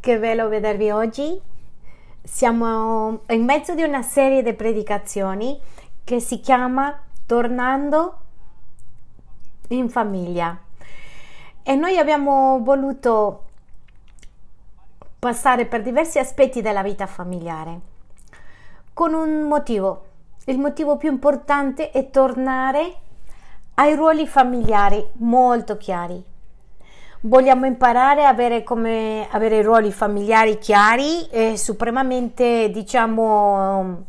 che 0.00 0.18
bello 0.18 0.48
vedervi 0.48 0.90
oggi. 0.90 1.40
Siamo 2.22 3.20
in 3.28 3.44
mezzo 3.44 3.74
di 3.74 3.82
una 3.82 4.02
serie 4.02 4.42
di 4.42 4.54
predicazioni 4.54 5.60
che 6.02 6.20
si 6.20 6.40
chiama 6.40 7.02
Tornando 7.26 8.18
in 9.68 9.88
famiglia. 9.90 10.58
E 11.62 11.74
noi 11.74 11.98
abbiamo 11.98 12.60
voluto 12.62 13.44
passare 15.18 15.66
per 15.66 15.82
diversi 15.82 16.18
aspetti 16.18 16.62
della 16.62 16.82
vita 16.82 17.06
familiare 17.06 17.80
con 18.94 19.12
un 19.12 19.42
motivo. 19.42 20.06
Il 20.46 20.58
motivo 20.58 20.96
più 20.96 21.10
importante 21.10 21.90
è 21.90 22.10
tornare 22.10 22.94
ai 23.74 23.94
ruoli 23.94 24.26
familiari 24.26 25.06
molto 25.18 25.76
chiari 25.76 26.29
vogliamo 27.22 27.66
imparare 27.66 28.24
a 28.24 28.28
avere, 28.28 28.62
come, 28.62 29.26
avere 29.30 29.62
ruoli 29.62 29.92
familiari 29.92 30.58
chiari 30.58 31.26
e 31.28 31.56
supremamente, 31.56 32.70
diciamo, 32.70 34.04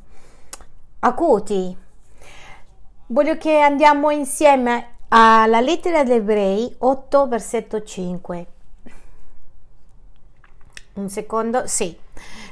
acuti. 0.99 1.77
Voglio 3.07 3.37
che 3.37 3.59
andiamo 3.59 4.09
insieme 4.09 4.95
alla 5.09 5.59
lettera 5.59 6.03
degli 6.03 6.15
ebrei 6.15 6.73
8, 6.77 7.27
versetto 7.27 7.83
5. 7.83 8.45
Un 10.93 11.09
secondo, 11.09 11.67
sì. 11.67 11.97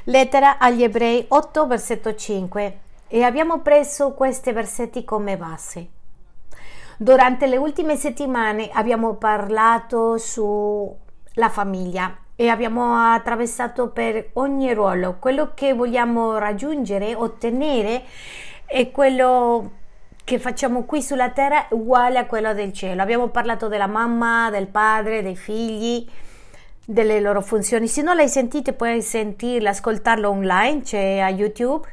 Lettera 0.04 0.58
agli 0.58 0.82
ebrei 0.82 1.24
8, 1.28 1.66
versetto 1.66 2.14
5. 2.14 2.78
E 3.08 3.22
abbiamo 3.22 3.60
preso 3.60 4.12
questi 4.12 4.52
versetti 4.52 5.04
come 5.04 5.36
base. 5.36 5.88
Durante 7.02 7.46
le 7.46 7.56
ultime 7.56 7.96
settimane 7.96 8.68
abbiamo 8.70 9.14
parlato 9.14 10.18
sulla 10.18 11.48
famiglia 11.48 12.14
e 12.36 12.48
abbiamo 12.48 12.94
attraversato 12.94 13.88
per 13.88 14.32
ogni 14.34 14.74
ruolo 14.74 15.16
quello 15.18 15.52
che 15.54 15.72
vogliamo 15.72 16.36
raggiungere, 16.36 17.14
ottenere 17.14 18.02
è 18.66 18.90
quello 18.90 19.70
che 20.22 20.38
facciamo 20.38 20.84
qui 20.84 21.00
sulla 21.00 21.30
terra 21.30 21.68
uguale 21.70 22.18
a 22.18 22.26
quello 22.26 22.52
del 22.52 22.74
cielo. 22.74 23.00
Abbiamo 23.00 23.28
parlato 23.28 23.68
della 23.68 23.86
mamma, 23.86 24.50
del 24.50 24.66
padre, 24.66 25.22
dei 25.22 25.36
figli, 25.36 26.06
delle 26.84 27.18
loro 27.20 27.40
funzioni. 27.40 27.88
Se 27.88 28.02
non 28.02 28.14
l'hai 28.14 28.28
sentito 28.28 28.74
puoi 28.74 29.00
sentirla, 29.00 29.70
ascoltarlo 29.70 30.28
online, 30.28 30.82
c'è 30.82 31.20
a 31.20 31.30
YouTube 31.30 31.88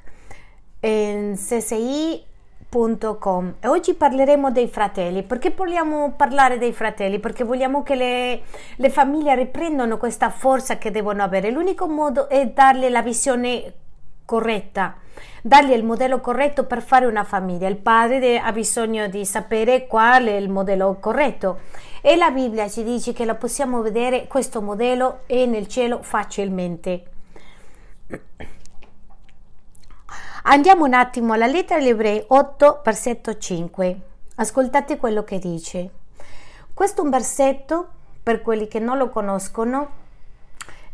in 0.81 1.35
CSI 1.37 2.26
www.fratelli.com 2.69 3.55
e 3.59 3.67
oggi 3.67 3.93
parleremo 3.93 4.51
dei 4.51 4.67
fratelli. 4.67 5.23
Perché 5.23 5.51
vogliamo 5.55 6.13
parlare 6.15 6.57
dei 6.57 6.73
fratelli? 6.73 7.19
Perché 7.19 7.43
vogliamo 7.43 7.83
che 7.83 7.95
le, 7.95 8.41
le 8.75 8.89
famiglie 8.89 9.35
riprendano 9.35 9.97
questa 9.97 10.29
forza 10.29 10.77
che 10.77 10.91
devono 10.91 11.23
avere. 11.23 11.49
L'unico 11.49 11.87
modo 11.87 12.27
è 12.27 12.45
darle 12.47 12.89
la 12.89 13.01
visione 13.01 13.73
corretta, 14.25 14.95
dargli 15.41 15.71
il 15.71 15.85
modello 15.85 16.19
corretto 16.19 16.65
per 16.65 16.81
fare 16.81 17.05
una 17.05 17.23
famiglia. 17.23 17.67
Il 17.67 17.77
padre 17.77 18.39
ha 18.39 18.51
bisogno 18.51 19.07
di 19.07 19.25
sapere 19.25 19.87
qual 19.87 20.25
è 20.25 20.35
il 20.35 20.49
modello 20.49 20.97
corretto 20.99 21.59
e 22.01 22.15
la 22.15 22.29
Bibbia 22.29 22.69
ci 22.69 22.83
dice 22.83 23.13
che 23.13 23.25
lo 23.25 23.35
possiamo 23.35 23.81
vedere 23.81 24.27
questo 24.27 24.61
modello 24.61 25.21
è 25.25 25.45
nel 25.45 25.67
cielo 25.67 26.01
facilmente. 26.01 27.03
Andiamo 30.49 30.85
un 30.85 30.93
attimo 30.93 31.33
alla 31.33 31.45
lettera 31.45 31.81
agli 31.81 31.89
ebrei 31.89 32.23
8, 32.25 32.79
versetto 32.81 33.37
5. 33.37 33.99
Ascoltate 34.35 34.95
quello 34.95 35.25
che 35.25 35.39
dice. 35.39 35.89
Questo 36.73 37.01
è 37.01 37.03
un 37.03 37.09
versetto, 37.09 37.87
per 38.23 38.41
quelli 38.41 38.69
che 38.69 38.79
non 38.79 38.97
lo 38.97 39.09
conoscono, 39.09 39.89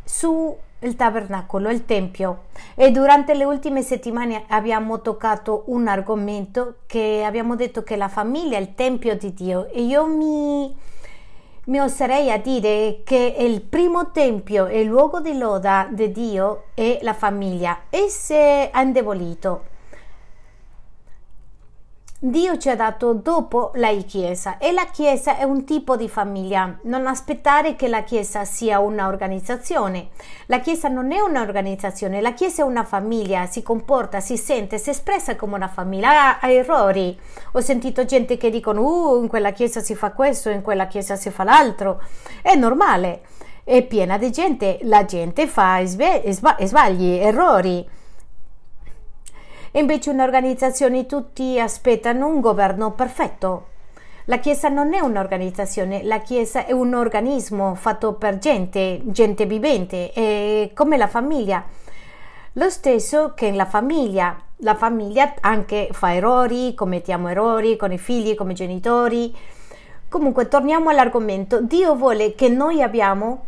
su 0.03 0.58
il 0.80 0.96
tabernacolo, 0.96 1.69
il 1.69 1.86
tempio 1.86 2.46
e 2.74 2.90
durante 2.90 3.36
le 3.36 3.44
ultime 3.44 3.84
settimane 3.84 4.46
abbiamo 4.47 5.02
toccato 5.02 5.66
un 5.68 5.88
argomento 5.88 6.78
che 6.88 7.24
abbiamo 7.24 7.56
detto 7.56 7.84
che 7.84 7.96
la 7.96 8.08
famiglia 8.08 8.58
è 8.58 8.62
il 8.62 8.74
tempio 8.74 9.16
di 9.16 9.36
Dio 9.36 9.69
e 9.69 9.84
io 9.84 10.08
mi 10.08 10.75
mi 11.66 11.79
oserei 11.79 12.29
a 12.29 12.38
dire 12.38 13.01
che 13.06 13.35
il 13.40 13.62
primo 13.62 14.12
tempio 14.12 14.68
e 14.68 14.84
luogo 14.84 15.22
di 15.22 15.38
loda 15.38 15.88
di 15.90 16.12
Dio 16.12 16.66
è 16.74 17.00
la 17.01 17.13
famiglia 17.13 17.84
e 17.90 18.09
si 18.09 18.34
è 18.34 18.69
indebolito. 18.75 19.72
Dio 22.25 22.57
ci 22.57 22.69
ha 22.69 22.75
dato 22.78 23.11
dopo 23.11 23.72
la 23.73 23.91
Chiesa 23.95 24.57
e 24.57 24.72
la 24.72 24.85
Chiesa 24.85 25.35
è 25.35 25.44
un 25.44 25.66
tipo 25.66 25.97
di 25.97 26.07
famiglia. 26.07 26.78
Non 26.84 27.06
aspettare 27.06 27.75
che 27.75 27.89
la 27.89 28.03
Chiesa 28.03 28.45
sia 28.45 28.79
un'organizzazione. 28.79 30.07
La 30.45 30.62
Chiesa 30.62 30.88
non 30.88 31.12
è 31.12 31.19
un'organizzazione, 31.19 32.22
la 32.22 32.31
Chiesa 32.31 32.62
è 32.62 32.66
una 32.66 32.85
famiglia, 32.85 33.45
si 33.47 33.62
comporta, 33.62 34.22
si 34.22 34.38
sente, 34.38 34.78
si 34.78 34.89
espressa 34.89 35.35
come 35.35 35.56
una 35.56 35.67
famiglia. 35.67 36.39
Ha 36.39 36.50
errori. 36.50 37.19
Ho 37.51 37.59
sentito 37.59 38.06
gente 38.06 38.38
che 38.38 38.50
dicono, 38.50 38.83
uh, 38.83 39.22
in 39.22 39.28
quella 39.28 39.51
Chiesa 39.51 39.81
si 39.81 39.94
fa 39.94 40.13
questo, 40.13 40.50
in 40.50 40.62
quella 40.62 40.88
Chiesa 40.88 41.17
si 41.17 41.29
fa 41.29 41.44
l'altro. 41.44 42.01
È 42.41 42.56
normale, 42.56 43.23
è 43.66 43.83
piena 43.83 44.17
di 44.17 44.31
gente, 44.31 44.79
la 44.83 45.03
gente 45.03 45.45
fa 45.45 45.83
sbagli, 45.83 47.17
errori 47.19 47.85
e 49.75 49.79
invece 49.79 50.11
un'organizzazione 50.11 51.07
tutti 51.07 51.59
aspettano 51.59 52.28
un 52.28 52.41
governo 52.41 52.91
perfetto. 52.91 53.66
La 54.25 54.38
Chiesa 54.38 54.69
non 54.69 54.94
è 54.94 55.00
un'organizzazione, 55.00 56.03
la 56.03 56.19
Chiesa 56.19 56.67
è 56.67 56.72
un 56.72 56.94
organismo 56.94 57.73
fatto 57.73 58.13
per 58.13 58.38
gente, 58.38 59.01
gente 59.06 59.47
vivente, 59.47 60.12
è 60.13 60.69
come 60.75 60.95
la 60.95 61.07
famiglia. 61.07 61.66
Lo 62.53 62.69
stesso 62.69 63.33
che 63.35 63.51
la 63.51 63.66
famiglia. 63.66 64.39
La 64.57 64.75
famiglia 64.75 65.33
anche 65.41 65.89
fa 65.91 66.13
errori, 66.13 66.75
commettiamo 66.75 67.29
errori 67.29 67.75
con 67.75 67.91
i 67.91 67.97
figli, 67.97 68.35
come 68.35 68.53
genitori. 68.53 69.35
Comunque 70.07 70.47
torniamo 70.47 70.91
all'argomento. 70.91 71.62
Dio 71.62 71.95
vuole 71.95 72.35
che 72.35 72.47
noi 72.47 72.83
abbiamo 72.83 73.45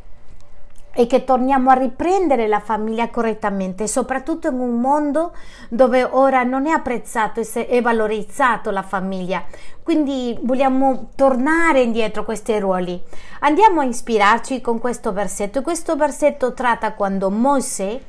e 0.98 1.08
che 1.08 1.26
torniamo 1.26 1.70
a 1.70 1.74
riprendere 1.74 2.48
la 2.48 2.62
famiglia 2.62 3.10
correttamente, 3.10 3.86
soprattutto 3.86 4.48
in 4.48 4.60
un 4.60 4.80
mondo 4.80 5.36
dove 5.68 6.04
ora 6.04 6.44
non 6.44 6.68
è 6.68 6.72
apprezzato 6.72 7.42
e 7.42 7.82
valorizzato 7.82 8.72
la 8.72 8.82
famiglia. 8.82 9.44
Quindi 9.84 10.38
vogliamo 10.42 11.10
tornare 11.16 11.82
indietro 11.82 12.24
questi 12.24 12.58
ruoli. 12.58 13.00
Andiamo 13.42 13.82
a 13.82 13.86
ispirarci 13.86 14.62
con 14.62 14.80
questo 14.80 15.12
versetto. 15.12 15.62
Questo 15.62 15.98
versetto 15.98 16.54
tratta 16.54 16.94
quando 16.94 17.30
Mosè 17.30 18.00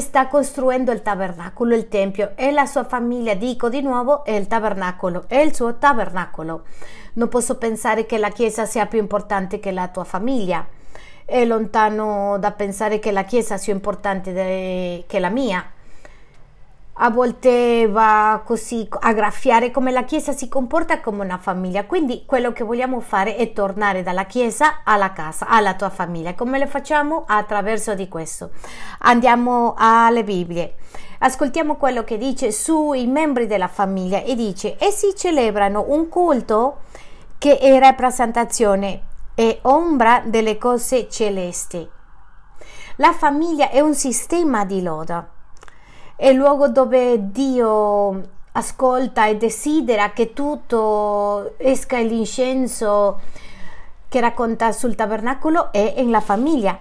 sta 0.00 0.26
costruendo 0.26 0.90
il 0.90 1.02
tabernacolo, 1.02 1.74
il 1.74 1.88
tempio 1.88 2.32
e 2.34 2.50
la 2.50 2.66
sua 2.66 2.84
famiglia, 2.84 3.34
dico 3.34 3.68
di 3.68 3.80
nuovo, 3.80 4.24
è 4.24 4.32
il 4.32 4.48
tabernacolo, 4.48 5.24
è 5.28 5.38
il 5.38 5.54
suo 5.54 5.76
tabernacolo. 5.76 6.64
Non 7.14 7.28
posso 7.28 7.56
pensare 7.58 8.06
che 8.06 8.18
la 8.18 8.30
Chiesa 8.30 8.66
sia 8.66 8.86
più 8.86 8.98
importante 8.98 9.60
che 9.60 9.70
la 9.70 9.86
tua 9.86 10.04
famiglia 10.04 10.66
è 11.24 11.44
lontano 11.44 12.36
da 12.38 12.52
pensare 12.52 12.98
che 12.98 13.10
la 13.10 13.24
Chiesa 13.24 13.56
sia 13.56 13.72
importante 13.72 14.32
de- 14.32 15.04
che 15.06 15.18
la 15.18 15.30
mia. 15.30 15.64
A 16.98 17.10
volte 17.10 17.88
va 17.88 18.40
così 18.44 18.86
a 19.00 19.12
graffiare 19.12 19.72
come 19.72 19.90
la 19.90 20.04
Chiesa 20.04 20.30
si 20.30 20.48
comporta 20.48 21.00
come 21.00 21.24
una 21.24 21.38
famiglia. 21.38 21.86
Quindi 21.86 22.22
quello 22.24 22.52
che 22.52 22.62
vogliamo 22.62 23.00
fare 23.00 23.34
è 23.34 23.52
tornare 23.52 24.04
dalla 24.04 24.26
Chiesa 24.26 24.82
alla 24.84 25.12
casa, 25.12 25.48
alla 25.48 25.74
tua 25.74 25.90
famiglia. 25.90 26.34
Come 26.34 26.58
lo 26.58 26.66
facciamo? 26.68 27.24
Attraverso 27.26 27.94
di 27.94 28.06
questo. 28.08 28.50
Andiamo 29.00 29.74
alle 29.76 30.22
Bibbie. 30.22 30.74
Ascoltiamo 31.18 31.76
quello 31.76 32.04
che 32.04 32.16
dice 32.16 32.52
sui 32.52 33.06
membri 33.06 33.46
della 33.46 33.66
famiglia 33.66 34.22
e 34.22 34.36
dice: 34.36 34.76
essi 34.78 35.16
celebrano 35.16 35.86
un 35.88 36.08
culto 36.08 36.82
che 37.38 37.58
è 37.58 37.76
rappresentazione 37.80 39.02
è 39.34 39.58
ombra 39.62 40.22
delle 40.24 40.58
cose 40.58 41.08
celesti. 41.08 41.88
La 42.96 43.12
famiglia 43.12 43.70
è 43.70 43.80
un 43.80 43.94
sistema 43.94 44.64
di 44.64 44.82
loda, 44.82 45.28
è 46.16 46.28
il 46.28 46.36
luogo 46.36 46.68
dove 46.68 47.30
Dio 47.32 48.32
ascolta 48.52 49.26
e 49.26 49.36
desidera 49.36 50.12
che 50.12 50.32
tutto 50.32 51.58
esca 51.58 51.98
l'incenso 51.98 53.20
che 54.08 54.20
racconta 54.20 54.70
sul 54.70 54.94
tabernacolo 54.94 55.72
è 55.72 55.94
in 55.96 56.12
la 56.12 56.20
famiglia, 56.20 56.78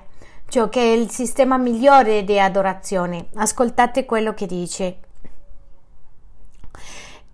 cioè 0.47 0.69
che 0.69 0.81
è 0.81 0.95
il 0.95 1.09
sistema 1.09 1.57
migliore 1.57 2.23
di 2.23 2.39
adorazione. 2.39 3.29
Ascoltate 3.33 4.05
quello 4.05 4.35
che 4.35 4.45
dice. 4.45 4.97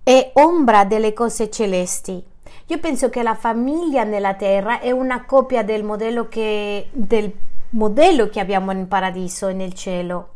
È 0.01 0.31
ombra 0.35 0.85
delle 0.85 1.11
cose 1.11 1.49
celesti. 1.49 2.23
Io 2.71 2.77
penso 2.77 3.09
che 3.09 3.23
la 3.23 3.33
famiglia 3.33 4.03
nella 4.03 4.35
terra 4.35 4.79
è 4.79 4.91
una 4.91 5.25
copia 5.25 5.63
del 5.63 5.83
modello 5.83 6.27
che, 6.27 6.89
del 6.91 7.33
modello 7.71 8.29
che 8.29 8.39
abbiamo 8.39 8.71
in 8.71 8.87
paradiso 8.87 9.47
e 9.47 9.53
nel 9.53 9.73
cielo. 9.73 10.29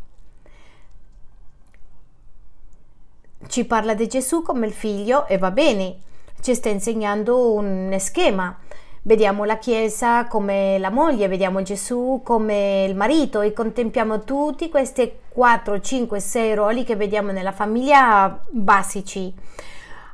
Ci 3.48 3.66
parla 3.66 3.94
di 3.94 4.08
Gesù 4.08 4.42
come 4.42 4.66
il 4.66 4.74
figlio 4.74 5.28
e 5.28 5.38
va 5.38 5.52
bene, 5.52 5.98
ci 6.42 6.56
sta 6.56 6.70
insegnando 6.70 7.52
un 7.52 7.96
schema, 8.00 8.58
Vediamo 9.06 9.44
la 9.44 9.58
Chiesa 9.58 10.28
come 10.28 10.80
la 10.80 10.90
moglie, 10.90 11.28
vediamo 11.28 11.62
Gesù 11.62 12.22
come 12.24 12.86
il 12.88 12.96
marito 12.96 13.42
e 13.42 13.52
contempliamo 13.52 14.24
tutti 14.24 14.70
questi 14.70 15.12
4, 15.28 15.82
5, 15.82 16.20
6 16.22 16.56
ruoli 16.56 16.86
che 16.86 16.96
vediamo 16.96 17.34
nella 17.34 17.52
famiglia 17.52 18.42
basici. 18.50 19.34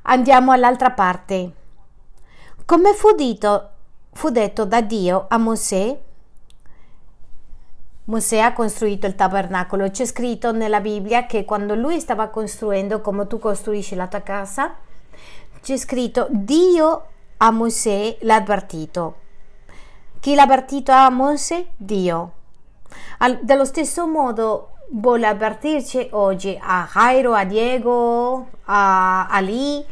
Andiamo 0.01 0.51
all'altra 0.51 0.89
parte. 0.89 1.58
Come 2.69 2.93
fu, 2.93 3.13
dito, 3.13 3.69
fu 4.11 4.29
detto 4.29 4.63
da 4.63 4.81
Dio 4.81 5.25
a 5.27 5.39
Mosè, 5.39 5.99
Mosè 8.03 8.37
ha 8.37 8.53
costruito 8.53 9.07
il 9.07 9.15
tabernacolo. 9.15 9.89
C'è 9.89 10.05
scritto 10.05 10.51
nella 10.51 10.79
Bibbia 10.79 11.25
che 11.25 11.45
quando 11.45 11.73
lui 11.73 11.99
stava 11.99 12.27
costruendo, 12.27 13.01
come 13.01 13.25
tu 13.25 13.39
costruisci 13.39 13.95
la 13.95 14.05
tua 14.05 14.21
casa, 14.21 14.75
c'è 15.63 15.77
scritto 15.77 16.27
Dio 16.29 17.05
a 17.37 17.49
Mosè 17.49 18.17
l'ha 18.19 18.35
avvertito. 18.35 19.15
Chi 20.19 20.35
l'ha 20.35 20.43
avvertito 20.43 20.91
a 20.91 21.09
Mosè? 21.09 21.65
Dio. 21.75 22.33
Al, 23.17 23.39
dello 23.41 23.65
stesso 23.65 24.05
modo 24.05 24.73
vuole 24.91 25.25
avvertirci 25.25 26.09
oggi 26.11 26.55
a 26.61 26.87
Jairo, 26.93 27.33
a 27.33 27.45
Diego, 27.45 28.47
a 28.65 29.27
Ali, 29.27 29.83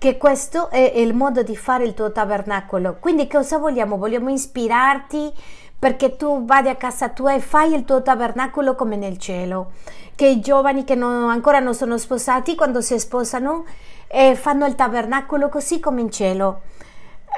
che 0.00 0.16
questo 0.16 0.70
è 0.70 0.78
il 0.96 1.12
modo 1.12 1.42
di 1.42 1.54
fare 1.54 1.84
il 1.84 1.92
tuo 1.92 2.10
tabernacolo. 2.10 2.96
Quindi 2.98 3.28
cosa 3.28 3.58
vogliamo? 3.58 3.98
Vogliamo 3.98 4.30
ispirarti 4.30 5.30
perché 5.78 6.16
tu 6.16 6.46
vadi 6.46 6.70
a 6.70 6.76
casa 6.76 7.10
tua 7.10 7.34
e 7.34 7.40
fai 7.40 7.74
il 7.74 7.84
tuo 7.84 8.00
tabernacolo 8.00 8.74
come 8.74 8.96
nel 8.96 9.18
cielo. 9.18 9.72
Che 10.14 10.26
i 10.26 10.40
giovani 10.40 10.84
che 10.84 10.94
non, 10.94 11.28
ancora 11.28 11.58
non 11.58 11.74
sono 11.74 11.98
sposati, 11.98 12.54
quando 12.54 12.80
si 12.80 12.98
sposano, 12.98 13.66
eh, 14.08 14.34
fanno 14.36 14.64
il 14.64 14.74
tabernacolo 14.74 15.50
così 15.50 15.80
come 15.80 16.00
in 16.00 16.10
cielo. 16.10 16.62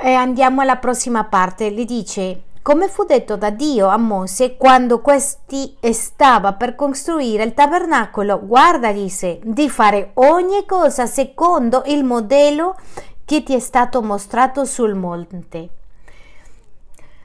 E 0.00 0.12
andiamo 0.12 0.60
alla 0.60 0.76
prossima 0.76 1.24
parte. 1.24 1.72
Gli 1.72 1.84
dice: 1.84 2.42
Come 2.62 2.86
fu 2.86 3.02
detto 3.02 3.36
da 3.36 3.50
Dio 3.50 3.88
a 3.88 3.96
Mosè 3.96 4.56
quando 4.56 5.00
questi 5.00 5.76
stava 5.90 6.52
per 6.52 6.76
costruire 6.76 7.42
il 7.42 7.54
tabernacolo, 7.54 8.38
guarda, 8.46 8.92
disse, 8.92 9.40
di 9.42 9.68
fare 9.68 10.12
ogni 10.14 10.64
cosa 10.64 11.06
secondo 11.06 11.82
il 11.86 12.04
modello 12.04 12.76
che 13.24 13.42
ti 13.42 13.52
è 13.52 13.58
stato 13.58 14.00
mostrato 14.00 14.64
sul 14.64 14.94
monte. 14.94 15.68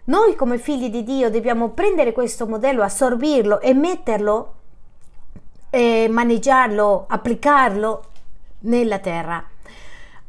Noi 0.06 0.36
come 0.36 0.58
figli 0.58 0.90
di 0.90 1.04
Dio 1.04 1.30
dobbiamo 1.30 1.70
prendere 1.70 2.14
questo 2.14 2.48
modello, 2.48 2.82
assorbirlo 2.82 3.60
e 3.60 3.76
metterlo, 3.76 4.54
eh, 5.70 6.08
maneggiarlo, 6.10 7.06
applicarlo 7.08 8.04
nella 8.62 8.98
terra. 8.98 9.48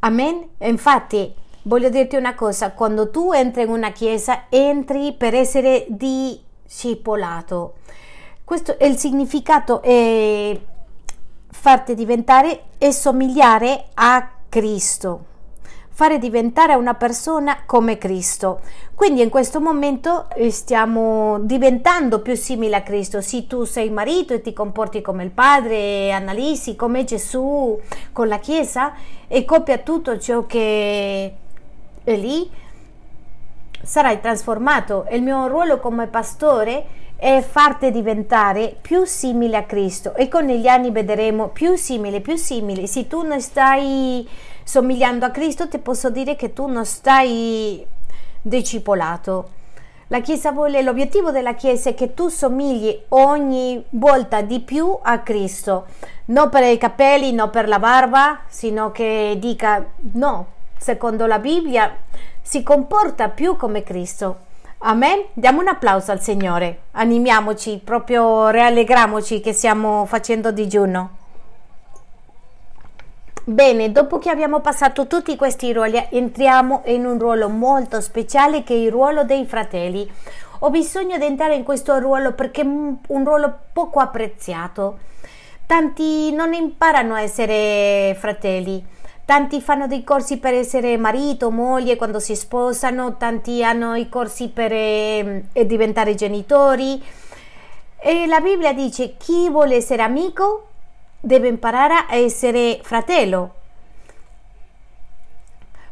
Amen? 0.01 0.51
Infatti, 0.59 1.35
voglio 1.69 1.91
dirti 1.91 2.17
una 2.17 2.35
cosa, 2.35 2.73
quando 2.73 3.11
tu 3.11 3.31
entri 3.33 3.63
in 3.63 3.69
una 3.69 3.93
chiesa, 3.93 4.45
entri 4.49 5.13
per 5.13 5.35
essere 5.35 5.85
discepolato. 5.89 7.75
Questo 8.43 8.79
è 8.79 8.87
il 8.87 8.97
significato, 8.97 9.83
è 9.83 10.59
farti 11.51 11.95
diventare 11.95 12.63
e 12.79 12.91
somigliare 12.91 13.85
a 13.95 14.31
Cristo 14.49 15.27
fare 15.99 16.19
diventare 16.21 16.75
una 16.75 16.95
persona 16.95 17.65
come 17.67 17.99
Cristo. 17.99 18.61
Quindi 18.95 19.21
in 19.21 19.31
questo 19.31 19.61
momento 19.61 20.29
eh, 20.33 20.49
stiamo 20.53 21.41
diventando 21.41 22.21
più 22.23 22.37
simili 22.37 22.73
a 22.73 22.83
Cristo. 22.83 23.21
Se 23.21 23.49
tu 23.49 23.65
sei 23.65 23.91
marito 23.91 24.33
e 24.33 24.41
ti 24.41 24.53
comporti 24.53 25.03
come 25.03 25.25
il 25.25 25.33
Padre, 25.33 26.13
analizzi 26.13 26.77
come 26.77 27.03
Gesù 27.03 27.77
con 28.13 28.29
la 28.29 28.39
Chiesa 28.39 28.95
e 29.27 29.45
copia 29.45 29.79
tutto 29.79 30.21
ciò 30.21 30.47
che 30.47 31.35
è 32.11 32.17
lì, 32.17 32.51
sarai 33.83 34.21
trasformato. 34.21 35.07
Il 35.11 35.23
mio 35.23 35.47
ruolo 35.47 35.79
come 35.79 36.07
pastore 36.07 36.97
è 37.17 37.41
farti 37.41 37.91
diventare 37.91 38.77
più 38.81 39.05
simile 39.05 39.57
a 39.57 39.65
Cristo 39.65 40.15
e 40.15 40.29
con 40.29 40.47
gli 40.47 40.69
anni 40.69 40.91
vedremo 40.91 41.49
più 41.49 41.77
simile, 41.77 42.21
più 42.21 42.37
simile. 42.37 42.87
Se 42.87 43.07
tu 43.07 43.23
non 43.23 43.41
stai 43.41 44.29
somigliando 44.63 45.25
a 45.25 45.31
Cristo, 45.31 45.69
ti 45.69 45.79
posso 45.79 46.11
dire 46.11 46.37
che 46.37 46.53
tu 46.53 46.67
non 46.67 46.85
stai 46.85 47.85
discepolato. 48.41 49.57
La 50.11 50.21
Chiesa 50.21 50.53
vuole, 50.53 50.81
l'obiettivo 50.81 51.31
della 51.31 51.55
Chiesa 51.55 51.91
è 51.91 51.95
che 51.95 52.15
tu 52.15 52.29
somigli 52.29 52.99
ogni 53.09 53.85
volta 53.91 54.41
di 54.41 54.61
più 54.61 54.99
a 55.03 55.19
Cristo, 55.19 55.87
non 56.27 56.49
per 56.49 56.63
i 56.63 56.79
capelli, 56.79 57.33
non 57.33 57.51
per 57.51 57.69
la 57.69 57.79
barba, 57.79 58.41
sino 58.49 58.91
che 58.91 59.37
dica 59.39 59.85
no, 60.13 60.47
secondo 60.79 61.27
la 61.27 61.39
Bibbia 61.39 61.95
si 62.41 62.63
comporta 62.63 63.29
più 63.29 63.57
come 63.57 63.83
Cristo. 63.83 64.47
Amen. 64.79 65.27
Diamo 65.33 65.61
un 65.61 65.69
applauso 65.69 66.13
al 66.13 66.21
Signore. 66.21 66.83
Animiamoci, 66.93 67.81
proprio 67.83 68.49
rallegriamoci 68.49 69.41
che 69.41 69.53
stiamo 69.53 70.07
facendo 70.07 70.53
digiuno. 70.53 71.17
Bene, 73.45 73.91
dopo 73.91 74.19
che 74.19 74.31
abbiamo 74.31 74.61
passato 74.61 75.07
tutti 75.07 75.35
questi 75.35 75.73
ruoli, 75.73 76.07
entriamo 76.11 76.83
in 76.87 77.07
un 77.07 77.19
ruolo 77.19 77.49
molto 77.49 78.01
speciale 78.01 78.63
che 78.63 78.75
è 78.75 78.77
il 78.77 78.91
ruolo 78.91 79.25
dei 79.25 79.47
fratelli. 79.47 80.09
Ho 80.61 80.71
bisogno 80.71 81.17
di 81.19 81.25
entrare 81.25 81.55
in 81.55 81.65
questo 81.65 81.99
ruolo 81.99 82.33
perché 82.33 82.61
è 82.61 82.65
un 82.65 83.25
ruolo 83.25 83.59
poco 83.73 84.01
apprezzato. 84.01 84.99
Tanti 85.67 86.31
non 86.33 86.53
imparano 86.53 87.15
a 87.15 87.23
essere 87.23 88.15
fratelli. 88.19 88.85
Tanti 89.29 89.61
fanno 89.61 89.87
dei 89.87 90.05
corsi 90.05 90.39
per 90.39 90.55
essere 90.55 90.97
marito, 90.97 91.51
moglie 91.51 91.97
quando 91.97 92.19
si 92.19 92.35
sposano, 92.35 93.19
tanti 93.19 93.63
hanno 93.63 93.95
i 93.95 94.09
corsi 94.09 94.49
per 94.49 94.73
eh, 94.73 95.45
diventare 95.67 96.15
genitori. 96.15 96.99
E 97.99 98.27
la 98.27 98.41
Bibbia 98.41 98.73
dice 98.73 99.19
chi 99.19 99.51
vuole 99.51 99.75
essere 99.75 100.01
amico 100.01 100.69
deve 101.21 101.49
imparare 101.49 102.07
a 102.09 102.15
essere 102.15 102.81
fratello. 102.83 103.53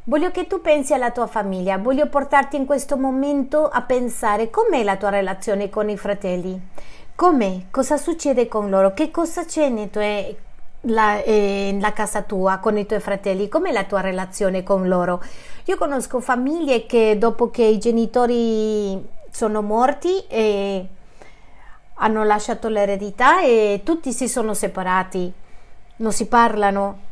Voglio 0.05 0.31
che 0.31 0.47
tu 0.47 0.63
pensi 0.63 0.95
alla 0.95 1.11
tua 1.11 1.27
famiglia, 1.27 1.77
voglio 1.77 2.09
portarti 2.09 2.57
in 2.57 2.65
questo 2.65 2.97
momento 2.97 3.69
a 3.69 3.83
pensare 3.83 4.49
com'è 4.49 4.83
la 4.83 4.97
tua 4.97 5.11
relazione 5.11 5.69
con 5.69 5.91
i 5.91 5.99
fratelli, 5.99 6.59
com'è, 7.15 7.65
cosa 7.71 7.99
succede 7.99 8.49
con 8.49 8.71
loro, 8.71 8.95
che 8.95 9.11
cosa 9.11 9.45
c'è 9.45 9.69
nella 9.69 9.89
tue, 9.89 10.37
la, 10.87 11.23
eh, 11.23 11.79
casa 11.95 12.23
tua 12.23 12.59
con 12.59 12.77
i 12.77 12.87
tuoi 12.87 13.01
fratelli, 13.01 13.49
com'è 13.49 13.73
la 13.73 13.85
tua 13.85 14.01
relazione 14.01 14.63
con 14.63 14.89
loro. 14.89 15.23
Io 15.65 15.77
conosco 15.77 16.21
famiglie 16.21 16.87
che 16.87 17.17
dopo 17.19 17.51
che 17.51 17.63
i 17.63 17.79
genitori 17.79 19.05
sono 19.31 19.63
morti 19.63 20.25
eh, 20.29 20.87
hanno 21.95 22.25
lasciato 22.25 22.69
l'eredità 22.69 23.43
e 23.43 23.81
tutti 23.85 24.13
si 24.13 24.29
sono 24.29 24.55
separati, 24.55 25.33
non 25.97 26.13
si 26.13 26.27
parlano. 26.27 27.05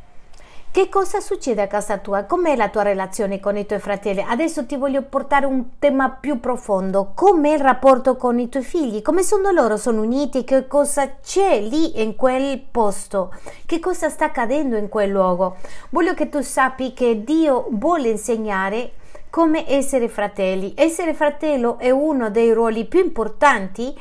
Che 0.75 0.88
cosa 0.88 1.21
succede 1.21 1.62
a 1.62 1.69
casa 1.69 1.99
tua? 1.99 2.25
Com'è 2.25 2.57
la 2.57 2.69
tua 2.69 2.83
relazione 2.83 3.38
con 3.38 3.57
i 3.57 3.64
tuoi 3.64 3.78
fratelli? 3.78 4.25
Adesso 4.26 4.66
ti 4.66 4.75
voglio 4.75 5.02
portare 5.02 5.47
un 5.47 5.78
tema 5.78 6.11
più 6.11 6.40
profondo. 6.40 7.12
Com'è 7.14 7.52
il 7.52 7.61
rapporto 7.61 8.16
con 8.16 8.40
i 8.40 8.49
tuoi 8.49 8.64
figli? 8.64 9.00
Come 9.00 9.23
sono 9.23 9.52
loro? 9.52 9.76
Sono 9.76 10.02
uniti? 10.02 10.43
Che 10.43 10.66
cosa 10.66 11.19
c'è 11.23 11.61
lì 11.61 12.02
in 12.02 12.16
quel 12.16 12.59
posto? 12.59 13.33
Che 13.64 13.78
cosa 13.78 14.09
sta 14.09 14.25
accadendo 14.25 14.76
in 14.76 14.88
quel 14.88 15.11
luogo? 15.11 15.59
Voglio 15.90 16.12
che 16.12 16.28
tu 16.28 16.40
sappi 16.40 16.93
che 16.93 17.23
Dio 17.23 17.69
vuole 17.71 18.09
insegnare 18.09 18.95
come 19.31 19.71
essere 19.71 20.09
fratelli. 20.09 20.73
Essere 20.75 21.14
fratello 21.14 21.78
è 21.78 21.90
uno 21.90 22.31
dei 22.31 22.52
ruoli 22.52 22.85
più 22.87 22.99
importanti 22.99 23.97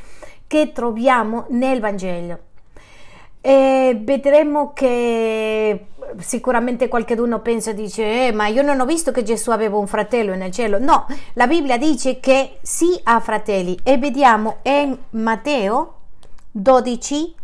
che 0.48 0.72
troviamo 0.74 1.46
nel 1.50 1.80
Vangelo. 1.80 2.40
E 3.46 4.00
vedremo 4.02 4.72
che 4.72 5.88
sicuramente 6.20 6.88
qualcuno 6.88 7.42
pensa 7.42 7.72
e 7.72 7.74
dice 7.74 8.28
eh, 8.28 8.32
ma 8.32 8.48
io 8.48 8.62
non 8.62 8.80
ho 8.80 8.86
visto 8.86 9.12
che 9.12 9.24
Gesù 9.24 9.52
aveva 9.52 9.76
un 9.76 9.88
fratello 9.88 10.34
nel 10.34 10.52
cielo. 10.52 10.80
No, 10.80 11.08
la 11.34 11.46
Bibbia 11.46 11.78
dice 11.78 12.22
che 12.22 12.60
sì 12.62 12.98
ha 13.04 13.20
fratelli. 13.20 13.78
E 13.84 13.98
vediamo 13.98 14.60
in 14.64 14.98
Matteo 15.10 15.96
12 16.52 17.36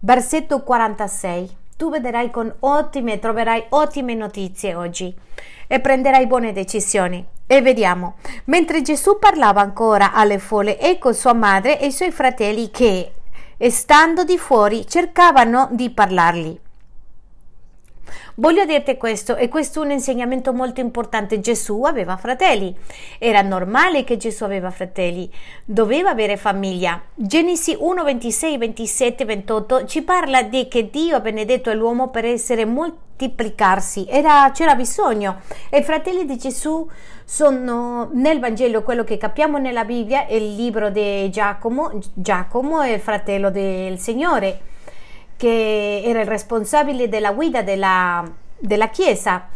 versetto 0.00 0.62
46 0.62 1.56
tu 1.80 1.88
vedrai 1.88 2.30
con 2.30 2.54
ottime 2.60 3.18
troverai 3.18 3.64
ottime 3.70 4.12
notizie 4.12 4.74
oggi 4.74 5.14
e 5.66 5.80
prenderai 5.80 6.26
buone 6.26 6.52
decisioni. 6.52 7.24
E 7.46 7.62
vediamo, 7.62 8.16
mentre 8.44 8.82
Gesù 8.82 9.18
parlava 9.18 9.62
ancora 9.62 10.12
alle 10.12 10.38
folle, 10.38 10.78
ecco 10.78 11.14
sua 11.14 11.32
madre 11.32 11.80
e 11.80 11.86
i 11.86 11.92
suoi 11.92 12.10
fratelli 12.10 12.70
che, 12.70 13.12
stando 13.68 14.24
di 14.24 14.38
fuori, 14.38 14.86
cercavano 14.86 15.68
di 15.72 15.90
parlargli. 15.90 16.58
Voglio 18.40 18.64
dirti 18.64 18.96
questo, 18.96 19.36
e 19.36 19.48
questo 19.48 19.82
è 19.82 19.84
un 19.84 19.90
insegnamento 19.90 20.54
molto 20.54 20.80
importante. 20.80 21.40
Gesù 21.40 21.82
aveva 21.82 22.16
fratelli, 22.16 22.74
era 23.18 23.42
normale 23.42 24.02
che 24.02 24.16
Gesù 24.16 24.44
aveva 24.44 24.70
fratelli, 24.70 25.30
doveva 25.62 26.08
avere 26.08 26.38
famiglia. 26.38 27.02
Genesi 27.14 27.76
1, 27.78 28.02
26, 28.02 28.56
27, 28.56 29.24
28 29.26 29.84
ci 29.84 30.00
parla 30.00 30.42
di 30.42 30.68
che 30.68 30.88
Dio 30.88 31.16
ha 31.16 31.20
benedetto 31.20 31.70
l'uomo 31.74 32.08
per 32.08 32.24
essere 32.24 32.64
moltiplicarsi, 32.64 34.06
era, 34.08 34.50
c'era 34.54 34.74
bisogno. 34.74 35.40
E 35.68 35.80
i 35.80 35.84
fratelli 35.84 36.24
di 36.24 36.38
Gesù 36.38 36.88
sono 37.30 38.10
nel 38.14 38.40
Vangelo, 38.40 38.82
quello 38.82 39.04
che 39.04 39.16
capiamo 39.16 39.56
nella 39.56 39.84
Bibbia, 39.84 40.26
il 40.26 40.56
libro 40.56 40.90
di 40.90 41.30
Giacomo, 41.30 41.92
Giacomo 42.12 42.80
è 42.80 42.90
il 42.90 42.98
fratello 42.98 43.52
del 43.52 44.00
Signore 44.00 44.62
che 45.36 46.02
era 46.04 46.22
il 46.22 46.26
responsabile 46.26 47.08
della 47.08 47.30
guida 47.30 47.62
della, 47.62 48.28
della 48.58 48.88
Chiesa. 48.88 49.46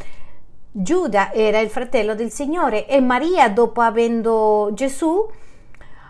Giuda 0.71 1.33
era 1.33 1.59
il 1.59 1.69
fratello 1.69 2.15
del 2.15 2.31
Signore 2.31 2.87
e 2.87 3.01
Maria, 3.01 3.49
dopo 3.49 3.81
avendo 3.81 4.71
Gesù, 4.73 5.29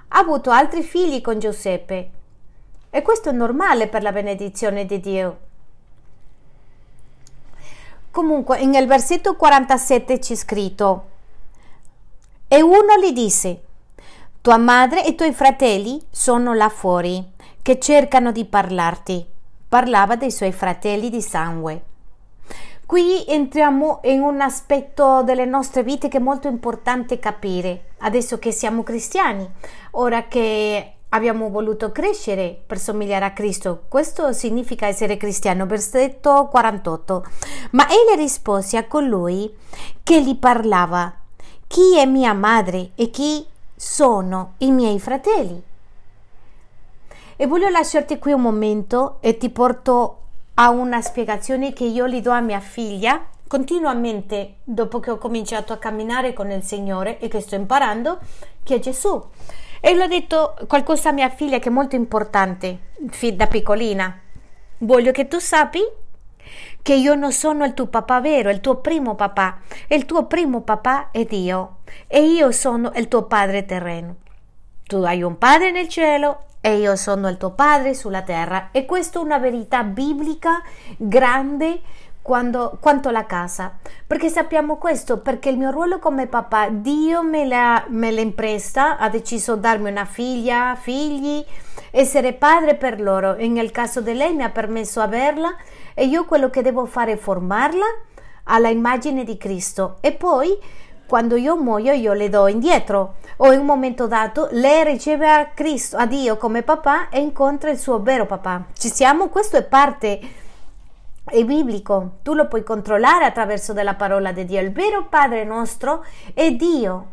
ha 0.08 0.18
avuto 0.18 0.50
altri 0.50 0.82
figli 0.82 1.22
con 1.22 1.38
Giuseppe. 1.38 2.10
E 2.90 3.00
questo 3.00 3.30
è 3.30 3.32
normale 3.32 3.88
per 3.88 4.02
la 4.02 4.12
benedizione 4.12 4.84
di 4.84 5.00
Dio. 5.00 5.38
Comunque, 8.10 8.62
nel 8.66 8.86
versetto 8.86 9.34
47 9.34 10.18
c'è 10.18 10.34
scritto: 10.34 11.12
E 12.54 12.62
uno 12.62 12.96
gli 13.02 13.10
disse: 13.10 13.62
Tua 14.40 14.58
madre 14.58 15.04
e 15.04 15.08
i 15.08 15.14
tuoi 15.16 15.32
fratelli 15.32 16.00
sono 16.08 16.54
là 16.54 16.68
fuori, 16.68 17.32
che 17.60 17.80
cercano 17.80 18.30
di 18.30 18.44
parlarti 18.44 19.26
parlava 19.68 20.14
dei 20.14 20.30
suoi 20.30 20.52
fratelli 20.52 21.10
di 21.10 21.20
sangue. 21.20 21.82
Qui 22.86 23.24
entriamo 23.26 24.02
in 24.04 24.20
un 24.20 24.40
aspetto 24.40 25.24
delle 25.24 25.46
nostre 25.46 25.82
vite 25.82 26.06
che 26.06 26.18
è 26.18 26.20
molto 26.20 26.46
importante 26.46 27.18
capire, 27.18 27.86
adesso 27.98 28.38
che 28.38 28.52
siamo 28.52 28.84
cristiani, 28.84 29.50
ora 29.92 30.28
che 30.28 30.92
abbiamo 31.08 31.48
voluto 31.48 31.90
crescere 31.90 32.56
per 32.64 32.78
somigliare 32.78 33.24
a 33.24 33.32
Cristo. 33.32 33.86
Questo 33.88 34.32
significa 34.32 34.86
essere 34.86 35.16
cristiano, 35.16 35.66
versetto 35.66 36.46
48. 36.48 37.24
Ma 37.72 37.84
egli 37.88 38.16
rispose 38.16 38.76
a 38.76 38.86
colui 38.86 39.52
che 40.04 40.22
gli 40.22 40.36
parlava, 40.36 41.22
chi 41.74 41.98
è 41.98 42.06
mia 42.06 42.32
madre 42.34 42.90
e 42.94 43.10
chi 43.10 43.44
sono 43.74 44.52
i 44.58 44.70
miei 44.70 45.00
fratelli? 45.00 45.60
E 47.34 47.46
voglio 47.48 47.68
lasciarti 47.68 48.20
qui 48.20 48.30
un 48.30 48.42
momento 48.42 49.16
e 49.18 49.36
ti 49.38 49.50
porto 49.50 50.18
a 50.54 50.70
una 50.70 51.02
spiegazione 51.02 51.72
che 51.72 51.82
io 51.82 52.06
gli 52.06 52.20
do 52.20 52.30
a 52.30 52.38
mia 52.38 52.60
figlia 52.60 53.26
continuamente 53.48 54.58
dopo 54.62 55.00
che 55.00 55.10
ho 55.10 55.18
cominciato 55.18 55.72
a 55.72 55.78
camminare 55.78 56.32
con 56.32 56.48
il 56.52 56.62
Signore 56.62 57.18
e 57.18 57.26
che 57.26 57.40
sto 57.40 57.56
imparando 57.56 58.20
che 58.62 58.76
è 58.76 58.78
Gesù. 58.78 59.20
E 59.80 59.94
l'ho 59.96 60.06
detto 60.06 60.54
qualcosa 60.68 61.08
a 61.08 61.12
mia 61.12 61.28
figlia 61.28 61.58
che 61.58 61.70
è 61.70 61.72
molto 61.72 61.96
importante 61.96 62.78
da 63.34 63.48
piccolina. 63.48 64.16
Voglio 64.78 65.10
che 65.10 65.26
tu 65.26 65.40
sappi 65.40 65.80
che 66.84 66.92
io 66.92 67.14
non 67.14 67.32
sono 67.32 67.64
il 67.64 67.72
tuo 67.72 67.86
papà 67.86 68.20
vero, 68.20 68.50
il 68.50 68.60
tuo 68.60 68.76
primo 68.76 69.14
papà. 69.14 69.56
Il 69.88 70.04
tuo 70.04 70.26
primo 70.26 70.60
papà 70.60 71.10
è 71.12 71.24
Dio 71.24 71.76
e 72.06 72.20
io 72.26 72.52
sono 72.52 72.92
il 72.96 73.08
tuo 73.08 73.22
padre 73.22 73.64
terreno. 73.64 74.16
Tu 74.86 74.96
hai 74.96 75.22
un 75.22 75.38
padre 75.38 75.70
nel 75.70 75.88
cielo 75.88 76.44
e 76.60 76.76
io 76.76 76.94
sono 76.96 77.30
il 77.30 77.38
tuo 77.38 77.52
padre 77.52 77.94
sulla 77.94 78.20
terra. 78.20 78.68
E 78.70 78.84
questa 78.84 79.18
è 79.18 79.22
una 79.22 79.38
verità 79.38 79.82
biblica 79.82 80.60
grande 80.98 81.80
quando, 82.20 82.76
quanto 82.78 83.08
la 83.08 83.24
casa. 83.24 83.78
Perché 84.06 84.28
sappiamo 84.28 84.76
questo? 84.76 85.20
Perché 85.20 85.48
il 85.48 85.56
mio 85.56 85.70
ruolo 85.70 85.98
come 85.98 86.26
papà, 86.26 86.68
Dio 86.68 87.22
me 87.22 87.46
l'ha, 87.46 87.86
me 87.88 88.10
l'ha 88.10 88.20
impresta, 88.20 88.98
ha 88.98 89.08
deciso 89.08 89.54
di 89.54 89.62
darmi 89.62 89.88
una 89.88 90.04
figlia, 90.04 90.76
figli, 90.78 91.42
essere 91.90 92.34
padre 92.34 92.74
per 92.74 93.00
loro. 93.00 93.36
E 93.36 93.48
nel 93.48 93.70
caso 93.70 94.02
di 94.02 94.12
lei 94.12 94.34
mi 94.34 94.42
ha 94.42 94.50
permesso 94.50 95.00
averla 95.00 95.56
e 95.94 96.04
io 96.06 96.24
quello 96.24 96.50
che 96.50 96.62
devo 96.62 96.84
fare 96.84 97.12
è 97.12 97.16
formarla 97.16 97.86
alla 98.44 98.68
immagine 98.68 99.24
di 99.24 99.36
Cristo. 99.36 99.96
E 100.00 100.12
poi 100.12 100.58
quando 101.06 101.36
io 101.36 101.56
muoio 101.56 101.92
io 101.92 102.12
le 102.12 102.28
do 102.28 102.46
indietro 102.48 103.14
o 103.36 103.52
in 103.52 103.60
un 103.60 103.66
momento 103.66 104.06
dato 104.06 104.48
lei 104.52 104.84
riceve 104.84 105.30
a 105.30 105.46
Cristo, 105.54 105.96
a 105.96 106.06
Dio 106.06 106.36
come 106.36 106.62
papà 106.62 107.08
e 107.08 107.20
incontra 107.20 107.70
il 107.70 107.78
suo 107.78 108.00
vero 108.02 108.26
papà. 108.26 108.66
Ci 108.76 108.88
siamo? 108.88 109.28
Questo 109.28 109.56
è 109.56 109.64
parte 109.64 110.20
è 111.24 111.42
biblico, 111.42 112.16
tu 112.22 112.34
lo 112.34 112.48
puoi 112.48 112.62
controllare 112.62 113.24
attraverso 113.24 113.72
della 113.72 113.94
parola 113.94 114.30
di 114.32 114.44
Dio. 114.44 114.60
Il 114.60 114.72
vero 114.72 115.06
Padre 115.08 115.44
nostro 115.44 116.04
è 116.34 116.52
Dio. 116.52 117.12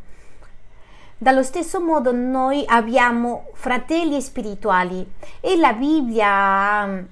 Dallo 1.18 1.44
stesso 1.44 1.80
modo 1.80 2.12
noi 2.12 2.64
abbiamo 2.68 3.50
fratelli 3.54 4.20
spirituali 4.20 5.10
e 5.40 5.56
la 5.56 5.74
Bibbia 5.74 7.06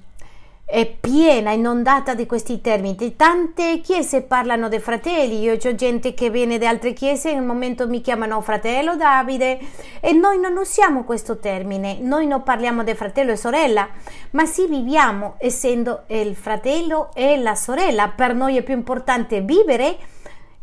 è 0.72 0.86
piena, 0.86 1.50
inondata 1.50 2.14
di 2.14 2.28
questi 2.28 2.62
termini. 2.62 3.16
Tante 3.16 3.82
chiese 3.82 4.22
parlano 4.22 4.70
dei 4.70 4.80
fratelli, 4.80 5.42
io 5.42 5.54
ho 5.54 5.76
gente 5.76 6.14
che 6.14 6.30
viene 6.30 6.60
da 6.60 6.70
altre 6.70 6.94
chiese 6.94 7.32
e 7.32 7.40
un 7.40 7.48
momento 7.48 7.88
mi 7.88 8.02
chiamano 8.02 8.40
fratello 8.42 8.96
Davide 8.96 9.58
e 10.00 10.12
noi 10.12 10.40
non 10.40 10.56
usiamo 10.58 11.06
questo 11.06 11.40
termine, 11.40 11.98
noi 12.00 12.28
non 12.28 12.44
parliamo 12.44 12.84
di 12.84 12.94
fratello 12.94 13.32
e 13.32 13.36
sorella, 13.36 13.90
ma 14.32 14.46
sì 14.46 14.68
viviamo 14.68 15.38
essendo 15.40 16.04
il 16.10 16.36
fratello 16.36 17.10
e 17.16 17.38
la 17.38 17.56
sorella. 17.56 18.10
Per 18.10 18.36
noi 18.36 18.58
è 18.58 18.62
più 18.62 18.76
importante 18.76 19.42
vivere 19.42 19.98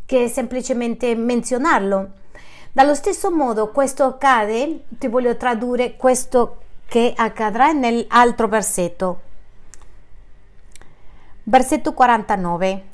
che 0.07 0.29
semplicemente 0.29 1.17
menzionarlo. 1.17 2.11
Dallo 2.71 2.95
stesso 2.95 3.33
modo 3.33 3.73
questo 3.73 4.05
accade, 4.05 4.85
ti 4.87 5.09
voglio 5.09 5.37
tradurre 5.37 5.97
questo 5.97 6.59
che 6.87 7.13
accadrà 7.17 7.73
nell'altro 7.73 8.47
versetto 8.47 9.25
versetto 11.49 11.93
49. 11.93 12.85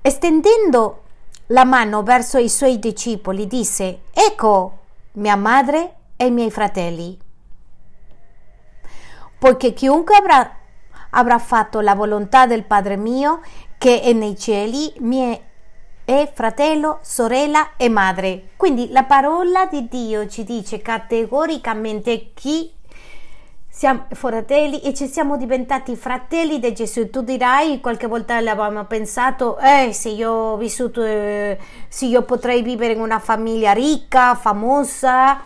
Estendendo 0.00 1.02
la 1.48 1.64
mano 1.64 2.02
verso 2.02 2.38
i 2.38 2.48
suoi 2.48 2.78
discepoli, 2.78 3.46
disse, 3.46 4.00
Ecco 4.12 4.78
mia 5.12 5.36
madre 5.36 5.94
e 6.16 6.26
i 6.26 6.30
miei 6.30 6.50
fratelli. 6.50 7.18
Poiché 9.38 9.72
chiunque 9.72 10.16
avrà, 10.16 10.56
avrà 11.10 11.38
fatto 11.38 11.80
la 11.80 11.94
volontà 11.94 12.46
del 12.46 12.64
Padre 12.64 12.96
mio, 12.96 13.40
che 13.76 14.00
è 14.00 14.12
nei 14.12 14.36
cieli, 14.36 14.92
mie 14.98 15.42
è 16.04 16.30
fratello, 16.32 17.00
sorella 17.02 17.76
e 17.76 17.90
madre. 17.90 18.50
Quindi 18.56 18.90
la 18.90 19.04
parola 19.04 19.66
di 19.66 19.86
Dio 19.88 20.26
ci 20.26 20.44
dice 20.44 20.80
categoricamente 20.80 22.32
chi 22.32 22.72
siamo 23.78 24.06
fratelli 24.10 24.80
e 24.80 24.92
ci 24.92 25.06
siamo 25.06 25.36
diventati 25.36 25.94
fratelli 25.94 26.58
di 26.58 26.74
Gesù. 26.74 27.10
Tu 27.10 27.22
dirai, 27.22 27.78
qualche 27.78 28.08
volta 28.08 28.40
l'avevamo 28.40 28.84
pensato, 28.86 29.56
eh, 29.60 29.92
se 29.92 30.08
io 30.08 30.32
ho 30.32 30.56
vissuto, 30.56 31.04
eh, 31.04 31.56
se 31.86 32.06
io 32.06 32.22
potrei 32.22 32.62
vivere 32.62 32.94
in 32.94 33.00
una 33.00 33.20
famiglia 33.20 33.70
ricca, 33.70 34.34
famosa. 34.34 35.42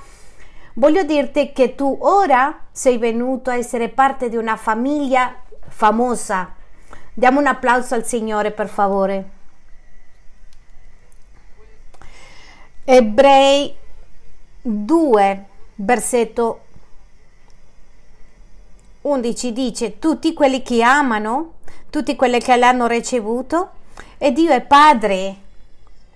Voglio 0.77 1.03
dirti 1.03 1.53
che 1.53 1.75
tu 1.75 1.99
ora 2.01 2.59
sei 2.71 2.97
venuto 2.97 3.51
a 3.51 3.57
essere 3.57 3.91
parte 3.91 4.31
di 4.31 4.37
una 4.37 4.57
famiglia 4.57 5.35
famosa. 5.69 6.55
Diamo 7.13 7.39
un 7.39 7.47
applauso 7.49 7.95
al 7.95 8.07
Signore, 8.07 8.51
per 8.51 8.69
favore. 8.69 9.31
Ebrei 12.85 13.77
2, 14.63 15.45
versetto 15.75 16.61
11 19.03 19.53
dice 19.53 19.99
tutti 19.99 20.33
quelli 20.33 20.63
che 20.63 20.83
amano, 20.83 21.55
tutti 21.91 22.15
quelli 22.15 22.39
che 22.39 22.57
l'hanno 22.57 22.87
ricevuto, 22.87 23.71
e 24.19 24.33
Dio 24.33 24.53
è 24.53 24.61
padre 24.61 25.37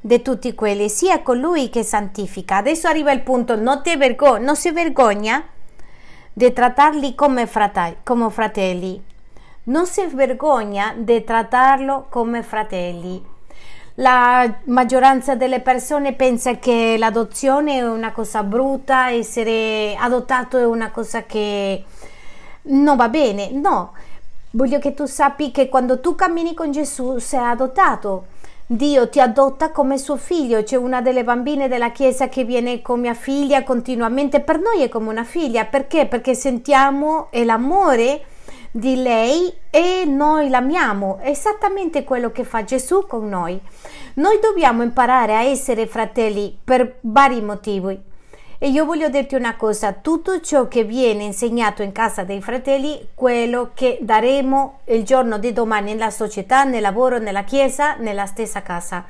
di 0.00 0.22
tutti 0.22 0.54
quelli, 0.54 0.88
sia 0.88 1.20
colui 1.22 1.68
che 1.68 1.82
santifica. 1.82 2.58
Adesso 2.58 2.86
arriva 2.86 3.10
il 3.10 3.22
punto, 3.22 3.56
non, 3.56 3.82
vergo- 3.98 4.38
non 4.38 4.54
si 4.54 4.70
vergogna 4.70 5.44
di 6.32 6.52
trattarli 6.52 7.16
come, 7.16 7.46
frate- 7.46 7.98
come 8.04 8.30
fratelli, 8.30 9.02
non 9.64 9.86
si 9.86 10.06
vergogna 10.06 10.94
di 10.96 11.24
trattarlo 11.24 12.06
come 12.08 12.44
fratelli. 12.44 13.34
La 14.00 14.58
maggioranza 14.64 15.34
delle 15.34 15.60
persone 15.60 16.12
pensa 16.12 16.58
che 16.58 16.96
l'adozione 16.98 17.78
è 17.78 17.88
una 17.88 18.12
cosa 18.12 18.42
brutta, 18.42 19.10
essere 19.10 19.96
adottato 19.96 20.58
è 20.58 20.66
una 20.66 20.90
cosa 20.90 21.24
che 21.24 21.82
non 22.66 22.96
va 22.96 23.08
bene, 23.08 23.50
no. 23.50 23.92
Voglio 24.50 24.78
che 24.78 24.94
tu 24.94 25.04
sappi 25.06 25.50
che 25.50 25.68
quando 25.68 26.00
tu 26.00 26.14
cammini 26.14 26.54
con 26.54 26.70
Gesù 26.70 27.18
sei 27.18 27.40
adottato. 27.40 28.26
Dio 28.68 29.08
ti 29.08 29.20
adotta 29.20 29.70
come 29.70 29.98
suo 29.98 30.16
figlio. 30.16 30.62
C'è 30.62 30.76
una 30.76 31.00
delle 31.00 31.24
bambine 31.24 31.68
della 31.68 31.90
chiesa 31.90 32.28
che 32.28 32.44
viene 32.44 32.82
con 32.82 33.00
mia 33.00 33.14
figlia 33.14 33.62
continuamente. 33.62 34.40
Per 34.40 34.58
noi 34.58 34.82
è 34.82 34.88
come 34.88 35.10
una 35.10 35.24
figlia. 35.24 35.66
Perché? 35.66 36.06
Perché 36.06 36.34
sentiamo 36.34 37.28
l'amore 37.30 38.24
di 38.70 38.96
lei 38.96 39.52
e 39.70 40.04
noi 40.04 40.48
l'amiamo. 40.48 41.18
È 41.20 41.28
esattamente 41.28 42.02
quello 42.02 42.32
che 42.32 42.44
fa 42.44 42.64
Gesù 42.64 43.06
con 43.06 43.28
noi. 43.28 43.60
Noi 44.14 44.38
dobbiamo 44.40 44.82
imparare 44.82 45.36
a 45.36 45.42
essere 45.42 45.86
fratelli 45.86 46.58
per 46.64 46.98
vari 47.02 47.40
motivi. 47.42 48.14
E 48.58 48.68
io 48.68 48.86
voglio 48.86 49.10
dirti 49.10 49.34
una 49.34 49.54
cosa, 49.54 49.92
tutto 49.92 50.40
ciò 50.40 50.66
che 50.66 50.82
viene 50.82 51.24
insegnato 51.24 51.82
in 51.82 51.92
casa 51.92 52.24
dei 52.24 52.40
fratelli, 52.40 53.08
quello 53.14 53.72
che 53.74 53.98
daremo 54.00 54.80
il 54.86 55.04
giorno 55.04 55.36
di 55.36 55.52
domani 55.52 55.92
nella 55.92 56.10
società, 56.10 56.64
nel 56.64 56.80
lavoro, 56.80 57.18
nella 57.18 57.44
chiesa, 57.44 57.96
nella 57.96 58.24
stessa 58.24 58.62
casa. 58.62 59.04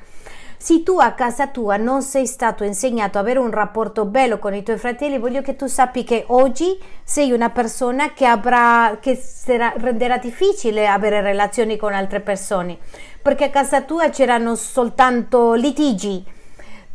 Se 0.57 0.83
tu 0.83 0.99
a 0.99 1.11
casa 1.11 1.47
tua 1.47 1.77
non 1.77 2.01
sei 2.01 2.25
stato 2.25 2.65
insegnato 2.65 3.19
ad 3.19 3.23
avere 3.23 3.39
un 3.39 3.51
rapporto 3.51 4.03
bello 4.03 4.37
con 4.37 4.53
i 4.53 4.63
tuoi 4.63 4.77
fratelli, 4.77 5.17
voglio 5.17 5.41
che 5.41 5.55
tu 5.55 5.67
sappi 5.67 6.03
che 6.03 6.25
oggi 6.27 6.77
sei 7.05 7.31
una 7.31 7.49
persona 7.49 8.11
che, 8.13 8.25
avrà, 8.25 8.97
che 8.99 9.15
sarà, 9.15 9.73
renderà 9.77 10.17
difficile 10.17 10.87
avere 10.87 11.21
relazioni 11.21 11.77
con 11.77 11.93
altre 11.93 12.19
persone, 12.19 12.79
perché 13.21 13.45
a 13.45 13.49
casa 13.49 13.81
tua 13.83 14.09
c'erano 14.09 14.55
soltanto 14.55 15.53
litigi, 15.53 16.35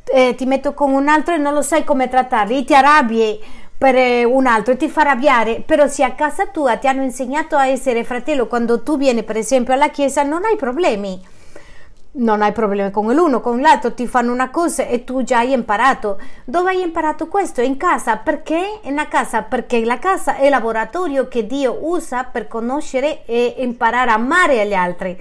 eh, 0.04 0.34
ti 0.34 0.46
metto 0.46 0.74
con 0.74 0.92
un 0.92 1.08
altro 1.08 1.34
e 1.34 1.38
non 1.38 1.54
lo 1.54 1.62
sai 1.62 1.84
come 1.84 2.08
trattarli, 2.08 2.64
ti 2.64 2.74
arrabbi 2.74 3.40
per 3.76 3.96
eh, 3.96 4.24
un 4.24 4.46
altro 4.46 4.74
e 4.74 4.76
ti 4.76 4.88
fa 4.88 5.00
arrabbiare, 5.00 5.62
però 5.64 5.88
se 5.88 6.04
a 6.04 6.12
casa 6.12 6.46
tua 6.46 6.76
ti 6.76 6.86
hanno 6.86 7.02
insegnato 7.02 7.56
a 7.56 7.66
essere 7.66 8.04
fratello 8.04 8.46
quando 8.46 8.82
tu 8.82 8.96
vieni 8.96 9.22
per 9.22 9.36
esempio 9.36 9.74
alla 9.74 9.90
chiesa 9.90 10.22
non 10.22 10.44
hai 10.44 10.56
problemi 10.56 11.20
non 12.14 12.42
hai 12.42 12.52
problemi 12.52 12.90
con 12.90 13.12
l'uno, 13.14 13.40
con 13.40 13.60
l'altro, 13.60 13.94
ti 13.94 14.06
fanno 14.06 14.32
una 14.32 14.50
cosa 14.50 14.84
e 14.84 15.04
tu 15.04 15.22
già 15.22 15.38
hai 15.38 15.52
imparato. 15.52 16.20
Dove 16.44 16.70
hai 16.70 16.82
imparato 16.82 17.28
questo? 17.28 17.62
In 17.62 17.76
casa. 17.76 18.16
Perché? 18.16 18.80
In 18.82 19.02
casa, 19.08 19.42
perché 19.42 19.82
la 19.84 19.98
casa 19.98 20.36
è 20.36 20.44
il 20.44 20.50
laboratorio 20.50 21.28
che 21.28 21.46
Dio 21.46 21.78
usa 21.80 22.24
per 22.24 22.48
conoscere 22.48 23.24
e 23.24 23.54
imparare 23.58 24.10
a 24.10 24.14
amare 24.14 24.66
gli 24.66 24.74
altri. 24.74 25.18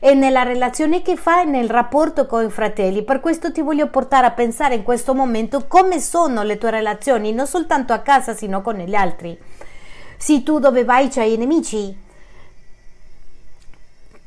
E 0.00 0.14
nella 0.14 0.42
relazione 0.42 1.02
che 1.02 1.16
fai 1.16 1.46
nel 1.46 1.68
rapporto 1.68 2.26
con 2.26 2.44
i 2.44 2.50
fratelli. 2.50 3.02
Per 3.02 3.20
questo 3.20 3.50
ti 3.50 3.62
voglio 3.62 3.88
portare 3.88 4.26
a 4.26 4.32
pensare 4.32 4.74
in 4.74 4.82
questo 4.82 5.14
momento 5.14 5.66
come 5.66 6.00
sono 6.00 6.42
le 6.42 6.58
tue 6.58 6.70
relazioni, 6.70 7.32
non 7.32 7.46
soltanto 7.46 7.92
a 7.92 7.98
casa, 7.98 8.34
sino 8.34 8.62
con 8.62 8.76
gli 8.76 8.94
altri. 8.94 9.36
Se 10.16 10.42
tu 10.42 10.58
dove 10.58 10.84
vai 10.84 11.08
c'hai 11.08 11.36
nemici, 11.36 12.06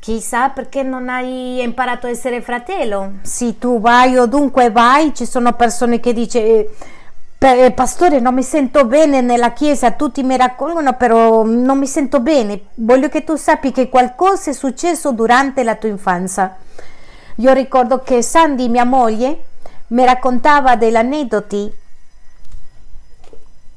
Chissà 0.02 0.50
perché 0.50 0.82
non 0.82 1.10
hai 1.10 1.62
imparato 1.62 2.08
a 2.08 2.10
essere 2.10 2.42
fratello. 2.42 3.20
Se 3.22 3.60
tu 3.60 3.80
vai 3.80 4.18
o 4.18 4.26
dunque 4.26 4.72
vai, 4.72 5.14
ci 5.14 5.28
sono 5.28 5.54
persone 5.54 6.00
che 6.00 6.12
dicono 6.12 6.44
eh, 6.44 6.70
pastore 7.74 8.20
non 8.20 8.36
mi 8.36 8.44
sento 8.44 8.86
bene 8.86 9.22
nella 9.22 9.52
chiesa, 9.52 9.94
tutti 9.94 10.22
mi 10.22 10.38
raccolgono 10.38 10.94
però 10.94 11.44
non 11.44 11.80
mi 11.80 11.88
sento 11.88 12.20
bene. 12.20 12.66
Voglio 12.76 13.10
che 13.10 13.24
tu 13.24 13.36
sappi 13.36 13.72
che 13.72 13.90
qualcosa 13.90 14.52
è 14.52 14.54
successo 14.54 15.12
durante 15.12 15.64
la 15.64 15.74
tua 15.74 15.90
infanzia. 15.90 16.56
Io 17.38 17.52
ricordo 17.54 18.04
che 18.04 18.22
Sandy, 18.22 18.68
mia 18.68 18.86
moglie, 18.86 19.44
mi 19.88 20.06
raccontava 20.06 20.76
degli 20.76 20.96
aneddoti 20.96 21.74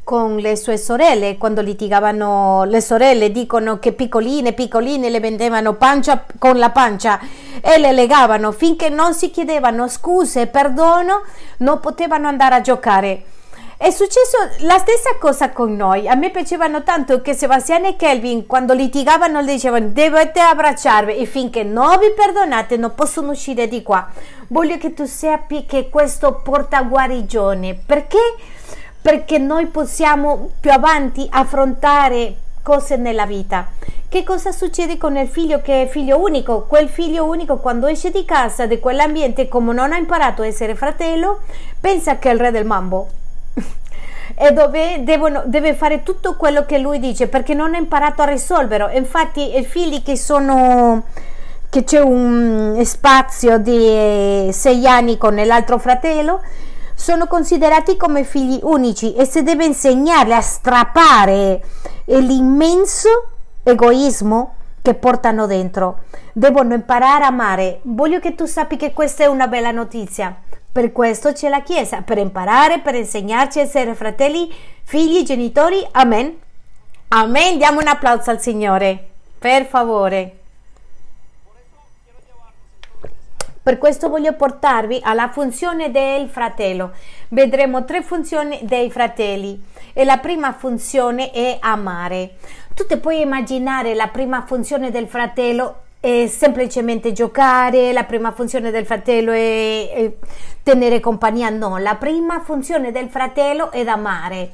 con 0.04 0.36
le 0.36 0.56
sue 0.56 0.76
sorelle 0.76 1.38
quando 1.38 1.62
litigavano 1.62 2.64
le 2.64 2.82
sorelle 2.82 3.32
dicono 3.32 3.78
che 3.78 3.94
piccoline 3.94 4.52
piccoline 4.52 5.08
le 5.08 5.18
vendevano 5.18 5.72
pancia 5.72 6.26
con 6.38 6.58
la 6.58 6.68
pancia 6.68 7.18
e 7.62 7.78
le 7.78 7.92
legavano 7.92 8.52
finché 8.52 8.90
non 8.90 9.14
si 9.14 9.30
chiedevano 9.30 9.88
scuse 9.88 10.42
e 10.42 10.46
perdono 10.48 11.22
non 11.58 11.80
potevano 11.80 12.28
andare 12.28 12.56
a 12.56 12.60
giocare 12.60 13.24
è 13.76 13.90
successo 13.90 14.36
la 14.60 14.78
stessa 14.78 15.16
cosa 15.18 15.50
con 15.50 15.74
noi. 15.74 16.08
A 16.08 16.14
me 16.14 16.30
piacevano 16.30 16.82
tanto 16.82 17.20
che 17.20 17.34
Sebastiano 17.34 17.88
e 17.88 17.96
Kelvin, 17.96 18.46
quando 18.46 18.72
litigavano, 18.72 19.42
dicevano: 19.42 19.88
Dovete 19.88 20.40
abbracciarvi 20.40 21.16
e 21.16 21.26
finché 21.26 21.62
non 21.64 21.98
vi 21.98 22.12
perdonate, 22.14 22.76
non 22.76 22.94
possono 22.94 23.32
uscire 23.32 23.68
di 23.68 23.82
qua. 23.82 24.08
Voglio 24.48 24.78
che 24.78 24.94
tu 24.94 25.04
sappi 25.06 25.66
che 25.66 25.88
questo 25.88 26.40
porta 26.42 26.82
guarigione 26.82 27.78
perché 27.86 28.18
perché 29.04 29.36
noi 29.36 29.66
possiamo 29.66 30.50
più 30.58 30.70
avanti 30.70 31.26
affrontare 31.28 32.36
cose 32.62 32.96
nella 32.96 33.26
vita. 33.26 33.68
Che 34.08 34.24
cosa 34.24 34.50
succede 34.50 34.96
con 34.96 35.16
il 35.18 35.28
figlio 35.28 35.60
che 35.60 35.82
è 35.82 35.86
figlio 35.88 36.18
unico? 36.18 36.62
Quel 36.62 36.88
figlio 36.88 37.26
unico 37.26 37.58
quando 37.58 37.86
esce 37.86 38.10
di 38.10 38.24
casa, 38.24 38.64
di 38.64 38.78
quell'ambiente, 38.78 39.46
come 39.46 39.74
non 39.74 39.92
ha 39.92 39.98
imparato 39.98 40.40
a 40.40 40.46
essere 40.46 40.74
fratello, 40.74 41.40
pensa 41.78 42.18
che 42.18 42.30
è 42.30 42.32
il 42.32 42.40
re 42.40 42.50
del 42.50 42.64
mambo. 42.64 43.08
E 44.34 44.52
dove 44.52 45.02
devono, 45.02 45.42
deve 45.46 45.74
fare 45.74 46.02
tutto 46.02 46.36
quello 46.36 46.64
che 46.64 46.78
lui 46.78 46.98
dice 46.98 47.28
perché 47.28 47.54
non 47.54 47.74
ha 47.74 47.78
imparato 47.78 48.22
a 48.22 48.26
risolverlo. 48.26 48.88
Infatti 48.90 49.58
i 49.58 49.64
figli 49.64 50.02
che 50.02 50.16
sono 50.16 51.04
che 51.68 51.82
c'è 51.82 52.00
un 52.00 52.80
spazio 52.84 53.58
di 53.58 54.48
sei 54.52 54.86
anni 54.86 55.18
con 55.18 55.34
l'altro 55.34 55.78
fratello 55.78 56.40
sono 56.94 57.26
considerati 57.26 57.96
come 57.96 58.22
figli 58.22 58.60
unici 58.62 59.14
e 59.14 59.24
si 59.24 59.42
deve 59.42 59.64
insegnarli 59.64 60.32
a 60.32 60.40
strappare 60.40 61.60
l'immenso 62.04 63.08
egoismo 63.64 64.54
che 64.80 64.94
portano 64.94 65.46
dentro. 65.46 66.00
Devono 66.32 66.74
imparare 66.74 67.24
a 67.24 67.28
amare. 67.28 67.80
Voglio 67.82 68.20
che 68.20 68.34
tu 68.34 68.46
sappi 68.46 68.76
che 68.76 68.92
questa 68.92 69.24
è 69.24 69.26
una 69.26 69.48
bella 69.48 69.70
notizia. 69.70 70.36
Per 70.74 70.90
questo 70.90 71.30
c'è 71.30 71.48
la 71.48 71.62
Chiesa, 71.62 72.02
per 72.02 72.18
imparare, 72.18 72.80
per 72.80 72.96
insegnarci 72.96 73.60
a 73.60 73.62
essere 73.62 73.94
fratelli, 73.94 74.52
figli, 74.82 75.22
genitori. 75.22 75.86
Amen. 75.92 76.36
Amen. 77.10 77.58
Diamo 77.58 77.78
un 77.78 77.86
applauso 77.86 78.30
al 78.30 78.40
Signore. 78.40 79.10
Per 79.38 79.66
favore. 79.66 80.38
Per 83.62 83.78
questo 83.78 84.08
voglio 84.08 84.32
portarvi 84.32 84.98
alla 85.04 85.28
funzione 85.28 85.92
del 85.92 86.28
fratello. 86.28 86.90
Vedremo 87.28 87.84
tre 87.84 88.02
funzioni 88.02 88.58
dei 88.62 88.90
fratelli 88.90 89.64
e 89.92 90.04
la 90.04 90.18
prima 90.18 90.52
funzione 90.54 91.30
è 91.30 91.56
amare. 91.60 92.34
Tu 92.74 92.84
ti 92.84 92.96
puoi 92.96 93.20
immaginare 93.20 93.94
la 93.94 94.08
prima 94.08 94.42
funzione 94.44 94.90
del 94.90 95.06
fratello 95.06 95.82
è 96.04 96.26
semplicemente 96.26 97.14
giocare, 97.14 97.90
la 97.94 98.04
prima 98.04 98.30
funzione 98.30 98.70
del 98.70 98.84
fratello 98.84 99.32
è, 99.32 99.90
è 99.90 100.12
tenere 100.62 101.00
compagnia, 101.00 101.48
no, 101.48 101.78
la 101.78 101.94
prima 101.94 102.40
funzione 102.40 102.92
del 102.92 103.08
fratello 103.08 103.72
è 103.72 103.80
amare. 103.86 104.50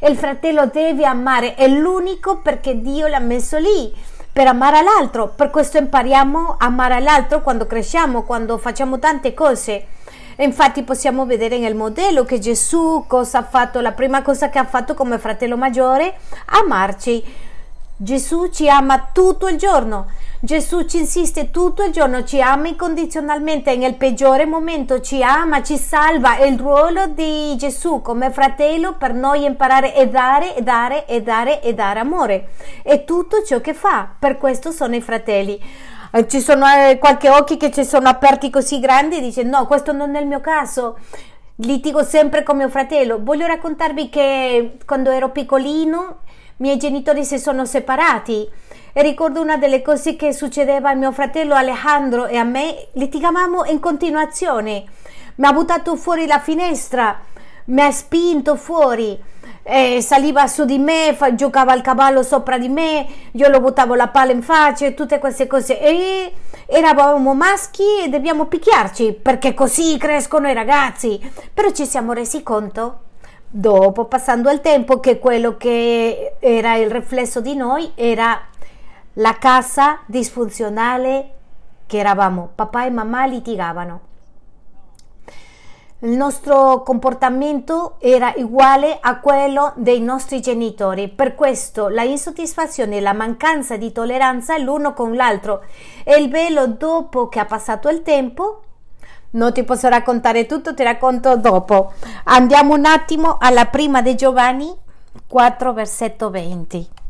Il 0.00 0.16
fratello 0.16 0.64
deve 0.64 1.04
amare, 1.04 1.56
è 1.56 1.68
l'unico 1.68 2.38
perché 2.38 2.80
Dio 2.80 3.06
l'ha 3.06 3.18
messo 3.18 3.58
lì 3.58 3.94
per 4.32 4.46
amare 4.46 4.82
l'altro. 4.82 5.28
Per 5.28 5.50
questo 5.50 5.76
impariamo 5.76 6.56
a 6.58 6.64
amare 6.64 7.00
l'altro 7.00 7.42
quando 7.42 7.66
cresciamo, 7.66 8.22
quando 8.22 8.56
facciamo 8.56 8.98
tante 8.98 9.34
cose. 9.34 9.84
infatti 10.36 10.84
possiamo 10.84 11.26
vedere 11.26 11.58
nel 11.58 11.74
modello 11.74 12.24
che 12.24 12.38
Gesù 12.38 13.04
cosa 13.06 13.40
ha 13.40 13.44
fatto, 13.44 13.80
la 13.80 13.92
prima 13.92 14.22
cosa 14.22 14.48
che 14.48 14.58
ha 14.58 14.64
fatto 14.64 14.94
come 14.94 15.18
fratello 15.18 15.58
maggiore, 15.58 16.14
amarci. 16.46 17.22
Gesù 17.94 18.48
ci 18.48 18.70
ama 18.70 19.10
tutto 19.12 19.48
il 19.48 19.58
giorno. 19.58 20.22
Gesù 20.44 20.84
ci 20.84 20.98
insiste 20.98 21.50
tutto 21.50 21.84
il 21.84 21.90
giorno, 21.90 22.22
ci 22.22 22.38
ama 22.42 22.68
incondizionalmente, 22.68 23.74
nel 23.76 23.94
peggiore 23.94 24.44
momento 24.44 25.00
ci 25.00 25.22
ama, 25.22 25.62
ci 25.62 25.78
salva. 25.78 26.36
Il 26.36 26.58
ruolo 26.58 27.06
di 27.06 27.56
Gesù 27.56 28.02
come 28.02 28.30
fratello 28.30 28.92
per 28.92 29.14
noi 29.14 29.44
imparare 29.44 29.94
e 29.94 30.06
dare, 30.08 30.54
e 30.54 30.60
dare, 30.60 31.06
e 31.06 31.22
dare, 31.22 31.62
e 31.62 31.72
dare 31.72 32.00
amore. 32.00 32.48
È 32.82 33.04
tutto 33.04 33.42
ciò 33.42 33.62
che 33.62 33.72
fa. 33.72 34.06
Per 34.18 34.36
questo 34.36 34.70
sono 34.70 34.94
i 34.94 35.00
fratelli. 35.00 35.58
Eh, 36.12 36.28
ci 36.28 36.42
sono 36.42 36.66
eh, 36.66 36.98
qualche 36.98 37.30
occhi 37.30 37.56
che 37.56 37.70
ci 37.70 37.82
sono 37.82 38.10
aperti 38.10 38.50
così 38.50 38.80
grandi 38.80 39.16
e 39.16 39.20
dice 39.22 39.44
no, 39.44 39.64
questo 39.64 39.92
non 39.92 40.14
è 40.14 40.20
il 40.20 40.26
mio 40.26 40.40
caso. 40.40 40.98
Litigo 41.56 42.02
sempre 42.02 42.42
con 42.42 42.58
mio 42.58 42.68
fratello. 42.68 43.18
Voglio 43.22 43.46
raccontarvi 43.46 44.10
che 44.10 44.76
quando 44.84 45.10
ero 45.10 45.30
piccolino 45.30 46.18
i 46.26 46.62
miei 46.62 46.76
genitori 46.76 47.24
si 47.24 47.38
sono 47.38 47.64
separati 47.64 48.46
e 48.96 49.02
ricordo 49.02 49.40
una 49.40 49.56
delle 49.56 49.82
cose 49.82 50.14
che 50.14 50.32
succedeva 50.32 50.90
a 50.90 50.94
mio 50.94 51.10
fratello 51.10 51.56
Alejandro 51.56 52.26
e 52.26 52.36
a 52.36 52.44
me, 52.44 52.86
litigavamo 52.92 53.64
in 53.64 53.80
continuazione. 53.80 54.84
Mi 55.34 55.46
ha 55.46 55.52
buttato 55.52 55.96
fuori 55.96 56.26
la 56.28 56.38
finestra, 56.38 57.20
mi 57.66 57.80
ha 57.80 57.90
spinto 57.90 58.54
fuori, 58.54 59.20
eh, 59.64 60.00
saliva 60.00 60.46
su 60.46 60.64
di 60.64 60.78
me, 60.78 61.12
fa, 61.16 61.34
giocava 61.34 61.72
al 61.72 61.82
cavallo 61.82 62.22
sopra 62.22 62.56
di 62.56 62.68
me, 62.68 63.04
io 63.32 63.48
lo 63.48 63.58
buttavo 63.58 63.96
la 63.96 64.06
palla 64.06 64.30
in 64.30 64.42
faccia 64.42 64.88
tutte 64.92 65.18
queste 65.18 65.48
cose. 65.48 65.80
E 65.80 66.32
eravamo 66.66 67.34
maschi 67.34 68.04
e 68.04 68.08
dobbiamo 68.08 68.44
picchiarci 68.44 69.18
perché 69.20 69.54
così 69.54 69.98
crescono 69.98 70.48
i 70.48 70.54
ragazzi. 70.54 71.20
Però 71.52 71.68
ci 71.70 71.84
siamo 71.84 72.12
resi 72.12 72.44
conto 72.44 73.00
dopo, 73.56 74.04
passando 74.06 74.50
il 74.50 74.60
tempo, 74.60 75.00
che 75.00 75.18
quello 75.18 75.56
che 75.56 76.34
era 76.38 76.76
il 76.76 76.90
riflesso 76.90 77.40
di 77.40 77.54
noi 77.54 77.92
era 77.94 78.40
la 79.14 79.36
casa 79.38 80.00
disfunzionale 80.06 81.30
che 81.86 81.98
eravamo. 81.98 82.50
Papà 82.54 82.86
e 82.86 82.90
mamma 82.90 83.26
litigavano. 83.26 84.12
il 86.00 86.10
nostro 86.10 86.82
comportamento 86.82 87.94
era 87.98 88.34
uguale 88.36 88.98
a 89.00 89.20
quello 89.20 89.72
dei 89.76 90.00
nostri 90.00 90.40
genitori. 90.42 91.08
Per 91.08 91.34
questo 91.34 91.88
la 91.88 92.02
insoddisfazione 92.02 92.98
e 92.98 93.00
la 93.00 93.14
mancanza 93.14 93.78
di 93.78 93.90
tolleranza 93.90 94.58
l'uno 94.58 94.92
con 94.92 95.14
l'altro 95.14 95.64
e 96.04 96.20
il 96.20 96.28
velo 96.28 96.66
dopo 96.66 97.28
che 97.28 97.40
ha 97.40 97.46
passato 97.46 97.88
il 97.88 98.02
tempo 98.02 98.62
non 99.30 99.52
ti 99.52 99.64
posso 99.64 99.88
raccontare 99.88 100.46
tutto, 100.46 100.74
ti 100.74 100.82
racconto 100.82 101.36
dopo. 101.36 101.92
Andiamo 102.24 102.74
un 102.74 102.84
attimo 102.84 103.38
alla 103.40 103.66
prima 103.66 104.02
di 104.02 104.14
Giovanni 104.14 104.72
4, 105.26 105.72
versetto 105.72 106.30
20. 106.30 107.02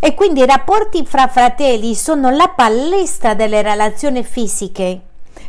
E 0.00 0.14
quindi 0.14 0.40
i 0.40 0.46
rapporti 0.46 1.04
fra 1.04 1.26
fratelli 1.26 1.94
sono 1.94 2.30
la 2.30 2.52
palestra 2.54 3.34
delle 3.34 3.62
relazioni 3.62 4.22
fisiche 4.22 5.00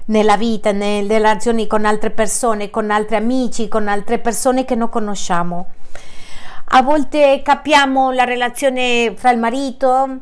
nella 0.06 0.38
vita, 0.38 0.72
nelle 0.72 1.18
relazioni 1.18 1.68
con 1.68 1.86
altre 1.86 2.10
persone, 2.10 2.72
con 2.72 2.90
altri 2.90 3.16
amici, 3.16 3.68
con 3.68 3.88
altre 3.88 4.18
persone 4.18 4.66
che 4.66 4.74
non 4.74 4.90
conosciamo. 4.90 5.68
A 6.72 6.82
volte 6.82 7.42
capiamo 7.44 8.12
la 8.12 8.24
relazione 8.24 9.14
fra 9.16 9.32
il 9.32 9.38
marito 9.38 10.18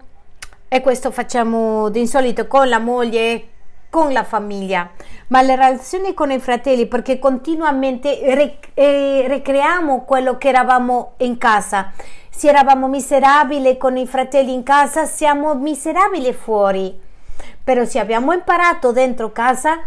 e 0.68 0.82
questo 0.82 1.12
facciamo 1.12 1.88
di 1.90 2.06
solito 2.06 2.48
con 2.48 2.68
la 2.68 2.80
moglie, 2.80 3.48
con 3.98 4.14
la 4.14 4.24
famiglia, 4.24 4.92
ma 5.30 5.42
le 5.42 5.56
relazioni 5.56 6.14
con 6.14 6.30
i 6.30 6.38
fratelli 6.38 6.86
perché 6.86 7.18
continuamente 7.18 8.20
rec- 8.36 8.70
eh, 8.76 9.26
ricreiamo 9.28 10.04
quello 10.04 10.38
che 10.38 10.50
eravamo 10.50 11.14
in 11.18 11.40
casa. 11.40 11.94
Se 12.30 12.48
eravamo 12.48 12.88
miserabili 12.90 13.76
con 13.78 13.98
i 13.98 14.06
fratelli 14.06 14.54
in 14.54 14.62
casa, 14.62 15.06
siamo 15.06 15.56
miserabili 15.56 16.32
fuori. 16.32 16.96
Però 17.64 17.84
se 17.86 17.98
abbiamo 17.98 18.34
imparato 18.34 18.92
dentro 18.92 19.32
casa, 19.32 19.80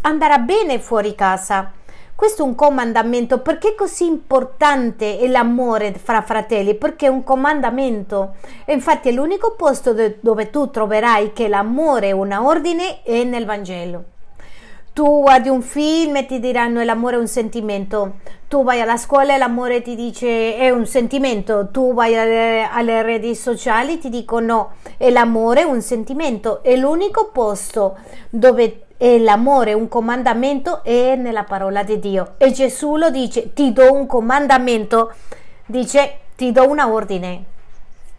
andrà 0.00 0.38
bene 0.38 0.78
fuori 0.78 1.14
casa. 1.14 1.72
Questo 2.18 2.42
è 2.42 2.44
un 2.44 2.56
comandamento. 2.56 3.38
Perché 3.38 3.68
è 3.68 3.74
così 3.76 4.04
importante 4.04 5.24
l'amore 5.28 5.92
fra 5.92 6.20
fratelli? 6.20 6.74
Perché 6.74 7.06
è 7.06 7.08
un 7.08 7.22
comandamento. 7.22 8.34
infatti 8.66 9.10
è 9.10 9.12
l'unico 9.12 9.54
posto 9.54 9.94
dove 10.18 10.50
tu 10.50 10.68
troverai 10.68 11.32
che 11.32 11.46
l'amore 11.46 12.08
è 12.08 12.10
un 12.10 12.32
ordine 12.32 13.04
è 13.04 13.22
nel 13.22 13.44
Vangelo. 13.44 14.04
Tu 14.92 15.20
guardi 15.20 15.48
un 15.48 15.62
film 15.62 16.16
e 16.16 16.26
ti 16.26 16.40
diranno 16.40 16.82
l'amore 16.82 17.14
è 17.14 17.20
un 17.20 17.28
sentimento. 17.28 18.14
Tu 18.48 18.64
vai 18.64 18.80
alla 18.80 18.96
scuola 18.96 19.36
e 19.36 19.38
l'amore 19.38 19.80
ti 19.80 19.94
dice 19.94 20.56
è 20.56 20.70
un 20.70 20.86
sentimento. 20.86 21.68
Tu 21.70 21.94
vai 21.94 22.18
alle, 22.18 22.68
alle 22.68 23.00
reti 23.02 23.32
sociali 23.36 23.92
e 23.92 23.98
ti 23.98 24.08
dicono 24.08 24.46
no, 24.46 24.72
l'amore 25.10 25.60
è 25.60 25.64
un 25.64 25.80
sentimento. 25.82 26.64
È 26.64 26.74
l'unico 26.74 27.30
posto 27.32 27.96
dove 28.28 28.87
e 28.98 29.20
l'amore, 29.20 29.72
un 29.72 29.88
comandamento 29.88 30.82
è 30.82 31.14
nella 31.14 31.44
parola 31.44 31.84
di 31.84 32.00
Dio. 32.00 32.34
E 32.36 32.50
Gesù 32.50 32.96
lo 32.96 33.10
dice, 33.10 33.52
ti 33.54 33.72
do 33.72 33.92
un 33.92 34.06
comandamento, 34.06 35.14
dice, 35.64 36.18
ti 36.36 36.50
do 36.50 36.68
una 36.68 36.92
ordine. 36.92 37.44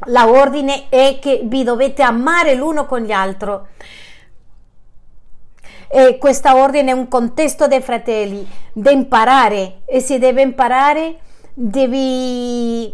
La 0.06 0.30
ordine 0.30 0.86
è 0.88 1.20
che 1.22 1.42
vi 1.44 1.64
dovete 1.64 2.02
amare 2.02 2.56
l'uno 2.56 2.86
con 2.86 3.06
l'altro. 3.06 3.68
E 5.90 6.18
questa 6.18 6.56
ordine 6.56 6.92
è 6.92 6.94
un 6.94 7.10
contesto 7.10 7.68
dei 7.68 7.82
fratelli, 7.82 8.48
da 8.72 8.92
imparare 8.92 9.82
e 9.86 10.00
se 10.00 10.18
deve 10.18 10.44
imparare 10.44 11.18
devi 11.54 12.94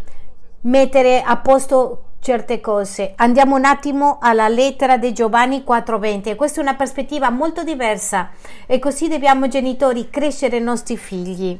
mettere 0.61 1.21
a 1.21 1.37
posto 1.37 2.04
certe 2.25 2.59
cose. 2.59 3.13
Andiamo 3.17 3.55
un 3.55 3.65
attimo 3.65 4.17
alla 4.19 4.47
lettera 4.47 4.97
di 4.97 5.13
Giovanni 5.13 5.63
4:20. 5.63 6.35
Questa 6.35 6.59
è 6.59 6.63
una 6.63 6.73
prospettiva 6.73 7.29
molto 7.29 7.63
diversa 7.63 8.31
e 8.65 8.79
così 8.79 9.07
dobbiamo 9.07 9.47
genitori 9.47 10.09
crescere 10.09 10.57
i 10.57 10.61
nostri 10.61 10.97
figli. 10.97 11.59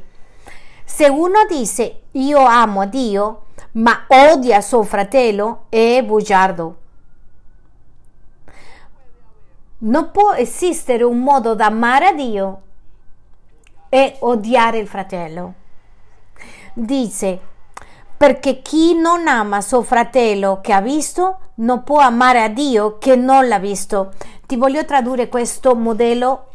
Se 0.84 1.06
uno 1.06 1.46
dice 1.48 2.00
io 2.10 2.44
amo 2.44 2.84
Dio, 2.86 3.42
ma 3.74 4.06
odia 4.08 4.60
suo 4.60 4.82
fratello, 4.82 5.66
è 5.68 6.02
bugiardo. 6.02 6.76
Non 9.78 10.10
può 10.10 10.32
esistere 10.32 11.04
un 11.04 11.20
modo 11.20 11.54
da 11.54 11.66
amare 11.66 12.06
a 12.06 12.12
Dio 12.12 12.62
e 13.88 14.16
odiare 14.18 14.78
il 14.78 14.88
fratello. 14.88 15.54
Dice 16.74 17.54
perché 18.16 18.62
chi 18.62 18.94
non 18.94 19.28
ama 19.28 19.60
suo 19.60 19.82
fratello 19.82 20.60
che 20.62 20.72
ha 20.72 20.80
visto 20.80 21.38
non 21.56 21.84
può 21.84 22.00
amare 22.00 22.42
a 22.42 22.48
Dio 22.48 22.98
che 22.98 23.14
non 23.16 23.46
l'ha 23.46 23.58
visto. 23.58 24.12
Ti 24.46 24.56
voglio 24.56 24.84
tradurre 24.84 25.28
questo 25.28 25.74
modello. 25.74 26.46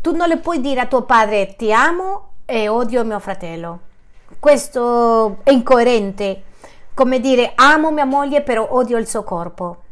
Tu 0.00 0.14
non 0.14 0.28
le 0.28 0.38
puoi 0.38 0.60
dire 0.60 0.80
a 0.80 0.86
tuo 0.86 1.02
padre 1.02 1.56
ti 1.56 1.72
amo 1.72 2.28
e 2.44 2.68
odio 2.68 3.04
mio 3.04 3.18
fratello. 3.18 3.80
Questo 4.38 5.38
è 5.42 5.50
incoerente. 5.50 6.44
Come 6.94 7.20
dire 7.20 7.52
amo 7.54 7.90
mia 7.90 8.04
moglie 8.04 8.42
però 8.42 8.66
odio 8.70 8.96
il 8.96 9.08
suo 9.08 9.24
corpo. 9.24 9.82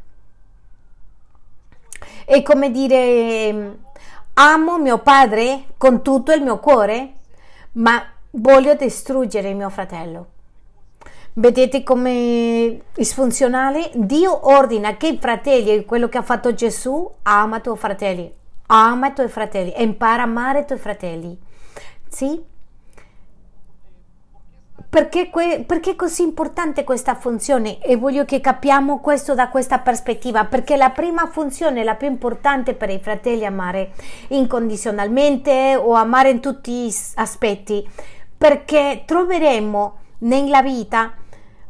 È 2.24 2.42
come 2.42 2.70
dire 2.70 3.78
amo 4.34 4.78
mio 4.78 4.98
padre 4.98 5.66
con 5.76 6.02
tutto 6.02 6.32
il 6.32 6.42
mio 6.42 6.58
cuore, 6.58 7.14
ma 7.72 8.04
voglio 8.36 8.74
distruggere 8.74 9.52
mio 9.52 9.70
fratello. 9.70 10.26
Vedete 11.34 11.82
come 11.82 12.80
è 12.94 13.04
funzionale? 13.04 13.90
Dio 13.94 14.48
ordina 14.48 14.96
che 14.96 15.08
i 15.08 15.18
fratelli, 15.20 15.84
quello 15.84 16.08
che 16.08 16.18
ha 16.18 16.22
fatto 16.22 16.54
Gesù, 16.54 17.10
ama 17.22 17.58
i 17.58 17.60
tuoi 17.60 17.76
fratelli, 17.76 18.32
ama 18.68 19.08
i 19.08 19.12
tuoi 19.12 19.28
fratelli 19.28 19.72
e 19.72 19.82
impara 19.82 20.22
a 20.22 20.24
amare 20.24 20.60
i 20.60 20.64
tuoi 20.64 20.78
fratelli. 20.78 21.38
Sì? 22.08 22.42
Perché, 24.88 25.30
perché, 25.66 25.90
è 25.90 25.96
così 25.96 26.22
importante 26.22 26.82
questa 26.84 27.16
funzione? 27.16 27.82
E 27.82 27.96
voglio 27.96 28.24
che 28.24 28.40
capiamo 28.40 29.00
questo 29.00 29.34
da 29.34 29.50
questa 29.50 29.80
prospettiva, 29.80 30.46
perché 30.46 30.76
la 30.76 30.88
prima 30.88 31.26
funzione, 31.26 31.84
la 31.84 31.96
più 31.96 32.06
importante 32.06 32.72
per 32.72 32.88
i 32.88 32.98
fratelli, 32.98 33.44
amare 33.44 33.92
incondizionalmente 34.28 35.76
o 35.76 35.92
amare 35.92 36.30
in 36.30 36.40
tutti 36.40 36.86
gli 36.86 36.94
aspetti 37.16 37.86
perché 38.36 39.04
troveremo 39.06 39.98
nella 40.18 40.62
vita 40.62 41.14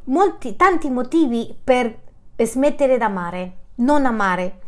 molti, 0.04 0.56
tanti 0.56 0.90
motivi 0.90 1.56
per 1.62 1.98
smettere 2.36 2.98
d'amare, 2.98 3.52
non 3.76 4.06
amare, 4.06 4.60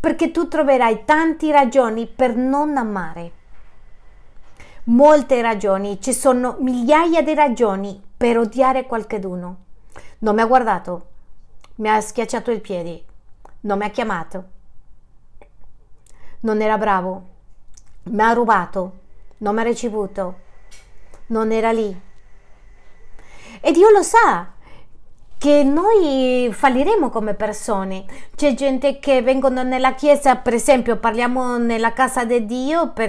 perché 0.00 0.30
tu 0.30 0.48
troverai 0.48 1.04
tante 1.04 1.50
ragioni 1.50 2.06
per 2.06 2.36
non 2.36 2.76
amare. 2.76 3.32
Molte 4.84 5.40
ragioni, 5.40 6.00
ci 6.00 6.12
sono 6.12 6.56
migliaia 6.60 7.22
di 7.22 7.34
ragioni 7.34 8.02
per 8.16 8.36
odiare 8.36 8.84
qualcuno. 8.84 9.56
Non 10.18 10.34
mi 10.34 10.40
ha 10.42 10.46
guardato, 10.46 11.06
mi 11.76 11.88
ha 11.88 12.00
schiacciato 12.00 12.50
il 12.50 12.60
piede, 12.60 13.04
non 13.60 13.78
mi 13.78 13.84
ha 13.84 13.90
chiamato, 13.90 14.44
non 16.40 16.60
era 16.60 16.76
bravo, 16.76 17.22
mi 18.04 18.22
ha 18.22 18.32
rubato, 18.32 18.92
non 19.38 19.54
mi 19.54 19.60
ha 19.60 19.64
ricevuto, 19.64 20.40
non 21.26 21.52
era 21.52 21.70
lì. 21.72 22.00
E 23.60 23.72
Dio 23.72 23.90
lo 23.90 24.02
sa 24.02 24.48
che 25.38 25.62
noi 25.62 26.48
falliremo 26.50 27.10
come 27.10 27.34
persone. 27.34 28.04
C'è 28.34 28.54
gente 28.54 28.98
che 28.98 29.20
vengono 29.22 29.62
nella 29.62 29.94
chiesa, 29.94 30.36
per 30.36 30.54
esempio, 30.54 30.96
parliamo 30.96 31.58
nella 31.58 31.92
casa 31.92 32.24
di 32.24 32.46
Dio, 32.46 32.92
per, 32.92 33.08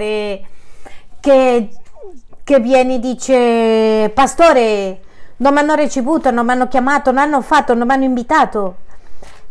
che, 1.20 1.68
che 2.44 2.60
viene 2.60 2.96
e 2.96 2.98
dice, 2.98 4.10
pastore, 4.14 5.00
non 5.38 5.54
mi 5.54 5.58
hanno 5.60 5.74
ricevuto, 5.74 6.30
non 6.30 6.44
mi 6.44 6.52
hanno 6.52 6.68
chiamato, 6.68 7.10
non 7.10 7.22
hanno 7.22 7.40
fatto, 7.40 7.74
non 7.74 7.86
mi 7.86 7.94
hanno 7.94 8.04
invitato. 8.04 8.76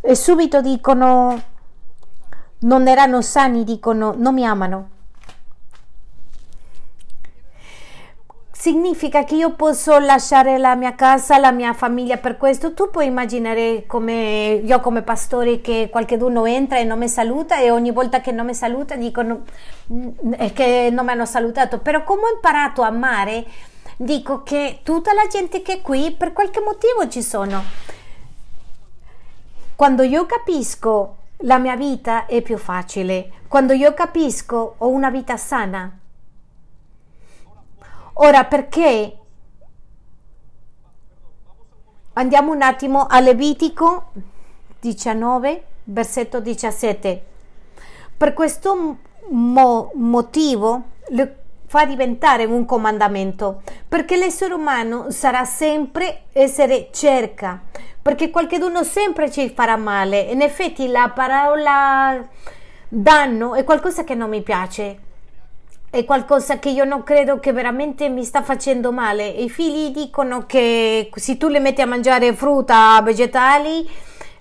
E 0.01 0.13
subito 0.15 0.61
dicono, 0.61 1.41
non 2.59 2.87
erano 2.87 3.21
sani, 3.21 3.63
dicono, 3.63 4.13
non 4.15 4.33
mi 4.35 4.45
amano. 4.45 4.89
Significa 8.65 9.23
che 9.23 9.35
io 9.35 9.51
posso 9.51 9.99
lasciare 9.99 10.57
la 10.57 10.73
mia 10.73 10.95
casa, 10.95 11.37
la 11.37 11.51
mia 11.51 11.73
famiglia 11.73 12.17
per 12.17 12.35
questo. 12.35 12.73
Tu 12.73 12.89
puoi 12.89 13.05
immaginare 13.05 13.83
come 13.85 14.59
io 14.63 14.79
come 14.79 15.03
pastore 15.03 15.61
che 15.61 15.87
qualcuno 15.91 16.45
entra 16.45 16.79
e 16.79 16.83
non 16.83 16.97
mi 16.97 17.07
saluta 17.07 17.59
e 17.59 17.69
ogni 17.69 17.91
volta 17.91 18.21
che 18.21 18.31
non 18.31 18.47
mi 18.47 18.55
saluta 18.55 18.95
dicono 18.95 19.43
mm, 19.93 20.33
che 20.55 20.89
non 20.91 21.05
mi 21.05 21.11
hanno 21.11 21.27
salutato, 21.27 21.77
però 21.77 22.03
come 22.03 22.23
ho 22.23 22.33
imparato 22.33 22.81
a 22.81 22.87
amare, 22.87 23.45
dico 23.97 24.41
che 24.41 24.79
tutta 24.81 25.13
la 25.13 25.27
gente 25.29 25.61
che 25.61 25.73
è 25.73 25.81
qui 25.81 26.15
per 26.17 26.33
qualche 26.33 26.59
motivo 26.59 27.07
ci 27.07 27.21
sono. 27.21 27.63
Quando 29.75 30.01
io 30.01 30.25
capisco 30.25 31.17
la 31.41 31.59
mia 31.59 31.75
vita 31.75 32.25
è 32.25 32.41
più 32.41 32.57
facile, 32.57 33.31
quando 33.47 33.73
io 33.73 33.93
capisco 33.93 34.73
ho 34.79 34.87
una 34.87 35.11
vita 35.11 35.37
sana, 35.37 35.99
Ora 38.17 38.45
perché? 38.45 39.17
Andiamo 42.13 42.53
un 42.53 42.61
attimo 42.61 43.07
a 43.07 43.19
Levitico 43.19 44.11
19, 44.79 45.63
versetto 45.83 46.39
17. 46.39 47.25
Per 48.15 48.33
questo 48.33 48.97
mo- 49.31 49.91
motivo 49.95 50.83
lo 51.09 51.29
fa 51.65 51.85
diventare 51.85 52.45
un 52.45 52.63
comandamento 52.63 53.63
perché 53.85 54.15
l'essere 54.15 54.53
umano 54.53 55.11
sarà 55.11 55.43
sempre 55.43 56.25
essere 56.31 56.89
cerca 56.93 57.59
perché 58.01 58.29
qualcuno 58.29 58.83
sempre 58.83 59.31
ci 59.31 59.49
farà 59.49 59.75
male 59.75 60.19
in 60.19 60.41
effetti 60.41 60.87
la 60.87 61.09
parola 61.09 62.23
danno 62.87 63.55
è 63.55 63.63
qualcosa 63.63 64.03
che 64.03 64.13
non 64.13 64.29
mi 64.29 64.43
piace 64.43 65.04
è 65.95 66.03
qualcosa 66.03 66.59
che 66.59 66.67
io 66.67 66.83
non 66.83 67.03
credo 67.03 67.39
che 67.39 67.53
veramente 67.53 68.09
mi 68.09 68.25
sta 68.25 68.41
facendo 68.43 68.91
male. 68.91 69.25
I 69.25 69.49
figli 69.49 69.91
dicono 69.91 70.45
che 70.45 71.09
se 71.15 71.37
tu 71.37 71.47
le 71.47 71.61
metti 71.61 71.81
a 71.81 71.85
mangiare 71.85 72.33
frutta, 72.33 72.99
vegetali, 73.01 73.89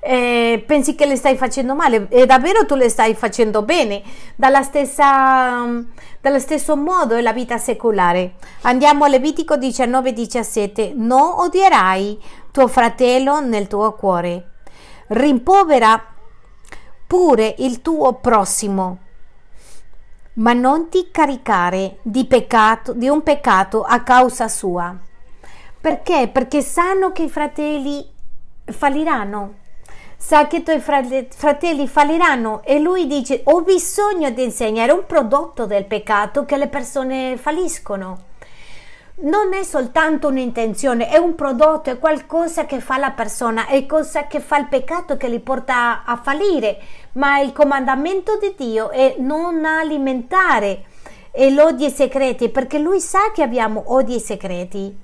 eh, 0.01 0.65
pensi 0.67 0.97
che 0.97 1.07
le 1.07 1.15
stai 1.15 1.37
facendo 1.37 1.77
male 1.77 2.09
e 2.11 2.27
davvero 2.27 2.67
tu 2.67 2.75
le 2.75 2.89
stai 2.89 3.15
facendo 3.15 3.63
bene. 3.63 4.03
Dalla 4.35 4.63
stessa, 4.63 5.65
dallo 6.21 6.39
stesso 6.41 6.75
modo 6.77 7.15
è 7.15 7.21
la 7.21 7.33
vita 7.33 7.57
secolare. 7.57 8.33
Andiamo 8.63 9.05
a 9.05 9.09
Levitico 9.09 9.55
19-17. 9.55 10.93
Non 10.97 11.35
odierai 11.37 12.21
tuo 12.51 12.67
fratello 12.67 13.39
nel 13.39 13.69
tuo 13.69 13.93
cuore. 13.93 14.55
Rimpovera 15.07 16.05
pure 17.07 17.55
il 17.59 17.81
tuo 17.81 18.15
prossimo 18.15 19.04
ma 20.35 20.53
non 20.53 20.89
ti 20.89 21.09
caricare 21.11 21.99
di, 22.03 22.25
peccato, 22.27 22.93
di 22.93 23.09
un 23.09 23.23
peccato 23.23 23.83
a 23.83 24.01
causa 24.01 24.49
sua. 24.49 24.97
Perché? 25.81 26.29
Perché 26.33 26.63
sanno 26.63 27.13
che 27.13 27.25
i 27.25 27.29
fratelli 27.29 28.07
falliranno. 28.65 29.63
Sa 30.17 30.47
che 30.47 30.57
i 30.57 30.63
tuoi 30.63 30.81
fratelli 30.81 31.87
falliranno 31.87 32.63
e 32.65 32.79
lui 32.79 33.07
dice 33.07 33.43
ho 33.45 33.61
bisogno 33.61 34.31
di 34.31 34.43
insegnare 34.43 34.93
un 34.93 35.05
prodotto 35.07 35.67
del 35.67 35.85
peccato 35.85 36.47
che 36.47 36.57
le 36.57 36.69
persone 36.69 37.37
falliscono 37.37 38.33
non 39.17 39.55
è 39.55 39.63
soltanto 39.63 40.29
un'intenzione, 40.29 41.09
è 41.09 41.17
un 41.17 41.35
prodotto, 41.35 41.91
è 41.91 41.99
qualcosa 41.99 42.67
che 42.67 42.81
fa 42.81 42.99
la 42.99 43.13
persona, 43.13 43.67
è 43.67 43.87
cosa 43.87 44.27
che 44.27 44.41
fa 44.41 44.59
il 44.59 44.67
peccato 44.67 45.17
che 45.17 45.29
li 45.29 45.41
porta 45.41 46.03
a 46.05 46.17
fallire, 46.17 46.79
ma 47.13 47.39
il 47.39 47.53
comandamento 47.53 48.39
di 48.39 48.55
Dio 48.57 48.91
è 48.91 49.15
non 49.19 49.65
alimentare 49.65 50.85
l'odio 51.51 51.89
segreti, 51.89 52.49
perché 52.49 52.79
lui 52.79 53.01
sa 53.01 53.31
che 53.33 53.43
abbiamo 53.43 53.85
odi 53.87 54.19
segreti. 54.19 55.04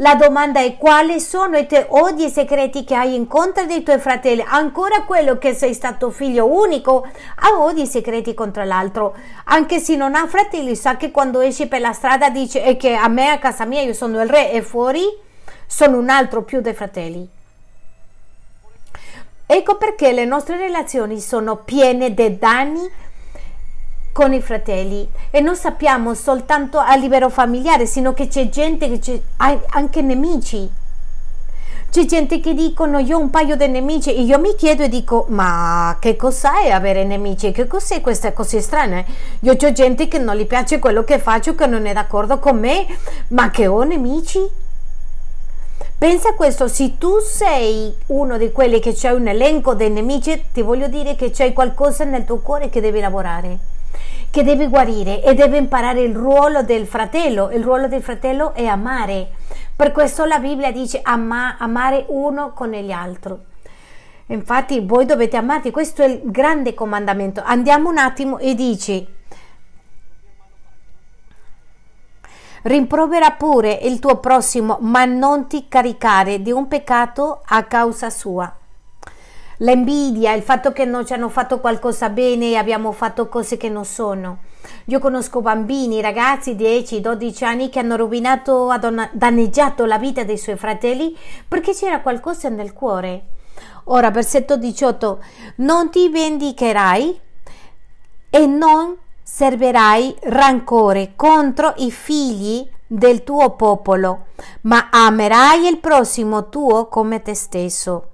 La 0.00 0.14
domanda 0.14 0.60
è 0.60 0.76
quali 0.76 1.18
sono 1.20 1.56
i 1.56 1.66
tuoi 1.66 1.86
odi 1.88 2.28
segreti 2.28 2.84
che 2.84 2.94
hai 2.94 3.14
in 3.14 3.26
contro 3.26 3.64
dei 3.64 3.82
tuoi 3.82 3.98
fratelli? 3.98 4.44
Ancora 4.46 5.04
quello 5.04 5.38
che 5.38 5.54
sei 5.54 5.72
stato 5.72 6.10
figlio 6.10 6.46
unico 6.46 7.06
ha 7.36 7.58
odi 7.58 7.86
segreti 7.86 8.34
contro 8.34 8.62
l'altro. 8.64 9.16
Anche 9.44 9.78
se 9.78 9.96
non 9.96 10.14
ha 10.14 10.26
fratelli, 10.26 10.76
sa 10.76 10.98
che 10.98 11.10
quando 11.10 11.40
esci 11.40 11.66
per 11.66 11.80
la 11.80 11.94
strada 11.94 12.28
dice 12.28 12.76
che 12.76 12.94
a 12.94 13.08
me 13.08 13.30
a 13.30 13.38
casa 13.38 13.64
mia 13.64 13.80
io 13.80 13.94
sono 13.94 14.20
il 14.20 14.28
re 14.28 14.52
e 14.52 14.60
fuori 14.60 15.02
sono 15.66 15.96
un 15.96 16.10
altro 16.10 16.42
più 16.42 16.60
dei 16.60 16.74
fratelli. 16.74 17.26
Ecco 19.46 19.76
perché 19.76 20.12
le 20.12 20.26
nostre 20.26 20.58
relazioni 20.58 21.20
sono 21.20 21.56
piene 21.56 22.12
di 22.12 22.38
danni 22.38 22.86
con 24.16 24.32
i 24.32 24.40
fratelli 24.40 25.06
e 25.30 25.40
non 25.40 25.56
sappiamo 25.56 26.14
soltanto 26.14 26.78
a 26.78 26.96
livello 26.96 27.28
familiare, 27.28 27.84
sino 27.84 28.14
che 28.14 28.28
c'è 28.28 28.48
gente 28.48 28.88
che 28.88 28.98
c'è 28.98 29.20
anche 29.36 30.00
nemici. 30.00 30.66
C'è 31.90 32.06
gente 32.06 32.40
che 32.40 32.54
dicono 32.54 32.98
io 32.98 33.18
ho 33.18 33.20
un 33.20 33.28
paio 33.28 33.56
di 33.56 33.68
nemici 33.68 34.14
e 34.14 34.22
io 34.22 34.38
mi 34.38 34.54
chiedo 34.54 34.84
e 34.84 34.88
dico 34.88 35.26
ma 35.28 35.98
che 36.00 36.16
cos'è 36.16 36.70
avere 36.70 37.04
nemici? 37.04 37.52
Che 37.52 37.66
cos'è 37.66 38.00
queste 38.00 38.32
cose 38.32 38.62
strane? 38.62 39.04
Io 39.40 39.52
ho 39.52 39.72
gente 39.72 40.08
che 40.08 40.16
non 40.16 40.34
gli 40.34 40.46
piace 40.46 40.78
quello 40.78 41.04
che 41.04 41.18
faccio, 41.18 41.54
che 41.54 41.66
non 41.66 41.84
è 41.84 41.92
d'accordo 41.92 42.38
con 42.38 42.58
me, 42.58 42.86
ma 43.28 43.50
che 43.50 43.66
ho 43.66 43.82
nemici? 43.82 44.40
Pensa 45.98 46.30
a 46.30 46.34
questo, 46.34 46.68
se 46.68 46.96
tu 46.96 47.18
sei 47.18 47.94
uno 48.06 48.38
di 48.38 48.50
quelli 48.50 48.80
che 48.80 48.94
c'è 48.94 49.10
un 49.10 49.28
elenco 49.28 49.74
dei 49.74 49.90
nemici, 49.90 50.42
ti 50.54 50.62
voglio 50.62 50.88
dire 50.88 51.16
che 51.16 51.28
c'è 51.28 51.52
qualcosa 51.52 52.04
nel 52.04 52.24
tuo 52.24 52.38
cuore 52.38 52.70
che 52.70 52.80
devi 52.80 53.00
lavorare 53.00 53.75
che 54.30 54.42
deve 54.42 54.68
guarire 54.68 55.22
e 55.22 55.34
deve 55.34 55.56
imparare 55.58 56.02
il 56.02 56.14
ruolo 56.14 56.62
del 56.62 56.86
fratello. 56.86 57.50
Il 57.50 57.62
ruolo 57.62 57.88
del 57.88 58.02
fratello 58.02 58.54
è 58.54 58.66
amare. 58.66 59.28
Per 59.74 59.92
questo 59.92 60.24
la 60.24 60.38
Bibbia 60.38 60.72
dice 60.72 61.00
ama, 61.02 61.56
amare 61.58 62.04
uno 62.08 62.52
con 62.52 62.70
gli 62.70 62.90
altri. 62.90 63.34
Infatti 64.28 64.80
voi 64.80 65.06
dovete 65.06 65.36
amarti, 65.36 65.70
questo 65.70 66.02
è 66.02 66.06
il 66.06 66.20
grande 66.24 66.74
comandamento. 66.74 67.42
Andiamo 67.44 67.88
un 67.88 67.98
attimo 67.98 68.38
e 68.38 68.54
dice 68.54 69.06
Rimprovera 72.62 73.30
pure 73.30 73.72
il 73.82 74.00
tuo 74.00 74.18
prossimo, 74.18 74.78
ma 74.80 75.04
non 75.04 75.46
ti 75.46 75.66
caricare 75.68 76.42
di 76.42 76.50
un 76.50 76.66
peccato 76.66 77.42
a 77.44 77.62
causa 77.62 78.10
sua 78.10 78.55
l'invidia, 79.58 80.32
il 80.32 80.42
fatto 80.42 80.72
che 80.72 80.84
non 80.84 81.06
ci 81.06 81.12
hanno 81.12 81.28
fatto 81.28 81.60
qualcosa 81.60 82.08
bene 82.08 82.50
e 82.50 82.56
abbiamo 82.56 82.92
fatto 82.92 83.28
cose 83.28 83.56
che 83.56 83.68
non 83.68 83.84
sono. 83.84 84.38
Io 84.86 84.98
conosco 84.98 85.40
bambini, 85.40 86.00
ragazzi 86.00 86.54
10-12 86.54 87.44
anni 87.44 87.68
che 87.68 87.78
hanno 87.78 87.96
rovinato, 87.96 88.74
danneggiato 89.12 89.84
la 89.84 89.98
vita 89.98 90.24
dei 90.24 90.38
suoi 90.38 90.56
fratelli 90.56 91.16
perché 91.46 91.72
c'era 91.72 92.00
qualcosa 92.00 92.48
nel 92.48 92.72
cuore. 92.72 93.26
Ora, 93.84 94.10
versetto 94.10 94.56
18, 94.56 95.22
non 95.56 95.90
ti 95.90 96.08
vendicherai 96.08 97.20
e 98.30 98.46
non 98.46 98.96
servirai 99.22 100.16
rancore 100.22 101.12
contro 101.14 101.74
i 101.76 101.90
figli 101.90 102.68
del 102.86 103.22
tuo 103.24 103.50
popolo, 103.50 104.26
ma 104.62 104.88
amerai 104.90 105.66
il 105.66 105.78
prossimo 105.78 106.48
tuo 106.48 106.88
come 106.88 107.22
te 107.22 107.34
stesso. 107.34 108.10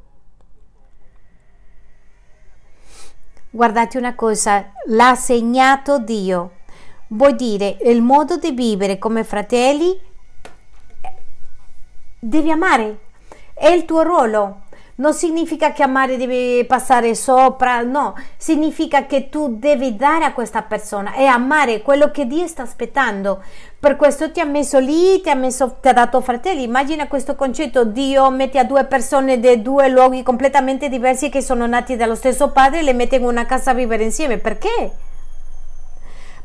Guardate 3.55 3.99
una 3.99 4.15
cosa, 4.15 4.73
l'ha 4.87 5.15
segnato 5.15 5.99
Dio. 5.99 6.53
Vuol 7.09 7.37
dire 7.37 7.77
il 7.83 8.01
modo 8.01 8.39
di 8.39 8.51
vivere 8.53 8.99
come 8.99 9.25
fratelli 9.25 9.95
devi 12.19 12.51
amare, 12.51 12.99
è 13.53 13.69
il 13.69 13.85
tuo 13.85 14.05
ruolo. 14.05 14.62
Non 14.95 15.15
significa 15.15 15.73
che 15.73 15.83
amare 15.83 16.19
devi 16.19 16.65
passare 16.67 17.15
sopra, 17.15 17.81
no, 17.81 18.15
significa 18.37 19.07
che 19.07 19.31
tu 19.31 19.57
devi 19.59 19.97
dare 19.97 20.27
a 20.27 20.35
questa 20.35 20.61
persona 20.61 21.15
e 21.15 21.25
amare 21.25 21.81
quello 21.81 22.11
che 22.11 22.27
Dio 22.27 22.47
sta 22.47 22.63
aspettando. 22.63 23.43
Per 23.81 23.97
questo 23.97 24.31
ti 24.31 24.41
ha 24.41 24.45
messo 24.45 24.79
lì, 24.79 25.23
ti 25.23 25.31
ha, 25.31 25.35
messo, 25.35 25.79
ti 25.81 25.89
ha 25.89 25.95
dato 25.95 26.21
fratelli. 26.21 26.63
Immagina 26.63 27.09
questo 27.09 27.35
concetto, 27.35 27.85
Dio 27.85 28.29
mette 28.31 28.59
a 28.59 28.65
due 28.65 28.85
persone 28.85 29.41
di 29.41 29.63
due 29.63 29.89
luoghi 29.89 30.23
completamente 30.23 30.91
diversi 30.91 31.31
che 31.31 31.41
sono 31.41 31.67
nati 31.67 31.97
dallo 31.97 32.15
stesso 32.15 32.51
padre 32.51 32.81
e 32.81 32.83
le 32.83 32.93
mette 32.93 33.17
in 33.17 33.25
una 33.25 33.47
casa 33.47 33.71
a 33.71 33.75
vivere 33.75 34.05
insieme. 34.05 34.37
Perché? 34.37 34.93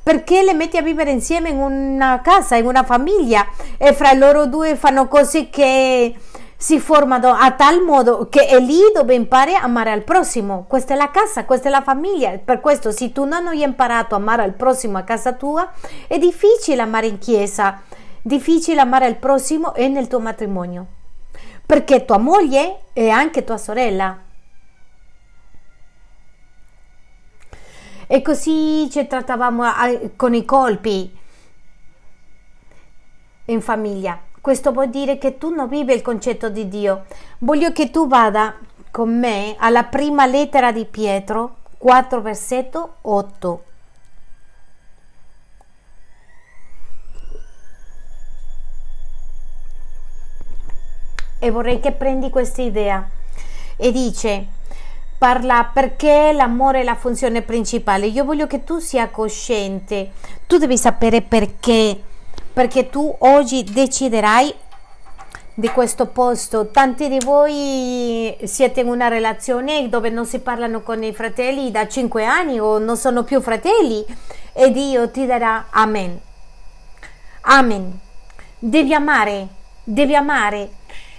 Perché 0.01 0.41
le 0.41 0.53
metti 0.53 0.77
a 0.77 0.81
vivere 0.81 1.11
insieme 1.11 1.49
in 1.49 1.57
una 1.57 2.21
casa, 2.23 2.55
in 2.55 2.65
una 2.65 2.83
famiglia 2.83 3.45
e 3.77 3.93
fra 3.93 4.13
loro 4.13 4.45
due 4.45 4.77
fanno 4.77 5.09
cose 5.09 5.49
che 5.49 6.15
si 6.59 6.79
formano 6.79 7.29
a 7.29 7.51
tal 7.51 7.83
modo 7.83 8.27
che 8.29 8.47
è 8.47 8.59
lì 8.59 8.79
dove 8.91 9.13
impari 9.13 9.53
a 9.53 9.61
amare 9.61 9.91
al 9.91 10.03
prossimo. 10.03 10.65
Questa 10.67 10.95
è 10.95 10.97
la 10.97 11.11
casa, 11.11 11.45
questa 11.45 11.67
è 11.67 11.71
la 11.71 11.83
famiglia. 11.83 12.35
Per 12.39 12.59
questo, 12.61 12.91
se 12.91 13.11
tu 13.11 13.25
non 13.25 13.45
hai 13.45 13.61
imparato 13.61 14.15
a 14.15 14.17
amare 14.17 14.41
al 14.41 14.53
prossimo 14.53 14.97
a 14.97 15.03
casa 15.03 15.33
tua, 15.33 15.71
è 16.07 16.17
difficile 16.17 16.81
amare 16.81 17.05
in 17.05 17.19
chiesa, 17.19 17.83
difficile 18.23 18.81
amare 18.81 19.05
al 19.05 19.17
prossimo 19.17 19.75
e 19.75 19.87
nel 19.87 20.07
tuo 20.07 20.19
matrimonio. 20.19 20.87
Perché 21.63 22.05
tua 22.05 22.17
moglie 22.17 22.85
è 22.91 23.07
anche 23.07 23.43
tua 23.43 23.57
sorella. 23.57 24.23
E 28.07 28.21
così 28.23 28.89
ci 28.89 29.05
trattavamo 29.05 29.63
con 30.15 30.33
i 30.33 30.43
colpi 30.43 31.15
in 33.45 33.61
famiglia. 33.61 34.26
Questo 34.47 34.71
vuol 34.71 34.89
dire 34.89 35.17
che 35.17 35.37
tu 35.37 35.49
non 35.49 35.67
vivi 35.67 35.91
il 35.91 36.01
concetto 36.01 36.47
di 36.47 36.69
Dio. 36.69 37.03
Voglio 37.39 37.73
che 37.73 37.91
tu 37.91 38.07
vada 38.07 38.55
con 38.91 39.19
me 39.19 39.57
alla 39.59 39.83
prima 39.83 40.25
lettera 40.25 40.71
di 40.71 40.85
Pietro 40.85 41.57
4 41.77 42.21
versetto 42.21 42.93
8. 43.01 43.63
E 51.39 51.51
vorrei 51.51 51.81
che 51.81 51.91
prendi 51.91 52.29
questa 52.29 52.61
idea 52.61 53.05
e 53.75 53.91
dice 53.91 54.47
parla 55.17 55.69
perché 55.73 56.31
l'amore 56.31 56.79
è 56.79 56.83
la 56.85 56.95
funzione 56.95 57.41
principale. 57.41 58.05
Io 58.05 58.23
voglio 58.23 58.47
che 58.47 58.63
tu 58.63 58.79
sia 58.79 59.09
cosciente. 59.09 60.11
Tu 60.47 60.55
devi 60.55 60.77
sapere 60.77 61.21
perché 61.21 62.03
perché 62.57 62.89
tu 62.89 63.15
oggi 63.19 63.63
deciderai 63.63 64.51
di 65.53 65.67
questo 65.67 66.07
posto. 66.07 66.69
Tanti 66.69 67.07
di 67.07 67.19
voi 67.23 68.35
siete 68.45 68.79
in 68.79 68.87
una 68.87 69.09
relazione 69.09 69.87
dove 69.89 70.09
non 70.09 70.25
si 70.25 70.39
parlano 70.39 70.81
con 70.81 71.03
i 71.03 71.13
fratelli 71.13 71.69
da 71.69 71.87
5 71.87 72.25
anni 72.25 72.59
o 72.59 72.79
non 72.79 72.97
sono 72.97 73.23
più 73.23 73.41
fratelli 73.41 74.03
e 74.53 74.71
Dio 74.71 75.11
ti 75.11 75.27
darà 75.27 75.67
amen. 75.69 76.19
Amen. 77.41 77.99
Devi 78.57 78.91
amare, 78.91 79.47
devi 79.83 80.15
amare. 80.15 80.71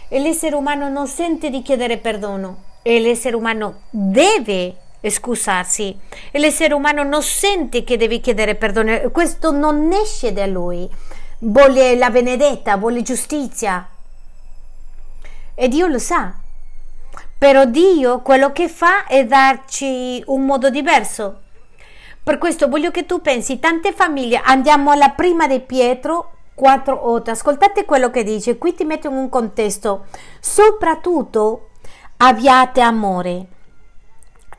L'essere 0.08 0.56
umano 0.56 0.88
non 0.88 1.06
sente 1.06 1.50
di 1.50 1.62
chiedere 1.62 1.98
perdono 1.98 2.64
e 2.82 2.98
l'essere 2.98 3.36
umano 3.36 3.82
deve 3.90 4.74
scusarsi 5.08 5.96
l'essere 6.32 6.74
umano 6.74 7.04
non 7.04 7.22
sente 7.22 7.84
che 7.84 7.96
deve 7.96 8.18
chiedere 8.18 8.56
perdono. 8.56 9.10
Questo 9.12 9.52
non 9.52 9.92
esce 9.92 10.32
da 10.32 10.46
lui. 10.46 10.88
Vuole 11.40 11.96
la 11.96 12.10
benedetta, 12.10 12.76
vuole 12.76 13.02
giustizia. 13.02 13.88
E 15.54 15.68
Dio 15.68 15.86
lo 15.86 15.98
sa. 15.98 16.34
Però 17.38 17.64
Dio 17.64 18.22
quello 18.22 18.50
che 18.50 18.68
fa 18.68 19.06
è 19.06 19.24
darci 19.24 20.22
un 20.26 20.44
modo 20.44 20.70
diverso. 20.70 21.42
Per 22.22 22.38
questo 22.38 22.68
voglio 22.68 22.90
che 22.90 23.06
tu 23.06 23.20
pensi, 23.20 23.60
tante 23.60 23.92
famiglie, 23.92 24.40
andiamo 24.44 24.90
alla 24.90 25.10
prima 25.10 25.46
di 25.46 25.60
Pietro 25.60 26.32
4.8, 26.58 27.30
ascoltate 27.30 27.84
quello 27.84 28.10
che 28.10 28.24
dice, 28.24 28.58
qui 28.58 28.74
ti 28.74 28.84
metto 28.84 29.08
in 29.08 29.14
un 29.14 29.28
contesto, 29.28 30.06
soprattutto 30.40 31.68
abbiate 32.16 32.80
amore 32.80 33.46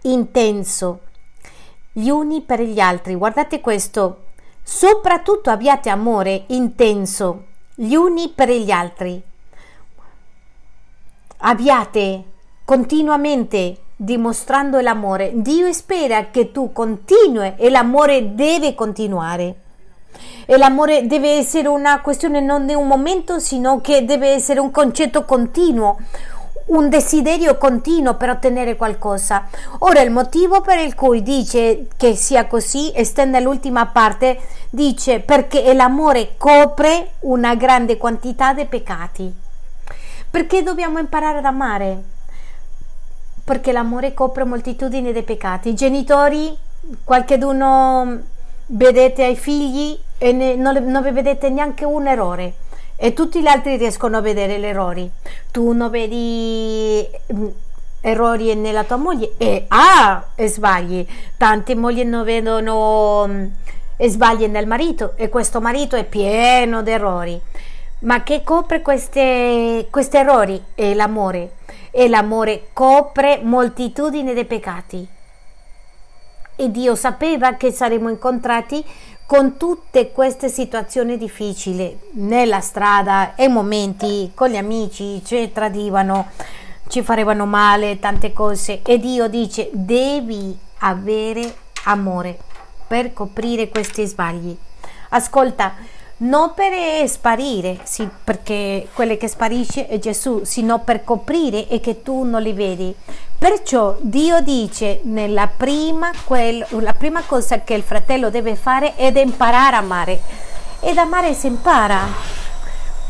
intenso 0.04 1.02
gli 1.92 2.08
uni 2.08 2.42
per 2.42 2.62
gli 2.62 2.80
altri, 2.80 3.16
guardate 3.16 3.60
questo, 3.60 4.29
soprattutto 4.72 5.50
abbiate 5.50 5.90
amore 5.90 6.44
intenso 6.50 7.46
gli 7.74 7.96
uni 7.96 8.30
per 8.30 8.52
gli 8.52 8.70
altri, 8.70 9.20
abbiate 11.38 12.24
continuamente 12.64 13.78
dimostrando 13.96 14.80
l'amore. 14.80 15.32
Dio 15.34 15.74
spera 15.74 16.30
che 16.30 16.52
tu 16.52 16.72
continui 16.72 17.54
e 17.58 17.72
l'amore 17.72 18.36
deve 18.36 18.76
continuare. 18.76 19.56
E 20.46 20.56
l'amore 20.56 21.08
deve 21.08 21.32
essere 21.32 21.68
una 21.68 22.00
questione 22.02 22.40
non 22.40 22.68
di 22.68 22.76
un 22.76 22.86
momento, 22.86 23.40
sino 23.40 23.82
che 23.82 24.06
deve 24.06 24.30
essere 24.30 24.60
un 24.60 24.70
concetto 24.70 25.26
continuo, 25.26 25.98
un 26.70 26.90
desiderio 26.90 27.58
continuo 27.58 28.16
per 28.16 28.30
ottenere 28.30 28.76
qualcosa. 28.76 29.48
Ora 29.80 30.02
il 30.02 30.12
motivo 30.12 30.62
per 30.62 30.80
il 30.80 30.96
cui 30.96 31.24
dice 31.24 31.88
che 31.96 32.16
sia 32.16 32.46
così, 32.46 32.92
estende 32.94 33.40
l'ultima 33.40 33.88
parte, 33.88 34.40
dice 34.70 35.20
perché 35.20 35.74
l'amore 35.74 36.36
copre 36.38 37.12
una 37.22 37.56
grande 37.56 37.98
quantità 37.98 38.54
di 38.54 38.66
peccati. 38.66 39.34
Perché 40.30 40.62
dobbiamo 40.62 41.00
imparare 41.00 41.40
ad 41.40 41.46
amare? 41.46 42.04
Perché 43.44 43.72
l'amore 43.72 44.14
copre 44.14 44.44
moltitudini 44.44 45.12
di 45.12 45.24
peccati. 45.24 45.70
I 45.70 45.76
genitori, 45.76 46.56
qualcheduno 47.04 48.22
vedete 48.68 49.24
ai 49.24 49.36
figli 49.36 49.98
e 50.20 50.32
ne, 50.32 50.56
non, 50.56 50.76
non 50.84 51.02
vedete 51.02 51.50
neanche 51.50 51.84
un 51.84 52.06
errore 52.06 52.54
e 53.02 53.14
tutti 53.14 53.42
gli 53.42 53.48
altri 53.48 53.78
riescono 53.78 54.18
a 54.18 54.22
vedere 54.22 54.60
gli 54.60 54.66
errori. 54.66 55.10
Tu 55.52 55.72
non 55.72 55.90
vedi 55.90 57.08
mm, 57.34 57.48
errori 58.02 58.54
nella 58.56 58.84
tua 58.84 58.98
moglie 58.98 59.36
e 59.38 59.66
ah, 59.70 60.22
sbagli. 60.36 61.08
Tante 61.38 61.76
mogli 61.76 62.04
non 62.04 62.26
vedono 62.26 63.26
mm, 63.26 63.46
sbagli 64.00 64.48
nel 64.48 64.68
marito 64.68 65.14
e 65.16 65.30
questo 65.30 65.62
marito 65.62 65.96
è 65.96 66.04
pieno 66.04 66.84
di 66.84 66.92
errori. 66.92 67.42
Ma 68.00 68.22
che 68.24 68.44
copre 68.44 68.82
questi 68.82 69.20
errori? 69.20 70.62
È 70.76 70.94
l'amore. 70.94 71.54
E 71.92 72.10
l'amore 72.10 72.68
copre 72.74 73.40
moltitudine 73.42 74.34
di 74.34 74.44
peccati. 74.44 75.08
E 76.58 76.70
Dio 76.70 76.96
sapeva 76.96 77.54
che 77.54 77.72
saremmo 77.72 78.10
incontrati 78.10 78.84
con 79.30 79.58
tutte 79.58 80.12
queste 80.12 80.50
situazioni 80.50 81.16
difficili 81.16 81.96
nella 82.14 82.62
strada 82.62 83.36
e 83.36 83.48
momenti 83.48 84.32
con 84.34 84.50
gli 84.50 84.58
amici 84.58 85.24
ci 85.24 85.52
tradivano, 85.52 86.30
ci 86.88 87.04
farevano 87.04 87.46
male, 87.46 88.00
tante 88.00 88.34
cose. 88.34 88.82
E 88.82 88.98
Dio 88.98 89.28
dice: 89.28 89.70
devi 89.72 90.58
avere 90.80 91.56
amore 91.84 92.40
per 92.88 93.14
coprire 93.14 93.70
questi 93.70 94.04
sbagli. 94.08 94.58
Ascolta, 95.10 95.76
non 96.18 96.54
per 96.56 97.08
sparire, 97.08 97.82
sì, 97.84 98.10
perché 98.24 98.88
quello 98.94 99.16
che 99.16 99.28
sparisce 99.28 99.86
è 99.88 100.00
Gesù, 100.00 100.44
sino 100.44 100.80
per 100.80 101.04
coprire 101.04 101.68
e 101.68 101.80
che 101.80 102.02
tu 102.02 102.24
non 102.24 102.42
li 102.42 102.54
vedi. 102.54 102.96
Perciò 103.40 103.96
Dio 104.02 104.42
dice 104.42 105.00
nella 105.04 105.48
prima, 105.48 106.12
quel, 106.26 106.66
la 106.82 106.92
prima 106.92 107.22
cosa 107.22 107.62
che 107.62 107.74
il 107.74 107.84
fratello 107.84 108.30
deve 108.30 108.58
fare 108.58 108.96
è 108.96 109.18
imparare 109.18 109.78
a 109.78 109.80
amare. 109.80 110.20
Ed 110.82 110.98
amare 110.98 111.34
si 111.34 111.48
impara. 111.48 112.00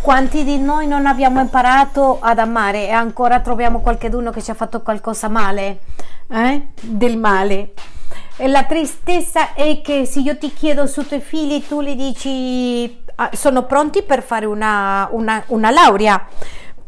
Quanti 0.02 0.44
di 0.44 0.60
noi 0.60 0.86
non 0.86 1.08
abbiamo 1.08 1.40
imparato 1.40 2.20
ad 2.22 2.38
amare 2.38 2.86
e 2.86 2.92
ancora 2.92 3.40
troviamo 3.40 3.80
qualcuno 3.80 4.30
che 4.30 4.44
ci 4.44 4.52
ha 4.52 4.54
fatto 4.54 4.84
qualcosa 4.84 5.30
male, 5.30 5.80
eh? 6.30 6.68
del 6.80 7.18
male? 7.18 7.74
E 8.38 8.48
la 8.48 8.66
tristezza 8.66 9.54
è 9.54 9.82
che 9.82 10.06
se 10.06 10.20
io 10.20 10.38
ti 10.38 10.54
chiedo 10.54 10.86
su 10.86 11.08
tuoi 11.08 11.22
figli, 11.22 11.66
tu 11.68 11.82
gli 11.82 11.96
dici 11.96 13.04
ah, 13.16 13.32
sono 13.34 13.64
pronti 13.64 14.04
per 14.04 14.22
fare 14.22 14.46
una, 14.46 15.08
una, 15.12 15.44
una 15.48 15.72
laurea, 15.72 16.24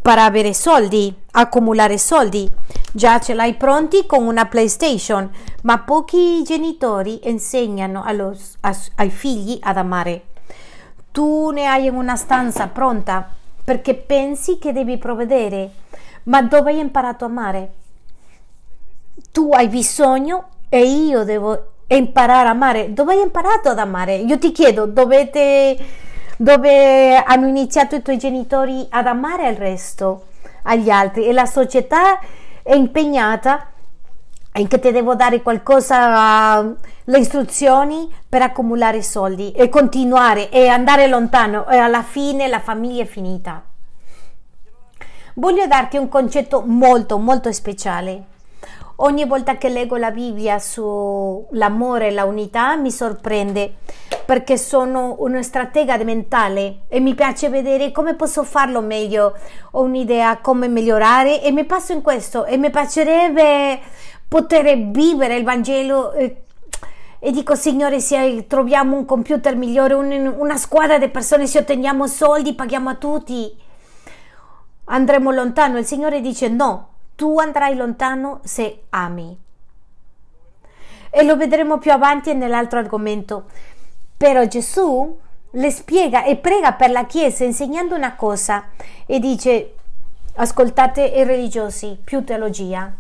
per 0.01 0.17
avere 0.17 0.53
soldi, 0.53 1.13
accumulare 1.31 1.97
soldi. 1.97 2.49
Già 2.91 3.19
ce 3.19 3.33
l'hai 3.33 3.53
pronti 3.53 4.05
con 4.05 4.25
una 4.25 4.45
PlayStation, 4.45 5.29
ma 5.63 5.79
pochi 5.79 6.41
genitori 6.43 7.29
insegnano 7.29 8.03
allo, 8.03 8.35
a, 8.61 8.75
ai 8.95 9.09
figli 9.09 9.57
ad 9.61 9.77
amare. 9.77 10.23
Tu 11.11 11.49
ne 11.51 11.65
hai 11.65 11.87
una 11.89 12.15
stanza 12.15 12.67
pronta 12.67 13.29
perché 13.63 13.95
pensi 13.95 14.57
che 14.57 14.73
devi 14.73 14.97
provvedere, 14.97 15.71
ma 16.23 16.41
dove 16.41 16.71
hai 16.71 16.79
imparato 16.79 17.25
a 17.25 17.27
amare? 17.27 17.71
Tu 19.31 19.49
hai 19.53 19.67
bisogno 19.67 20.47
e 20.67 20.83
io 20.83 21.23
devo 21.23 21.73
imparare 21.87 22.47
a 22.47 22.51
amare. 22.51 22.93
Dove 22.93 23.13
hai 23.13 23.21
imparato 23.21 23.69
ad 23.69 23.79
amare? 23.79 24.15
Io 24.15 24.37
ti 24.39 24.51
chiedo, 24.51 24.85
dovete, 24.85 25.77
dove 26.41 27.17
hanno 27.17 27.45
iniziato 27.45 27.93
i 27.93 28.01
tuoi 28.01 28.17
genitori 28.17 28.87
ad 28.89 29.05
amare 29.05 29.47
il 29.49 29.57
resto, 29.57 30.29
agli 30.63 30.89
altri 30.89 31.25
e 31.25 31.33
la 31.33 31.45
società 31.45 32.19
è 32.63 32.73
impegnata 32.73 33.69
in 34.55 34.67
che 34.67 34.79
ti 34.79 34.91
devo 34.91 35.13
dare 35.13 35.43
qualcosa, 35.43 36.61
le 37.03 37.19
istruzioni 37.19 38.11
per 38.27 38.41
accumulare 38.41 39.03
soldi 39.03 39.51
e 39.51 39.69
continuare 39.69 40.49
e 40.49 40.67
andare 40.67 41.05
lontano 41.05 41.69
e 41.69 41.77
alla 41.77 42.01
fine 42.01 42.47
la 42.47 42.59
famiglia 42.59 43.03
è 43.03 43.05
finita. 43.05 43.61
Voglio 45.35 45.67
darti 45.67 45.97
un 45.97 46.09
concetto 46.09 46.63
molto 46.65 47.19
molto 47.19 47.51
speciale 47.51 48.23
Ogni 49.03 49.25
volta 49.25 49.57
che 49.57 49.67
leggo 49.67 49.95
la 49.95 50.11
Bibbia 50.11 50.59
sull'amore 50.59 52.09
e 52.09 52.13
l'unità 52.13 52.75
mi 52.75 52.91
sorprende 52.91 53.77
perché 54.25 54.57
sono 54.57 55.15
una 55.19 55.41
stratega 55.41 55.97
mentale 56.03 56.81
e 56.87 56.99
mi 56.99 57.15
piace 57.15 57.49
vedere 57.49 57.91
come 57.91 58.13
posso 58.13 58.43
farlo 58.43 58.79
meglio. 58.81 59.35
Ho 59.71 59.81
un'idea 59.81 60.37
come 60.37 60.67
migliorare 60.67 61.41
e 61.41 61.51
mi 61.51 61.65
passo 61.65 61.93
in 61.93 62.03
questo 62.03 62.45
e 62.45 62.57
mi 62.57 62.69
piacerebbe 62.69 63.79
poter 64.27 64.77
vivere 64.91 65.35
il 65.35 65.45
Vangelo. 65.45 66.11
E, 66.11 66.43
e 67.17 67.31
dico, 67.31 67.55
Signore, 67.55 67.99
se 67.99 68.45
troviamo 68.45 68.95
un 68.95 69.05
computer 69.05 69.55
migliore, 69.55 69.95
un, 69.95 70.35
una 70.37 70.57
squadra 70.57 70.99
di 70.99 71.07
persone, 71.07 71.47
se 71.47 71.57
otteniamo 71.57 72.05
soldi, 72.05 72.53
paghiamo 72.53 72.89
a 72.89 72.95
tutti, 72.95 73.51
andremo 74.85 75.31
lontano. 75.31 75.79
Il 75.79 75.85
Signore 75.87 76.21
dice 76.21 76.49
no, 76.49 76.90
tu 77.15 77.37
andrai 77.39 77.75
lontano 77.75 78.39
se 78.43 78.83
ami. 78.89 79.37
E 81.09 81.23
lo 81.23 81.35
vedremo 81.35 81.77
più 81.77 81.91
avanti 81.91 82.33
nell'altro 82.33 82.79
argomento. 82.79 83.45
Però 84.17 84.45
Gesù 84.45 85.19
le 85.51 85.71
spiega 85.71 86.23
e 86.23 86.37
prega 86.37 86.73
per 86.73 86.91
la 86.91 87.05
Chiesa 87.05 87.43
insegnando 87.43 87.95
una 87.95 88.15
cosa 88.15 88.69
e 89.05 89.19
dice 89.19 89.73
ascoltate 90.35 91.03
i 91.03 91.23
religiosi, 91.23 91.97
più 92.01 92.23
teologia. 92.23 92.93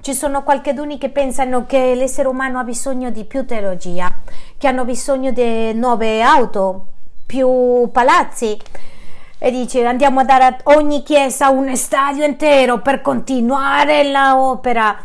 Ci 0.00 0.14
sono 0.14 0.42
qualcheduni 0.42 0.98
che 0.98 1.08
pensano 1.08 1.66
che 1.66 1.94
l'essere 1.94 2.28
umano 2.28 2.58
ha 2.58 2.64
bisogno 2.64 3.10
di 3.10 3.24
più 3.24 3.46
teologia, 3.46 4.12
che 4.58 4.66
hanno 4.66 4.84
bisogno 4.84 5.30
di 5.30 5.72
nuove 5.74 6.20
auto, 6.20 6.86
più 7.24 7.88
palazzi, 7.90 8.56
e 9.44 9.50
dice 9.50 9.84
andiamo 9.84 10.20
a 10.20 10.24
dare 10.24 10.44
a 10.44 10.56
ogni 10.74 11.02
chiesa 11.02 11.50
un 11.50 11.76
stadio 11.76 12.24
intero 12.24 12.80
per 12.80 13.02
continuare 13.02 14.10
l'opera. 14.10 14.96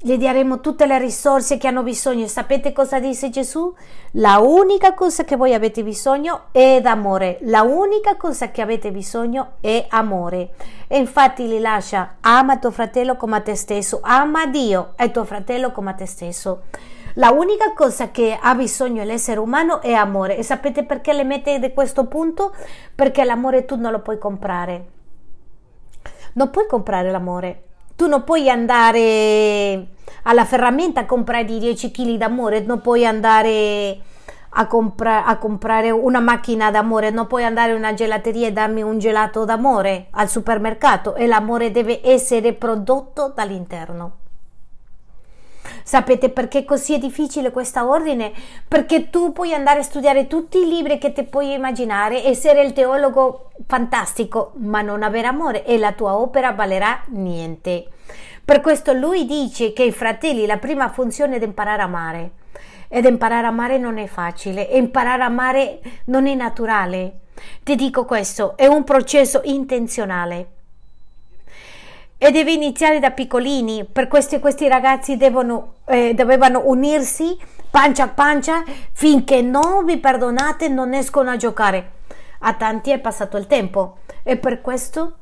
Gli 0.00 0.16
daremo 0.16 0.58
tutte 0.58 0.84
le 0.84 0.98
risorse 0.98 1.58
che 1.58 1.68
hanno 1.68 1.84
bisogno. 1.84 2.26
Sapete 2.26 2.72
cosa 2.72 2.98
dice 2.98 3.30
Gesù? 3.30 3.72
La 4.14 4.38
unica 4.38 4.94
cosa 4.94 5.22
che 5.22 5.36
voi 5.36 5.54
avete 5.54 5.84
bisogno 5.84 6.46
è 6.50 6.80
d'amore. 6.82 7.38
La 7.42 7.62
unica 7.62 8.16
cosa 8.16 8.50
che 8.50 8.62
avete 8.62 8.90
bisogno 8.90 9.52
è 9.60 9.86
amore. 9.90 10.54
E 10.88 10.98
infatti 10.98 11.44
gli 11.44 11.60
lascia 11.60 12.16
ama 12.22 12.58
tuo 12.58 12.72
fratello 12.72 13.14
come 13.14 13.36
a 13.36 13.40
te 13.40 13.54
stesso. 13.54 14.00
Ama 14.02 14.46
Dio 14.46 14.94
e 14.96 15.12
tuo 15.12 15.24
fratello 15.24 15.70
come 15.70 15.90
a 15.90 15.94
te 15.94 16.06
stesso. 16.06 16.62
La 17.18 17.32
unica 17.32 17.72
cosa 17.74 18.12
che 18.12 18.38
ha 18.40 18.54
bisogno 18.54 19.02
l'essere 19.02 19.40
umano 19.40 19.80
è 19.80 19.92
amore. 19.92 20.36
E 20.36 20.44
sapete 20.44 20.84
perché 20.84 21.12
le 21.12 21.24
mette 21.24 21.58
di 21.58 21.72
questo 21.72 22.06
punto? 22.06 22.54
Perché 22.94 23.24
l'amore 23.24 23.64
tu 23.64 23.74
non 23.74 23.90
lo 23.90 23.98
puoi 24.02 24.18
comprare. 24.18 24.86
Non 26.34 26.50
puoi 26.50 26.68
comprare 26.68 27.10
l'amore. 27.10 27.64
Tu 27.96 28.06
non 28.06 28.22
puoi 28.22 28.48
andare 28.48 29.88
alla 30.22 30.44
ferramenta 30.44 31.00
a 31.00 31.06
comprare 31.06 31.44
10 31.44 31.90
kg 31.90 32.16
d'amore, 32.16 32.60
non 32.60 32.80
puoi 32.80 33.04
andare 33.04 33.98
a, 34.50 34.66
compra- 34.68 35.24
a, 35.24 35.38
comprare 35.38 35.90
una 35.90 36.20
macchina 36.20 36.70
d'amore, 36.70 37.10
non 37.10 37.26
puoi 37.26 37.42
andare 37.42 37.72
in 37.72 37.78
una 37.78 37.94
gelateria 37.94 38.46
e 38.46 38.52
darmi 38.52 38.82
un 38.82 39.00
gelato 39.00 39.44
d'amore 39.44 40.06
al 40.12 40.28
supermercato 40.28 41.16
e 41.16 41.26
l'amore 41.26 41.72
deve 41.72 42.00
essere 42.06 42.52
prodotto 42.52 43.32
dall'interno. 43.34 44.18
Sapete 45.88 46.28
perché 46.28 46.66
così 46.66 46.92
è 46.92 46.98
difficile 46.98 47.50
questa 47.50 47.88
ordine? 47.88 48.30
Perché 48.68 49.08
tu 49.08 49.32
puoi 49.32 49.54
andare 49.54 49.80
a 49.80 49.82
studiare 49.82 50.26
tutti 50.26 50.58
i 50.58 50.68
libri 50.68 50.98
che 50.98 51.14
ti 51.14 51.22
puoi 51.22 51.54
immaginare, 51.54 52.26
essere 52.26 52.60
il 52.60 52.74
teologo 52.74 53.52
fantastico, 53.66 54.52
ma 54.56 54.82
non 54.82 55.02
avere 55.02 55.28
amore 55.28 55.64
e 55.64 55.78
la 55.78 55.92
tua 55.92 56.18
opera 56.18 56.52
valerà 56.52 57.04
niente. 57.12 57.86
Per 58.44 58.60
questo 58.60 58.92
lui 58.92 59.24
dice 59.24 59.72
che 59.72 59.84
i 59.84 59.90
fratelli 59.90 60.44
la 60.44 60.58
prima 60.58 60.90
funzione 60.90 61.38
è 61.38 61.42
imparare 61.42 61.80
a 61.80 61.86
amare. 61.86 62.30
Ed 62.88 63.06
imparare 63.06 63.46
a 63.46 63.48
amare 63.48 63.78
non 63.78 63.96
è 63.96 64.06
facile, 64.08 64.68
e 64.68 64.76
imparare 64.76 65.22
a 65.22 65.26
amare 65.26 65.80
non 66.04 66.26
è 66.26 66.34
naturale. 66.34 67.20
Ti 67.62 67.74
dico 67.76 68.04
questo, 68.04 68.58
è 68.58 68.66
un 68.66 68.84
processo 68.84 69.40
intenzionale 69.42 70.56
e 72.18 72.32
deve 72.32 72.52
iniziare 72.52 72.98
da 72.98 73.12
piccolini. 73.12 73.84
Per 73.84 74.08
questo 74.08 74.40
questi 74.40 74.66
ragazzi 74.68 75.16
devono, 75.16 75.76
eh, 75.86 76.12
dovevano 76.14 76.62
unirsi 76.66 77.38
pancia 77.70 78.04
a 78.04 78.08
pancia 78.08 78.64
finché 78.92 79.40
non 79.40 79.84
vi 79.84 79.98
perdonate 79.98 80.68
non 80.68 80.94
escono 80.94 81.30
a 81.30 81.36
giocare. 81.36 81.92
A 82.40 82.54
tanti 82.54 82.90
è 82.90 82.98
passato 82.98 83.36
il 83.36 83.46
tempo 83.46 83.98
e 84.22 84.36
per 84.36 84.60
questo 84.60 85.16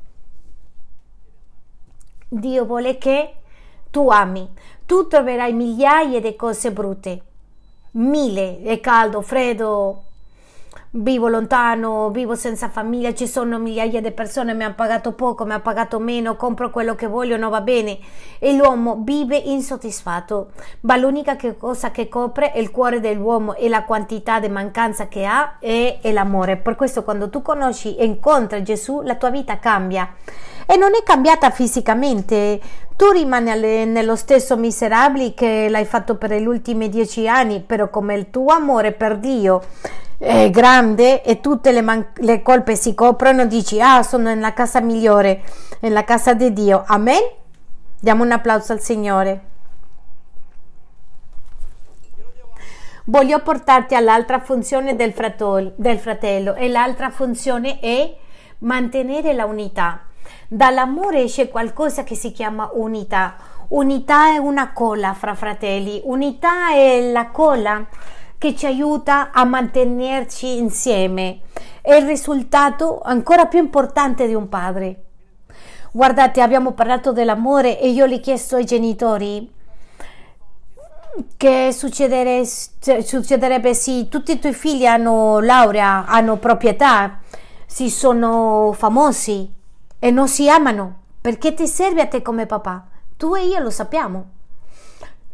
Dio 2.29 2.65
vuole 2.65 2.99
che 2.99 3.35
tu 3.91 4.09
ami. 4.09 4.49
Tu 4.85 5.07
troverai 5.07 5.53
migliaia 5.53 6.21
di 6.21 6.35
cose 6.37 6.73
brutte. 6.73 7.23
Mille, 7.93 8.63
è 8.63 8.81
caldo, 8.81 9.23
freddo, 9.23 10.06
vivo 10.91 11.29
lontano, 11.29 12.11
vivo 12.11 12.35
senza 12.35 12.69
famiglia, 12.69 13.13
ci 13.13 13.27
sono 13.27 13.59
migliaia 13.59 14.01
di 14.01 14.13
persone, 14.13 14.55
mi 14.55 14.65
hanno 14.65 14.75
pagato 14.75 15.13
poco, 15.13 15.45
mi 15.45 15.53
hanno 15.53 15.63
pagato 15.63 15.99
meno, 15.99 16.37
compro 16.37 16.71
quello 16.71 16.95
che 16.95 17.07
voglio, 17.07 17.37
non 17.37 17.51
va 17.51 17.61
bene. 17.61 17.99
E 18.39 18.55
l'uomo 18.55 19.01
vive 19.03 19.37
insoddisfatto, 19.37 20.51
ma 20.81 20.97
l'unica 20.97 21.37
cosa 21.59 21.91
che 21.91 22.09
copre 22.09 22.53
il 22.57 22.71
cuore 22.71 23.01
dell'uomo 23.01 23.55
e 23.55 23.69
la 23.69 23.85
quantità 23.85 24.41
di 24.41 24.49
mancanza 24.49 25.09
che 25.09 25.25
ha 25.25 25.59
è, 25.59 25.99
è 26.01 26.13
l'amore. 26.13 26.57
Per 26.57 26.77
questo 26.77 27.03
quando 27.03 27.29
tu 27.29 27.43
conosci 27.43 27.97
e 27.97 28.05
incontri 28.05 28.63
Gesù, 28.63 29.03
la 29.03 29.17
tua 29.17 29.31
vita 29.31 29.59
cambia. 29.59 30.15
E 30.69 30.77
non 30.77 30.95
è 30.95 31.03
cambiata 31.05 31.51
fisicamente, 31.51 32.61
tu 32.97 33.11
rimani 33.11 33.51
alle, 33.51 33.85
nello 33.85 34.17
stesso 34.17 34.57
miserabile 34.57 35.33
che 35.33 35.69
l'hai 35.69 35.85
fatto 35.85 36.17
per 36.17 36.33
gli 36.33 36.47
ultimi 36.47 36.89
dieci 36.89 37.29
anni, 37.29 37.61
però 37.61 37.89
come 37.89 38.15
il 38.15 38.31
tuo 38.31 38.53
amore 38.53 38.93
per 38.93 39.19
Dio 39.19 39.63
è 40.19 40.51
grande 40.51 41.23
e 41.23 41.41
tutte 41.41 41.73
le, 41.73 41.83
man- 41.83 42.09
le 42.17 42.43
colpe 42.43 42.75
si 42.77 42.95
coprono, 42.95 43.47
dici, 43.47 43.81
ah, 43.81 44.03
sono 44.03 44.25
nella 44.25 44.53
casa 44.53 44.81
migliore, 44.81 45.43
nella 45.81 46.05
casa 46.05 46.35
di 46.35 46.53
Dio. 46.53 46.85
Amen? 46.87 47.23
Diamo 48.01 48.25
un 48.25 48.33
applauso 48.33 48.73
al 48.73 48.81
Signore. 48.81 49.41
Voglio 53.09 53.41
portarti 53.41 53.95
all'altra 53.95 54.41
funzione 54.41 54.97
del, 54.97 55.13
fratol- 55.13 55.73
del 55.77 55.99
fratello 55.99 56.55
e 56.55 56.69
l'altra 56.69 57.11
funzione 57.11 57.79
è 57.79 58.17
mantenere 58.59 59.33
la 59.33 59.45
unità. 59.45 60.01
Dall'amore 60.49 61.23
esce 61.23 61.49
qualcosa 61.49 62.03
che 62.03 62.17
si 62.17 62.33
chiama 62.33 62.71
unità. 62.73 63.37
Unità 63.69 64.33
è 64.33 64.39
una 64.39 64.73
colla 64.73 65.13
fra 65.13 65.35
fratelli, 65.35 66.01
unità 66.05 66.73
è 66.73 67.11
la 67.13 67.29
colla 67.31 67.87
che 68.39 68.55
ci 68.55 68.67
aiuta 68.67 69.31
a 69.33 69.45
mantenerci 69.45 70.59
insieme. 70.59 71.41
È 71.81 71.95
il 71.95 72.07
risultato 72.07 73.01
ancora 73.03 73.47
più 73.47 73.59
importante 73.59 74.27
di 74.27 74.35
un 74.35 74.49
padre. 74.49 75.03
Guardate, 75.93 76.43
abbiamo 76.43 76.73
parlato 76.73 77.13
dell'amore 77.13 77.81
e 77.81 77.89
io 77.89 78.07
gli 78.07 78.15
ho 78.15 78.21
chiesto 78.21 78.57
ai 78.57 78.65
genitori 78.65 79.55
che 81.37 81.73
succederebbe 81.73 82.45
se 83.75 84.09
tutti 84.09 84.33
i 84.33 84.39
tuoi 84.39 84.53
figli 84.53 84.85
hanno 84.85 85.41
laurea, 85.41 86.05
hanno 86.07 86.37
proprietà, 86.37 87.21
si 87.65 87.89
sono 87.89 88.75
famosi 88.77 89.51
e 89.99 90.11
non 90.11 90.29
si 90.29 90.49
amano. 90.51 91.05
Perché 91.21 91.55
ti 91.55 91.67
serve 91.67 92.03
a 92.03 92.07
te 92.07 92.23
come 92.23 92.47
papà? 92.47 92.87
Tu 93.17 93.35
e 93.35 93.47
io 93.47 93.59
lo 93.61 93.71
sappiamo. 93.71 94.35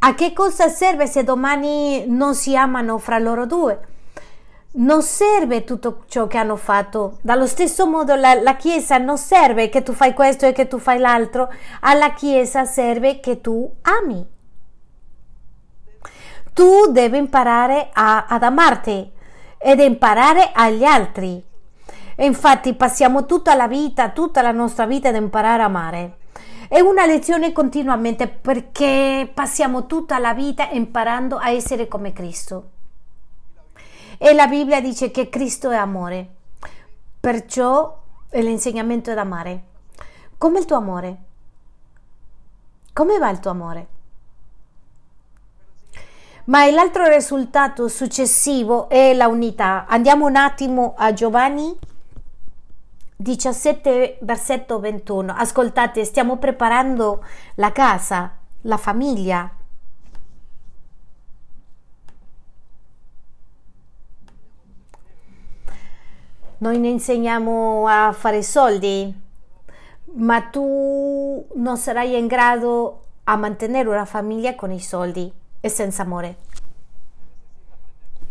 A 0.05 0.15
che 0.15 0.33
cosa 0.33 0.69
serve 0.69 1.07
se 1.07 1.23
domani 1.23 2.07
non 2.09 2.35
si 2.35 2.57
amano 2.57 2.99
fra 2.99 3.19
loro 3.19 3.47
due? 3.47 3.79
Non 4.73 5.01
serve 5.01 5.63
tutto 5.63 6.03
ciò 6.09 6.27
che 6.27 6.39
hanno 6.39 6.57
fatto. 6.57 7.19
Dallo 7.21 7.47
stesso 7.47 7.87
modo 7.87 8.17
la, 8.17 8.35
la, 8.35 8.57
Chiesa 8.57 8.99
non 8.99 9.17
serve 9.17 9.69
che 9.69 9.85
tu 9.85 9.93
fai 9.93 10.13
questo 10.13 10.45
e 10.45 10.51
che 10.51 10.67
tu 10.67 10.79
fai 10.79 10.99
l'altro. 10.99 11.53
Alla 11.83 12.15
Chiesa 12.15 12.65
serve 12.65 13.21
che 13.21 13.41
tu 13.41 13.73
ami. 13.83 14.27
Tu 16.53 16.91
devi 16.91 17.19
imparare 17.19 17.91
a, 17.93 18.27
ad 18.29 18.43
amarti 18.43 19.09
ed 19.57 19.79
imparare 19.79 20.51
agli 20.53 20.83
altri. 20.83 21.41
E 22.17 22.27
infatti 22.27 22.75
passiamo 22.75 23.25
tutta 23.25 23.55
la 23.55 23.69
vita, 23.69 24.09
tutta 24.09 24.43
la 24.43 24.51
nostra 24.51 24.85
vita 24.85 25.11
ad 25.11 25.15
imparare 25.15 25.63
a 25.63 25.67
amare. 25.67 26.17
È 26.73 26.81
una 26.81 27.05
lezione 27.05 27.53
continuamente 27.53 28.27
perché 28.29 29.31
passiamo 29.35 29.85
tutta 29.85 30.19
la 30.19 30.33
vita 30.33 30.71
imparando 30.71 31.37
a 31.37 31.51
essere 31.51 31.87
come 31.87 32.15
Cristo. 32.15 32.71
E 34.17 34.33
la 34.33 34.47
Bibbia 34.47 34.81
dice 34.81 35.11
che 35.11 35.29
Cristo 35.29 35.69
è 35.69 35.77
amore, 35.77 36.27
perciò 37.21 38.01
è 38.31 38.41
l'insegnamento 38.41 39.11
ad 39.11 39.19
amare. 39.19 39.63
Come 40.39 40.61
il 40.61 40.65
tuo 40.65 40.77
amore? 40.77 41.17
Come 42.95 43.19
va 43.19 43.29
il 43.29 43.41
tuo 43.41 43.51
amore? 43.51 43.87
Ma 46.45 46.71
l'altro 46.71 47.07
risultato 47.07 47.87
successivo 47.89 48.89
è 48.89 49.13
la 49.13 49.29
unità. 49.29 49.85
Andiamo 49.87 50.25
un 50.25 50.37
attimo 50.37 50.95
a 50.97 51.13
Giovanni 51.13 51.79
17 53.23 54.19
versetto 54.23 54.81
21. 54.81 55.33
Ascoltate, 55.33 56.05
stiamo 56.05 56.37
preparando 56.39 57.25
la 57.55 57.71
casa, 57.71 58.37
la 58.63 58.77
famiglia. 58.77 59.49
Noi 66.59 66.79
ne 66.79 66.89
insegniamo 66.89 67.87
a 67.89 68.13
fare 68.13 68.43
soldi, 68.43 69.13
ma 70.15 70.43
tu 70.43 71.47
non 71.55 71.77
sarai 71.77 72.17
in 72.17 72.27
grado 72.27 73.05
a 73.25 73.37
mantenere 73.37 73.89
una 73.89 74.05
famiglia 74.05 74.55
con 74.55 74.71
i 74.73 74.81
soldi 74.81 75.33
e 75.61 75.69
senza 75.69 76.03
amore 76.03 76.42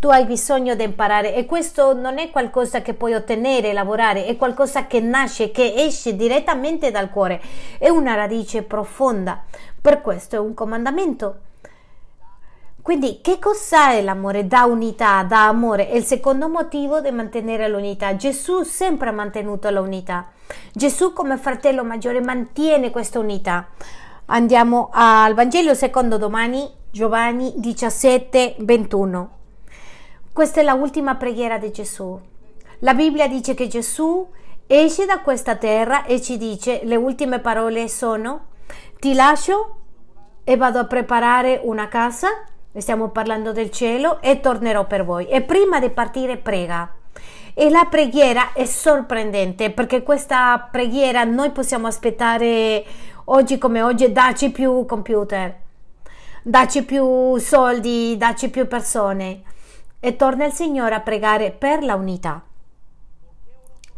tu 0.02 0.10
hai 0.10 0.26
bisogno 0.26 0.74
di 0.74 0.84
imparare 0.84 1.36
e 1.36 1.45
questo 1.45 1.93
non 1.93 2.18
è 2.18 2.32
qualcosa 2.32 2.82
che 2.82 2.95
puoi 2.95 3.14
ottenere, 3.14 3.72
lavorare, 3.72 4.26
è 4.26 4.36
qualcosa 4.36 4.88
che 4.88 4.99
nasce, 4.99 5.52
che 5.52 5.76
esce 5.76 6.16
direttamente 6.16 6.89
dal 6.89 7.12
cuore, 7.12 7.39
è 7.78 7.88
una 7.88 8.16
radice 8.16 8.64
profonda. 8.64 9.43
Per 9.80 10.02
questo 10.02 10.38
è 10.38 10.39
un 10.39 10.56
comandamento. 10.56 11.41
Quindi 12.82 13.20
che 13.22 13.38
cos'è 13.38 14.02
l'amore? 14.02 14.47
Da 14.47 14.64
unità, 14.64 15.22
da 15.22 15.47
amore. 15.47 15.88
È 15.89 15.95
il 15.95 16.04
secondo 16.04 16.49
motivo 16.49 16.99
di 16.99 17.12
mantenere 17.12 17.68
l'unità. 17.68 18.16
Gesù 18.16 18.64
sempre 18.64 19.10
ha 19.10 19.14
mantenuto 19.14 19.70
l'unità. 19.70 20.30
Gesù 20.74 21.14
come 21.14 21.38
fratello 21.38 21.84
maggiore 21.84 22.22
mantiene 22.22 22.89
questa 22.89 23.20
unità. 23.20 23.68
Andiamo 24.26 24.89
al 24.91 25.36
Vangelo 25.36 25.76
secondo 25.76 26.18
domani, 26.18 26.68
Giovanni 26.89 27.54
17, 27.58 28.56
21. 28.62 29.41
Questa 30.34 30.62
è 30.62 30.64
l'ultima 30.64 31.16
preghiera 31.16 31.58
di 31.58 31.72
Gesù. 31.72 32.18
La 32.80 32.94
Bibbia 32.94 33.28
dice 33.28 33.54
che 33.54 33.68
Gesù 33.68 34.26
esce 34.66 35.06
da 35.06 35.20
questa 35.20 35.58
terra 35.58 36.06
e 36.06 36.22
ci 36.22 36.38
dice 36.38 36.80
le 36.86 36.96
ultime 36.96 37.40
parole 37.40 37.90
sono 37.90 38.46
ti 38.98 39.14
lascio 39.14 39.76
e 40.46 40.56
vado 40.56 40.80
a 40.80 40.86
preparare 40.86 41.60
una 41.64 41.90
casa, 41.90 42.30
stiamo 42.78 43.10
parlando 43.10 43.52
del 43.52 43.72
cielo, 43.72 44.22
e 44.22 44.40
tornerò 44.40 44.88
per 44.88 45.04
voi. 45.04 45.28
E 45.28 45.42
prima 45.42 45.82
di 45.82 45.90
partire 45.90 46.38
prega. 46.38 46.90
E 47.54 47.70
la 47.70 47.86
preghiera 47.90 48.54
è 48.54 48.64
sorprendente 48.64 49.72
perché 49.72 50.02
questa 50.02 50.70
preghiera 50.72 51.26
noi 51.26 51.52
possiamo 51.52 51.88
aspettare 51.88 52.86
oggi 53.26 53.58
come 53.58 53.82
oggi, 53.82 54.10
dacci 54.14 54.50
più 54.50 54.86
computer 54.86 55.60
dacci 56.44 56.84
più 56.84 57.38
soldi, 57.38 58.18
dacci 58.18 58.50
più 58.50 58.68
persone. 58.68 59.44
E 60.04 60.16
torna 60.16 60.45
il 60.45 60.52
Signore 60.52 60.95
a 60.95 60.99
pregare 60.99 61.52
per 61.52 61.84
la 61.84 61.93
unità. 61.93 62.43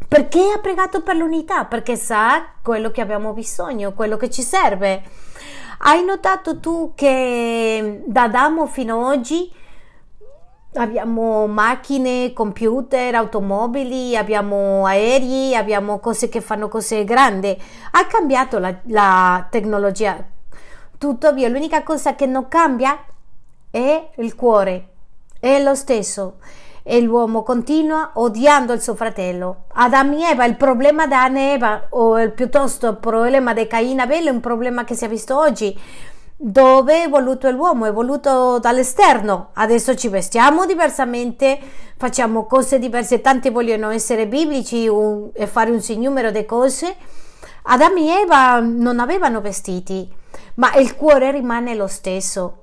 Perché 0.06 0.52
ha 0.54 0.58
pregato 0.58 1.02
per 1.02 1.16
l'unità? 1.16 1.64
Perché 1.64 1.96
sa 1.96 2.44
quello 2.62 2.90
che 2.90 3.00
abbiamo 3.00 3.32
bisogno, 3.32 3.94
quello 3.94 4.18
che 4.18 4.28
ci 4.28 4.42
serve. 4.42 5.02
Hai 5.78 6.04
notato 6.04 6.60
tu 6.60 6.92
che 6.94 8.02
da 8.04 8.24
Adamo 8.24 8.66
fino 8.66 8.98
ad 8.98 9.16
oggi 9.16 9.50
abbiamo 10.74 11.46
macchine, 11.46 12.34
computer, 12.34 13.14
automobili, 13.14 14.14
abbiamo 14.14 14.84
aerei, 14.84 15.56
abbiamo 15.56 15.98
cose 16.00 16.28
che 16.28 16.42
fanno 16.42 16.68
cose 16.68 17.04
grandi. 17.04 17.56
Ha 17.92 18.06
cambiato 18.06 18.58
la, 18.58 18.74
la 18.88 19.46
tecnologia. 19.50 20.22
Tuttavia, 20.98 21.48
l'unica 21.48 21.82
cosa 21.82 22.14
che 22.14 22.26
non 22.26 22.46
cambia 22.48 23.02
è 23.70 24.10
il 24.16 24.34
cuore, 24.34 24.93
è 25.44 25.62
lo 25.62 25.74
stesso 25.74 26.36
e 26.82 27.02
l'uomo 27.02 27.42
continua 27.42 28.12
odiando 28.14 28.72
il 28.72 28.80
suo 28.80 28.94
fratello. 28.94 29.64
Adamo 29.74 30.16
e 30.16 30.30
Eva, 30.30 30.46
il 30.46 30.56
problema 30.56 31.06
di 31.06 31.12
Anna 31.12 31.38
e 31.38 31.52
Eva, 31.52 31.86
o 31.90 32.30
piuttosto 32.30 32.88
il 32.88 32.96
problema 32.96 33.52
di 33.52 33.66
Caino 33.66 34.00
e 34.00 34.04
Abele, 34.04 34.30
è 34.30 34.32
un 34.32 34.40
problema 34.40 34.84
che 34.84 34.94
si 34.94 35.04
è 35.04 35.08
visto 35.08 35.36
oggi. 35.36 35.78
Dove 36.34 37.04
è 37.04 37.08
voluto 37.10 37.50
l'uomo? 37.50 37.84
È 37.84 37.92
voluto 37.92 38.58
dall'esterno. 38.58 39.50
Adesso 39.52 39.94
ci 39.94 40.08
vestiamo 40.08 40.64
diversamente, 40.64 41.58
facciamo 41.98 42.46
cose 42.46 42.78
diverse. 42.78 43.20
Tanti 43.20 43.50
vogliono 43.50 43.90
essere 43.90 44.26
biblici 44.26 44.88
un, 44.88 45.28
e 45.34 45.46
fare 45.46 45.70
un 45.70 45.82
sinnumero 45.82 46.30
di 46.30 46.44
cose. 46.46 46.96
Adamo 47.64 47.98
e 47.98 48.22
Eva 48.22 48.60
non 48.60 48.98
avevano 48.98 49.42
vestiti, 49.42 50.10
ma 50.54 50.74
il 50.76 50.96
cuore 50.96 51.30
rimane 51.32 51.74
lo 51.74 51.86
stesso. 51.86 52.58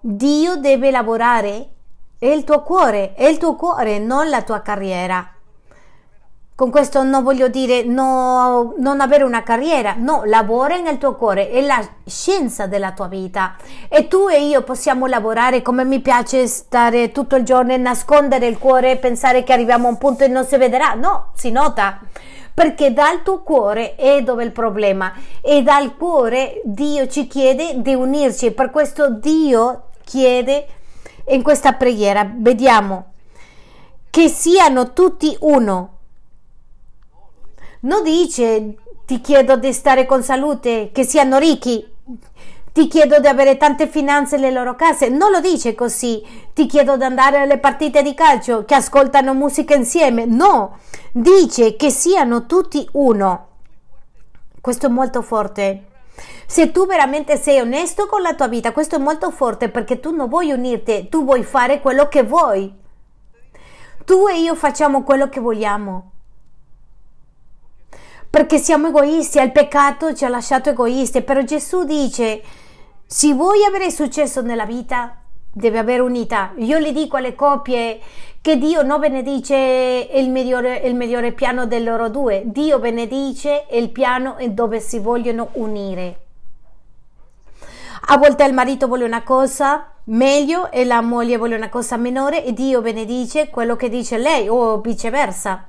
Dio 0.00 0.54
deve 0.56 0.92
lavorare 0.92 1.70
è 2.18 2.26
il 2.26 2.44
tuo 2.44 2.62
cuore, 2.62 3.12
è 3.14 3.26
il 3.26 3.36
tuo 3.36 3.56
cuore, 3.56 3.98
non 3.98 4.30
la 4.30 4.42
tua 4.42 4.62
carriera. 4.62 5.30
Con 6.54 6.70
questo 6.70 7.02
non 7.02 7.22
voglio 7.22 7.48
dire 7.48 7.82
no, 7.82 8.72
non 8.78 9.02
avere 9.02 9.24
una 9.24 9.42
carriera, 9.42 9.94
no, 9.98 10.22
lavora 10.24 10.78
nel 10.78 10.96
tuo 10.96 11.14
cuore, 11.14 11.50
è 11.50 11.60
la 11.60 11.86
scienza 12.06 12.66
della 12.66 12.92
tua 12.92 13.08
vita. 13.08 13.56
E 13.90 14.08
tu 14.08 14.28
e 14.28 14.42
io 14.46 14.62
possiamo 14.62 15.04
lavorare 15.04 15.60
come 15.60 15.84
mi 15.84 16.00
piace 16.00 16.46
stare 16.46 17.12
tutto 17.12 17.36
il 17.36 17.44
giorno 17.44 17.74
e 17.74 17.76
nascondere 17.76 18.46
il 18.46 18.56
cuore 18.56 18.92
e 18.92 18.96
pensare 18.96 19.44
che 19.44 19.52
arriviamo 19.52 19.86
a 19.86 19.90
un 19.90 19.98
punto 19.98 20.24
e 20.24 20.28
non 20.28 20.46
si 20.46 20.56
vedrà. 20.56 20.94
No, 20.94 21.32
si 21.34 21.50
nota. 21.50 22.00
Perché 22.54 22.94
dal 22.94 23.20
tuo 23.22 23.42
cuore 23.42 23.94
è 23.94 24.22
dove 24.22 24.42
il 24.42 24.52
problema 24.52 25.12
e 25.42 25.62
dal 25.62 25.94
cuore 25.94 26.62
Dio 26.64 27.06
ci 27.08 27.26
chiede 27.26 27.82
di 27.82 27.92
unirci. 27.92 28.52
Per 28.52 28.70
questo 28.70 29.10
Dio 29.10 29.88
chiede 30.02 30.66
in 31.28 31.42
questa 31.42 31.72
preghiera. 31.72 32.30
Vediamo. 32.36 33.12
Che 34.10 34.28
siano 34.28 34.92
tutti 34.92 35.36
uno. 35.40 35.90
Non 37.80 38.02
dice 38.02 38.76
ti 39.06 39.20
chiedo 39.20 39.56
di 39.56 39.72
stare 39.72 40.04
con 40.04 40.22
salute, 40.24 40.90
che 40.92 41.04
siano 41.04 41.38
ricchi, 41.38 41.94
ti 42.72 42.88
chiedo 42.88 43.20
di 43.20 43.28
avere 43.28 43.56
tante 43.56 43.86
finanze 43.86 44.36
nelle 44.36 44.50
loro 44.50 44.74
case, 44.74 45.08
non 45.08 45.30
lo 45.30 45.40
dice 45.40 45.76
così, 45.76 46.22
ti 46.52 46.66
chiedo 46.66 46.96
di 46.96 47.04
andare 47.04 47.38
alle 47.38 47.58
partite 47.58 48.02
di 48.02 48.14
calcio, 48.14 48.64
che 48.64 48.74
ascoltano 48.74 49.32
musica 49.32 49.76
insieme, 49.76 50.24
no, 50.24 50.78
dice 51.12 51.76
che 51.76 51.90
siano 51.90 52.46
tutti 52.46 52.86
uno. 52.92 53.46
Questo 54.60 54.86
è 54.86 54.90
molto 54.90 55.22
forte. 55.22 55.84
Se 56.48 56.70
tu 56.70 56.86
veramente 56.86 57.36
sei 57.36 57.58
onesto 57.58 58.06
con 58.06 58.22
la 58.22 58.34
tua 58.34 58.46
vita, 58.46 58.72
questo 58.72 58.96
è 58.96 58.98
molto 58.98 59.32
forte 59.32 59.68
perché 59.68 59.98
tu 59.98 60.14
non 60.14 60.28
vuoi 60.28 60.52
unirti, 60.52 61.08
tu 61.08 61.24
vuoi 61.24 61.42
fare 61.42 61.80
quello 61.80 62.08
che 62.08 62.22
vuoi. 62.22 62.72
Tu 64.04 64.28
e 64.28 64.38
io 64.38 64.54
facciamo 64.54 65.02
quello 65.02 65.28
che 65.28 65.40
vogliamo. 65.40 66.12
Perché 68.30 68.58
siamo 68.58 68.88
egoisti, 68.88 69.40
il 69.40 69.50
peccato 69.50 70.14
ci 70.14 70.24
ha 70.24 70.28
lasciato 70.28 70.70
egoisti, 70.70 71.22
però 71.22 71.42
Gesù 71.42 71.84
dice, 71.84 72.42
se 73.04 73.34
vuoi 73.34 73.64
avere 73.64 73.90
successo 73.90 74.40
nella 74.40 74.66
vita, 74.66 75.22
deve 75.52 75.78
avere 75.78 76.02
unità. 76.02 76.52
Io 76.58 76.78
le 76.78 76.92
dico 76.92 77.16
alle 77.16 77.34
coppie 77.34 77.98
che 78.40 78.56
Dio 78.56 78.82
non 78.82 79.00
benedice 79.00 80.08
il 80.12 80.30
migliore, 80.30 80.76
il 80.84 80.94
migliore 80.94 81.32
piano 81.32 81.66
del 81.66 81.82
loro 81.82 82.08
due, 82.08 82.42
Dio 82.44 82.78
benedice 82.78 83.66
il 83.72 83.90
piano 83.90 84.36
dove 84.50 84.78
si 84.78 85.00
vogliono 85.00 85.48
unire. 85.54 86.25
A 88.08 88.18
volte 88.18 88.44
il 88.44 88.54
marito 88.54 88.86
vuole 88.86 89.04
una 89.04 89.24
cosa 89.24 89.90
meglio 90.04 90.70
e 90.70 90.84
la 90.84 91.00
moglie 91.00 91.38
vuole 91.38 91.56
una 91.56 91.68
cosa 91.68 91.96
minore 91.96 92.44
e 92.44 92.52
Dio 92.52 92.80
benedice 92.80 93.50
quello 93.50 93.74
che 93.74 93.88
dice 93.88 94.16
lei 94.16 94.48
o 94.48 94.80
viceversa. 94.80 95.64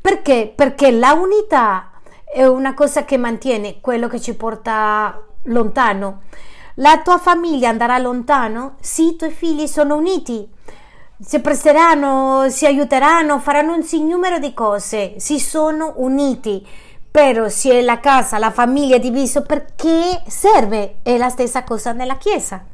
Perché? 0.00 0.52
Perché 0.52 0.90
la 0.90 1.12
unità 1.12 1.92
è 2.24 2.44
una 2.44 2.74
cosa 2.74 3.04
che 3.04 3.16
mantiene 3.16 3.80
quello 3.80 4.08
che 4.08 4.20
ci 4.20 4.34
porta 4.34 5.22
lontano. 5.44 6.22
La 6.74 7.02
tua 7.04 7.18
famiglia 7.18 7.68
andrà 7.68 7.98
lontano 7.98 8.74
se 8.80 9.02
i 9.02 9.14
tuoi 9.14 9.30
figli 9.30 9.68
sono 9.68 9.94
uniti 9.94 10.48
si 11.22 11.40
presteranno, 11.40 12.48
si 12.48 12.64
aiuteranno, 12.64 13.38
faranno 13.38 13.74
un 13.74 13.82
sinnumero 13.82 14.38
di 14.38 14.54
cose, 14.54 15.14
si 15.18 15.38
sono 15.38 15.92
uniti. 15.96 16.66
Però 17.10 17.48
se 17.48 17.82
la 17.82 17.98
casa, 17.98 18.38
la 18.38 18.52
famiglia 18.52 18.96
è 18.96 19.00
diviso 19.00 19.42
perché 19.42 20.22
serve? 20.28 20.96
È 21.02 21.16
la 21.16 21.28
stessa 21.28 21.64
cosa 21.64 21.92
nella 21.92 22.16
chiesa. 22.16 22.64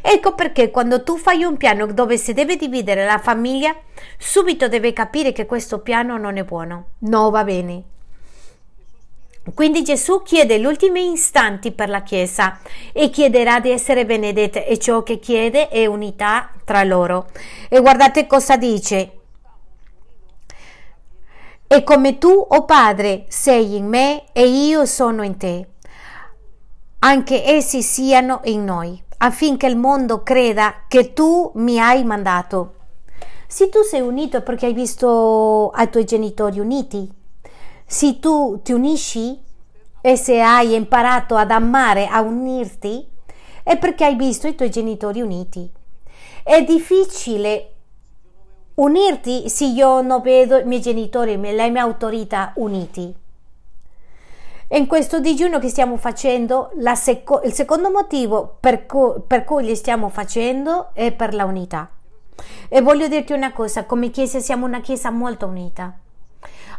Ecco 0.00 0.34
perché 0.34 0.70
quando 0.70 1.02
tu 1.02 1.16
fai 1.16 1.42
un 1.42 1.56
piano 1.56 1.86
dove 1.86 2.16
si 2.16 2.32
deve 2.32 2.56
dividere 2.56 3.04
la 3.04 3.18
famiglia, 3.18 3.74
subito 4.18 4.68
devi 4.68 4.92
capire 4.92 5.32
che 5.32 5.46
questo 5.46 5.80
piano 5.80 6.16
non 6.16 6.36
è 6.36 6.44
buono, 6.44 6.90
non 7.00 7.30
va 7.30 7.42
bene. 7.42 7.82
Quindi 9.54 9.82
Gesù 9.82 10.22
chiede 10.22 10.58
gli 10.58 10.64
ultimi 10.64 11.12
istanti 11.12 11.70
per 11.70 11.88
la 11.88 12.02
Chiesa 12.02 12.58
e 12.92 13.10
chiederà 13.10 13.60
di 13.60 13.70
essere 13.70 14.04
benedetta 14.04 14.64
e 14.64 14.76
ciò 14.78 15.02
che 15.02 15.20
chiede 15.20 15.68
è 15.68 15.86
unità 15.86 16.50
tra 16.64 16.82
loro. 16.82 17.28
E 17.68 17.80
guardate 17.80 18.26
cosa 18.26 18.56
dice. 18.56 19.15
E 21.68 21.82
come 21.82 22.18
tu, 22.18 22.28
o 22.28 22.46
oh 22.48 22.64
Padre, 22.64 23.24
sei 23.28 23.76
in 23.76 23.86
me 23.86 24.24
e 24.32 24.46
io 24.46 24.86
sono 24.86 25.24
in 25.24 25.36
te, 25.36 25.68
anche 27.00 27.44
essi 27.44 27.82
siano 27.82 28.40
in 28.44 28.64
noi, 28.64 29.02
affinché 29.18 29.66
il 29.66 29.76
mondo 29.76 30.22
creda 30.22 30.84
che 30.86 31.12
tu 31.12 31.50
mi 31.56 31.80
hai 31.80 32.04
mandato. 32.04 32.74
Se 33.48 33.68
tu 33.68 33.82
sei 33.82 34.00
unito 34.00 34.42
perché 34.42 34.66
hai 34.66 34.72
visto 34.72 35.72
i 35.76 35.90
tuoi 35.90 36.04
genitori 36.04 36.60
uniti, 36.60 37.10
se 37.84 38.20
tu 38.20 38.60
ti 38.62 38.72
unisci 38.72 39.42
e 40.00 40.16
se 40.16 40.40
hai 40.40 40.74
imparato 40.74 41.34
ad 41.34 41.50
amare, 41.50 42.06
a 42.06 42.20
unirti, 42.20 43.06
è 43.64 43.76
perché 43.76 44.04
hai 44.04 44.14
visto 44.14 44.46
i 44.46 44.54
tuoi 44.54 44.70
genitori 44.70 45.20
uniti. 45.20 45.68
È 46.44 46.62
difficile 46.62 47.72
unirti 48.76 49.48
se 49.48 49.64
io 49.64 50.02
non 50.02 50.20
vedo 50.20 50.58
i 50.58 50.64
miei 50.64 50.80
genitori, 50.80 51.32
e 51.32 51.36
le 51.36 51.70
mie 51.70 51.80
autorità 51.80 52.52
uniti. 52.56 53.14
In 54.68 54.86
questo 54.86 55.20
digiuno 55.20 55.58
che 55.58 55.68
stiamo 55.68 55.96
facendo, 55.96 56.70
seco- 56.94 57.42
il 57.44 57.52
secondo 57.52 57.90
motivo 57.90 58.56
per, 58.58 58.84
co- 58.84 59.22
per 59.24 59.44
cui 59.44 59.64
li 59.64 59.76
stiamo 59.76 60.08
facendo 60.08 60.90
è 60.92 61.12
per 61.12 61.34
la 61.34 61.44
unità. 61.44 61.88
E 62.68 62.80
voglio 62.82 63.06
dirti 63.06 63.32
una 63.32 63.52
cosa, 63.52 63.84
come 63.84 64.10
Chiesa 64.10 64.40
siamo 64.40 64.66
una 64.66 64.80
Chiesa 64.80 65.10
molto 65.10 65.46
unita. 65.46 65.98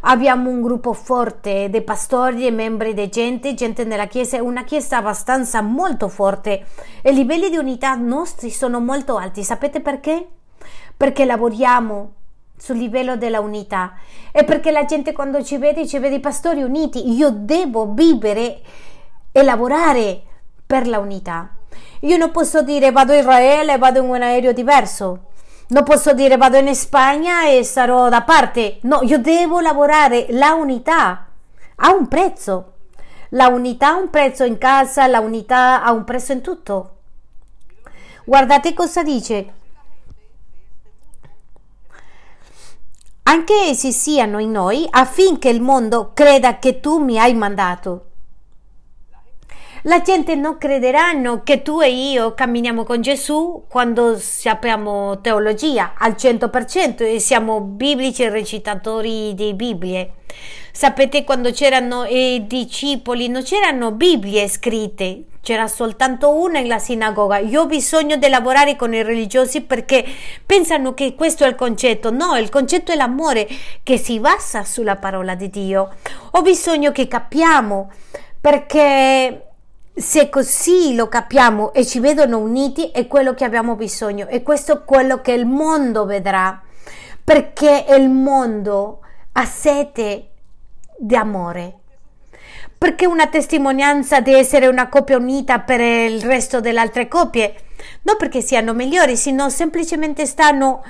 Abbiamo 0.02 0.50
un 0.50 0.60
gruppo 0.60 0.92
forte 0.92 1.68
di 1.70 1.80
pastori 1.80 2.46
e 2.46 2.52
membri 2.52 2.94
di 2.94 3.08
gente, 3.08 3.54
gente 3.54 3.82
nella 3.82 4.06
chiesa, 4.06 4.40
una 4.40 4.62
chiesa 4.62 4.98
abbastanza 4.98 5.60
molto 5.60 6.08
forte 6.08 6.66
e 7.02 7.10
i 7.10 7.14
livelli 7.14 7.50
di 7.50 7.56
unità 7.56 7.94
nostri 7.96 8.50
sono 8.50 8.78
molto 8.78 9.16
alti. 9.16 9.42
Sapete 9.42 9.80
perché? 9.80 10.28
Perché 10.98 11.24
lavoriamo 11.24 12.12
sul 12.58 12.76
livello 12.76 13.16
della 13.16 13.40
unità 13.40 13.94
e 14.32 14.44
perché 14.44 14.70
la 14.70 14.84
gente 14.84 15.12
quando 15.12 15.42
ci 15.42 15.56
vede 15.56 15.86
ci 15.86 15.98
vede 15.98 16.16
i 16.16 16.20
pastori 16.20 16.62
uniti. 16.62 17.12
Io 17.12 17.30
devo 17.30 17.92
vivere 17.92 18.60
e 19.32 19.42
lavorare 19.42 20.22
per 20.66 20.86
la 20.86 20.98
unità. 20.98 21.50
Io 22.00 22.16
non 22.16 22.30
posso 22.30 22.62
dire 22.62 22.90
vado 22.90 23.12
a 23.12 23.16
Israele, 23.16 23.78
vado 23.78 24.00
in 24.00 24.08
un 24.08 24.20
aereo 24.20 24.52
diverso. 24.52 25.26
Non 25.68 25.84
posso 25.84 26.14
dire 26.14 26.36
vado 26.36 26.56
in 26.56 26.74
Spagna 26.74 27.48
e 27.48 27.62
sarò 27.62 28.08
da 28.08 28.22
parte. 28.22 28.78
No, 28.82 29.00
io 29.02 29.18
devo 29.18 29.60
lavorare. 29.60 30.26
La 30.30 30.54
unità 30.54 31.26
ha 31.76 31.92
un 31.92 32.08
prezzo. 32.08 32.72
La 33.30 33.48
unità 33.48 33.88
ha 33.88 33.96
un 33.96 34.10
prezzo 34.10 34.44
in 34.44 34.56
casa, 34.58 35.06
la 35.06 35.20
unità 35.20 35.82
ha 35.82 35.92
un 35.92 36.04
prezzo 36.04 36.32
in 36.32 36.40
tutto. 36.40 36.96
Guardate 38.24 38.72
cosa 38.74 39.02
dice. 39.02 39.52
Anche 43.30 43.52
essi 43.52 43.92
siano 43.92 44.38
in 44.38 44.52
noi 44.52 44.86
affinché 44.88 45.50
il 45.50 45.60
mondo 45.60 46.12
creda 46.14 46.58
che 46.58 46.80
tu 46.80 46.96
mi 46.96 47.18
hai 47.18 47.34
mandato. 47.34 48.04
La 49.82 50.00
gente 50.00 50.34
non 50.34 50.56
crederanno 50.56 51.42
che 51.42 51.60
tu 51.60 51.82
e 51.82 51.90
io 51.90 52.32
camminiamo 52.32 52.84
con 52.84 53.02
Gesù 53.02 53.64
quando 53.68 54.18
sappiamo 54.18 55.20
teologia 55.20 55.92
al 55.98 56.12
100% 56.12 57.02
e 57.02 57.20
siamo 57.20 57.60
biblici 57.60 58.26
recitatori 58.26 59.34
di 59.34 59.52
Bibbie. 59.52 60.12
Sapete 60.78 61.24
quando 61.24 61.50
c'erano 61.50 62.04
i 62.04 62.44
discepoli 62.46 63.26
non 63.26 63.42
c'erano 63.42 63.90
Bibbie 63.90 64.46
scritte, 64.46 65.24
c'era 65.40 65.66
soltanto 65.66 66.32
una 66.36 66.60
nella 66.60 66.78
sinagoga. 66.78 67.38
Io 67.38 67.62
ho 67.62 67.66
bisogno 67.66 68.14
di 68.14 68.28
lavorare 68.28 68.76
con 68.76 68.94
i 68.94 69.02
religiosi 69.02 69.62
perché 69.62 70.04
pensano 70.46 70.94
che 70.94 71.16
questo 71.16 71.42
è 71.42 71.48
il 71.48 71.56
concetto. 71.56 72.12
No, 72.12 72.36
il 72.36 72.48
concetto 72.48 72.92
è 72.92 72.94
l'amore 72.94 73.48
che 73.82 73.98
si 73.98 74.20
basa 74.20 74.62
sulla 74.62 74.94
parola 74.94 75.34
di 75.34 75.50
Dio. 75.50 75.96
Ho 76.30 76.42
bisogno 76.42 76.92
che 76.92 77.08
capiamo 77.08 77.90
perché 78.40 79.46
se 79.92 80.28
così 80.28 80.94
lo 80.94 81.08
capiamo 81.08 81.72
e 81.72 81.84
ci 81.84 81.98
vedono 81.98 82.38
uniti 82.38 82.90
è 82.92 83.08
quello 83.08 83.34
che 83.34 83.42
abbiamo 83.42 83.74
bisogno 83.74 84.28
e 84.28 84.44
questo 84.44 84.74
è 84.74 84.84
quello 84.84 85.22
che 85.22 85.32
il 85.32 85.44
mondo 85.44 86.04
vedrà 86.04 86.62
perché 87.24 87.84
il 87.88 88.08
mondo 88.08 89.00
ha 89.32 89.44
sete 89.44 90.28
di 90.98 91.14
amore 91.14 91.74
perché 92.76 93.06
una 93.06 93.28
testimonianza 93.28 94.20
di 94.20 94.32
essere 94.32 94.66
una 94.66 94.88
coppia 94.88 95.16
unita 95.16 95.60
per 95.60 95.80
il 95.80 96.20
resto 96.22 96.60
delle 96.60 96.80
altre 96.80 97.08
coppie 97.08 97.54
non 98.02 98.16
perché 98.16 98.40
siano 98.40 98.72
migliori 98.72 99.16
sino 99.16 99.48
semplicemente 99.48 100.26
stanno 100.26 100.84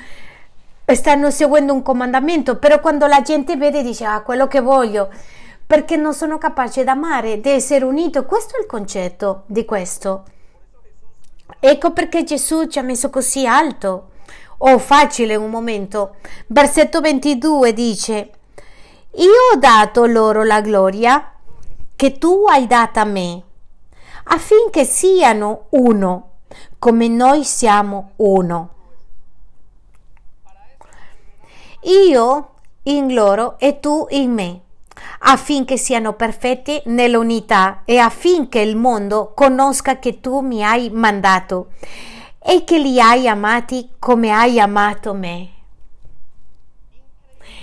stanno 0.87 1.31
seguendo 1.31 1.73
un 1.75 1.83
comandamento 1.83 2.57
però 2.57 2.81
quando 2.81 3.07
la 3.07 3.21
gente 3.21 3.57
vede 3.57 3.83
dice 3.83 4.05
ah 4.05 4.23
quello 4.23 4.47
che 4.47 4.61
voglio 4.61 5.11
perché 5.69 5.97
non 5.97 6.15
sono 6.15 6.39
capace 6.39 6.83
di 6.83 6.89
amare, 6.89 7.43
di 7.43 7.51
essere 7.51 7.85
unito. 7.85 8.25
Questo 8.25 8.57
è 8.57 8.61
il 8.61 8.67
concetto 8.67 9.43
di 9.45 9.67
questo. 9.67 10.25
Ecco 11.61 11.93
perché 11.93 12.25
Gesù 12.25 12.69
ci 12.69 12.79
ha 12.79 12.83
messo 12.83 13.11
così 13.11 13.47
alto 13.47 14.09
o 14.57 14.71
oh, 14.73 14.79
facile 14.79 15.37
un 15.37 15.51
momento. 15.51 16.17
Versetto 16.47 17.03
22 17.03 17.75
dice: 17.75 18.31
Io 19.19 19.33
ho 19.53 19.57
dato 19.59 20.07
loro 20.07 20.45
la 20.45 20.61
gloria 20.61 21.33
che 21.97 22.19
tu 22.19 22.45
hai 22.49 22.69
data 22.69 23.01
a 23.01 23.05
me, 23.05 23.43
affinché 24.25 24.85
siano 24.85 25.67
uno, 25.71 26.31
come 26.79 27.09
noi 27.09 27.43
siamo 27.43 28.13
uno. 28.17 28.69
Io 31.83 32.51
in 32.85 33.13
loro 33.13 33.59
e 33.59 33.81
tu 33.81 34.07
in 34.11 34.33
me 34.33 34.61
affinché 35.21 35.77
siano 35.77 36.13
perfetti 36.13 36.81
nell'unità 36.87 37.83
e 37.85 37.99
affinché 37.99 38.61
il 38.61 38.77
mondo 38.77 39.33
conosca 39.35 39.99
che 39.99 40.21
tu 40.21 40.41
mi 40.41 40.65
hai 40.65 40.91
mandato 40.91 41.71
e 42.39 42.63
che 42.65 42.79
li 42.79 43.01
hai 43.01 43.27
amati 43.27 43.91
come 43.99 44.31
hai 44.31 44.61
amato 44.61 45.13
me. 45.13 45.58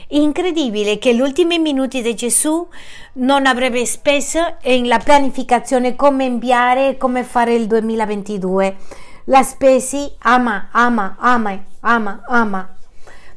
Incredibile 0.09 0.99
che 0.99 1.15
gli 1.15 1.19
ultimi 1.19 1.57
minuti 1.57 2.01
di 2.03 2.13
Gesù 2.13 2.67
non 3.13 3.47
avrebbe 3.47 3.85
speso 3.87 4.57
nella 4.63 4.99
pianificazione 4.99 5.95
come 5.95 6.25
inviare 6.25 6.89
e 6.89 6.97
come 6.97 7.23
fare 7.23 7.55
il 7.55 7.65
2022. 7.65 8.75
La 9.25 9.41
spesi 9.41 10.11
ama, 10.19 10.67
ama, 10.71 11.15
ama, 11.17 11.63
ama, 11.79 12.21
ama, 12.27 12.75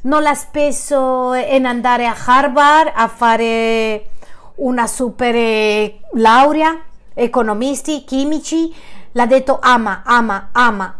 non 0.01 0.21
l'ha 0.21 0.35
speso 0.35 1.33
in 1.33 1.65
andare 1.65 2.05
a 2.05 2.15
Harvard 2.25 2.91
a 2.93 3.07
fare 3.07 4.09
una 4.57 4.85
super 4.85 5.33
eh, 5.35 5.99
laurea, 6.13 6.79
economisti, 7.15 8.03
chimici, 8.03 8.71
l'ha 9.13 9.25
detto 9.25 9.57
ama, 9.59 10.03
ama, 10.05 10.49
ama. 10.51 10.95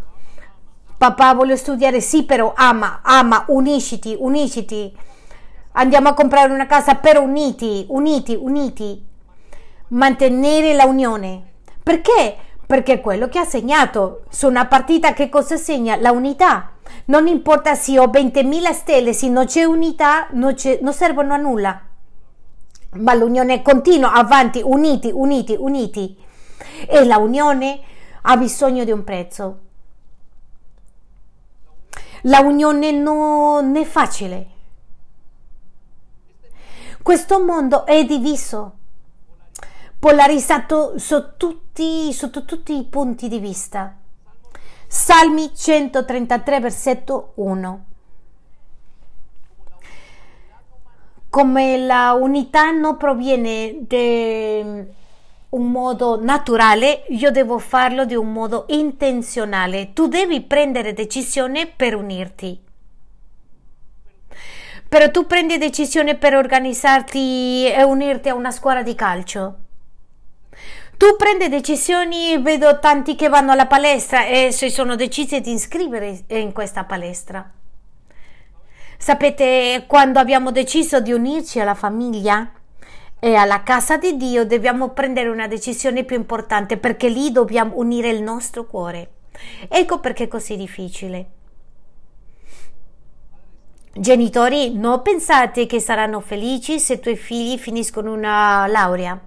Papà 0.97 1.33
voglio 1.35 1.55
studiare, 1.55 2.01
sì 2.01 2.23
però 2.23 2.53
ama, 2.55 3.01
ama, 3.03 3.45
unisciti, 3.49 4.15
unisciti. 4.17 4.91
Andiamo 5.79 6.09
a 6.09 6.13
comprare 6.13 6.51
una 6.51 6.65
casa 6.65 6.95
per 6.95 7.17
uniti, 7.17 7.85
uniti, 7.87 8.35
uniti. 8.35 9.01
Mantenere 9.87 10.73
la 10.73 10.83
unione. 10.83 11.53
Perché? 11.81 12.35
Perché 12.67 12.99
quello 12.99 13.29
che 13.29 13.39
ha 13.39 13.45
segnato 13.45 14.23
su 14.29 14.47
una 14.47 14.65
partita 14.65 15.13
che 15.13 15.29
cosa 15.29 15.55
segna? 15.55 15.95
La 15.95 16.11
unità. 16.11 16.71
Non 17.05 17.27
importa 17.27 17.75
se 17.75 17.97
ho 17.97 18.07
20.000 18.07 18.73
stelle, 18.73 19.13
se 19.13 19.29
non 19.29 19.45
c'è 19.45 19.63
unità, 19.63 20.27
non, 20.31 20.53
c'è, 20.53 20.79
non 20.81 20.91
servono 20.91 21.33
a 21.33 21.37
nulla. 21.37 21.81
Ma 22.95 23.13
l'unione 23.13 23.61
continua, 23.61 24.11
avanti, 24.11 24.61
uniti, 24.61 25.09
uniti, 25.13 25.55
uniti. 25.57 26.17
E 26.89 27.05
la 27.05 27.19
unione 27.19 27.79
ha 28.23 28.35
bisogno 28.35 28.83
di 28.83 28.91
un 28.91 29.05
prezzo. 29.05 29.59
La 32.23 32.41
unione 32.41 32.91
non 32.91 33.77
è 33.77 33.85
facile. 33.85 34.57
Questo 37.01 37.43
mondo 37.43 37.85
è 37.85 38.03
diviso, 38.03 38.73
polarizzato 39.97 40.99
su 40.99 41.37
tutti, 41.37 42.13
sotto 42.13 42.45
tutti 42.45 42.77
i 42.77 42.83
punti 42.83 43.27
di 43.27 43.39
vista. 43.39 43.95
Salmi 44.85 45.51
133 45.55 46.59
versetto 46.59 47.31
1. 47.35 47.85
Come 51.29 51.77
la 51.77 52.13
unità 52.13 52.71
non 52.71 52.97
proviene 52.97 53.77
da 53.87 53.97
un 55.49 55.71
modo 55.71 56.21
naturale, 56.21 57.05
io 57.09 57.31
devo 57.31 57.59
farlo 57.59 58.05
di 58.05 58.15
un 58.15 58.31
modo 58.31 58.65
intenzionale. 58.69 59.93
Tu 59.93 60.07
devi 60.07 60.41
prendere 60.41 60.93
decisione 60.93 61.65
per 61.65 61.95
unirti. 61.95 62.67
Però 64.89 65.09
tu 65.11 65.25
prendi 65.27 65.57
decisione 65.57 66.15
per 66.15 66.35
organizzarti 66.35 67.71
e 67.71 67.83
unirti 67.83 68.29
a 68.29 68.35
una 68.35 68.51
squadra 68.51 68.83
di 68.83 68.95
calcio 68.95 69.59
tu 70.99 71.15
prendi 71.15 71.47
decisioni, 71.47 72.37
vedo 72.41 72.77
tanti 72.79 73.15
che 73.15 73.29
vanno 73.29 73.53
alla 73.53 73.67
palestra 73.67 74.25
e 74.25 74.51
si 74.51 74.69
sono 74.69 74.97
decisi 74.97 75.39
di 75.39 75.53
iscrivere 75.53 76.25
in 76.27 76.51
questa 76.51 76.83
palestra. 76.83 77.49
Sapete, 78.97 79.85
quando 79.87 80.19
abbiamo 80.19 80.51
deciso 80.51 80.99
di 80.99 81.13
unirci 81.13 81.61
alla 81.61 81.73
famiglia 81.73 82.51
e 83.17 83.33
alla 83.33 83.63
casa 83.63 83.95
di 83.95 84.17
Dio, 84.17 84.45
dobbiamo 84.45 84.89
prendere 84.89 85.29
una 85.29 85.47
decisione 85.47 86.03
più 86.03 86.17
importante 86.17 86.75
perché 86.75 87.07
lì 87.07 87.31
dobbiamo 87.31 87.77
unire 87.77 88.09
il 88.09 88.21
nostro 88.21 88.65
cuore. 88.65 89.11
Ecco 89.69 90.01
perché 90.01 90.25
è 90.25 90.27
così 90.27 90.57
difficile. 90.57 91.38
Genitori, 93.91 94.73
non 94.75 95.01
pensate 95.01 95.65
che 95.65 95.79
saranno 95.79 96.19
felici 96.19 96.79
se 96.79 96.93
i 96.93 96.99
tuoi 96.99 97.17
figli 97.17 97.57
finiscono 97.57 98.13
una 98.13 98.67
laurea 98.67 99.19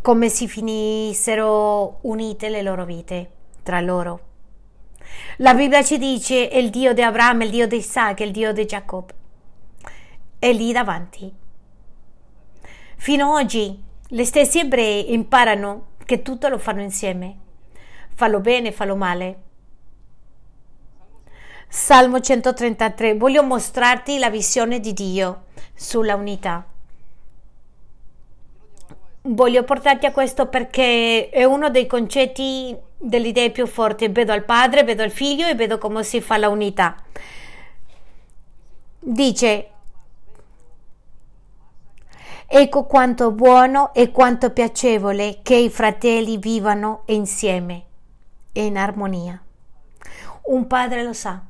come 0.00 0.28
si 0.28 0.48
finissero 0.48 1.98
unite 2.02 2.48
le 2.48 2.62
loro 2.62 2.84
vite 2.84 3.30
tra 3.62 3.80
loro. 3.80 4.20
La 5.38 5.54
Bibbia 5.54 5.82
ci 5.82 5.98
dice 5.98 6.48
è 6.48 6.56
il 6.56 6.70
Dio 6.70 6.94
di 6.94 7.02
Abramo, 7.02 7.44
il 7.44 7.50
Dio 7.50 7.66
di 7.66 7.76
Isaac, 7.76 8.20
il 8.20 8.30
Dio 8.30 8.52
di 8.52 8.64
Giacobbe. 8.64 9.14
È 10.38 10.50
lì 10.52 10.72
davanti. 10.72 11.30
Fino 12.96 13.34
ad 13.36 13.44
oggi 13.44 13.82
gli 14.08 14.24
stessi 14.24 14.60
ebrei 14.60 15.12
imparano 15.12 15.88
che 16.04 16.22
tutto 16.22 16.48
lo 16.48 16.58
fanno 16.58 16.80
insieme. 16.80 17.36
Fallo 18.14 18.40
bene, 18.40 18.72
fallo 18.72 18.96
male. 18.96 19.42
Salmo 21.68 22.20
133. 22.20 23.14
Voglio 23.16 23.42
mostrarti 23.42 24.18
la 24.18 24.30
visione 24.30 24.80
di 24.80 24.92
Dio 24.92 25.44
sulla 25.74 26.14
unità 26.14 26.66
voglio 29.28 29.64
portarti 29.64 30.06
a 30.06 30.12
questo 30.12 30.46
perché 30.46 31.28
è 31.30 31.44
uno 31.44 31.70
dei 31.70 31.86
concetti 31.86 32.76
delle 32.96 33.28
idee 33.28 33.50
più 33.50 33.66
forti. 33.66 34.08
Vedo 34.08 34.32
il 34.32 34.44
padre, 34.44 34.84
vedo 34.84 35.02
il 35.02 35.10
figlio 35.10 35.46
e 35.46 35.54
vedo 35.54 35.78
come 35.78 36.02
si 36.02 36.20
fa 36.20 36.36
la 36.36 36.48
unità. 36.48 36.96
Dice, 39.00 39.68
ecco 42.46 42.84
quanto 42.84 43.30
buono 43.32 43.92
e 43.94 44.10
quanto 44.10 44.50
piacevole 44.50 45.40
che 45.42 45.56
i 45.56 45.70
fratelli 45.70 46.38
vivano 46.38 47.02
insieme 47.06 47.84
e 48.52 48.64
in 48.64 48.76
armonia. 48.76 49.40
Un 50.44 50.66
padre 50.66 51.02
lo 51.04 51.12
sa. 51.12 51.47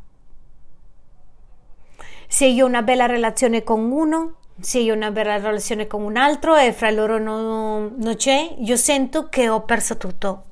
Se 2.29 2.47
io 2.47 2.64
ho 2.64 2.68
una 2.68 2.83
bella 2.83 3.07
relazione 3.07 3.64
con 3.64 3.91
uno, 3.91 4.35
se 4.61 4.79
io 4.79 4.93
ho 4.93 4.97
una 4.97 5.11
bella 5.11 5.37
relazione 5.39 5.87
con 5.87 6.03
un 6.03 6.16
altro 6.16 6.55
e 6.57 6.72
fra 6.72 6.91
loro 6.91 7.18
non, 7.18 7.95
non 7.97 8.14
c'è, 8.16 8.55
io 8.59 8.76
sento 8.76 9.29
che 9.29 9.49
ho 9.49 9.62
perso 9.62 9.97
tutto. 9.97 10.45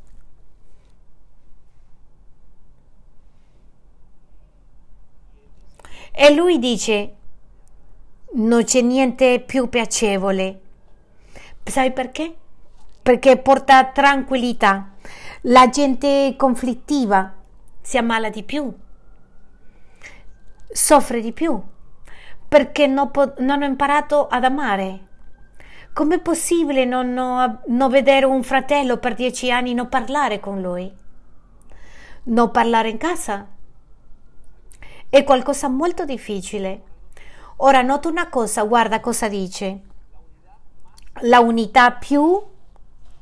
E 6.12 6.34
lui 6.34 6.58
dice, 6.58 7.14
non 8.32 8.64
c'è 8.64 8.80
niente 8.80 9.40
più 9.40 9.68
piacevole. 9.68 10.60
Sai 11.62 11.92
perché? 11.92 12.34
perché 13.06 13.36
porta 13.36 13.84
tranquillità. 13.84 14.90
La 15.42 15.68
gente 15.68 16.34
conflittiva 16.36 17.32
si 17.80 17.96
ammala 17.96 18.30
di 18.30 18.42
più, 18.42 18.74
soffre 20.76 21.20
di 21.20 21.32
più, 21.32 21.60
perché 22.46 22.86
non, 22.86 23.10
non 23.38 23.62
ho 23.62 23.64
imparato 23.64 24.26
ad 24.28 24.44
amare. 24.44 25.04
Com'è 25.92 26.20
possibile 26.20 26.84
non, 26.84 27.14
non, 27.66 27.90
vedere 27.90 28.26
un 28.26 28.42
fratello 28.42 28.98
per 28.98 29.14
dieci 29.14 29.50
anni 29.50 29.72
non 29.72 29.88
parlare 29.88 30.38
con 30.38 30.60
lui? 30.60 30.94
Non 32.24 32.50
parlare 32.50 32.90
in 32.90 32.98
casa? 32.98 33.46
È 35.08 35.24
qualcosa 35.24 35.68
molto 35.68 36.04
difficile. 36.04 36.82
Ora 37.58 37.80
nota 37.80 38.08
una 38.08 38.28
cosa, 38.28 38.62
guarda 38.64 39.00
cosa 39.00 39.28
dice. 39.28 39.80
La 41.22 41.40
unità 41.40 41.92
più 41.92 42.38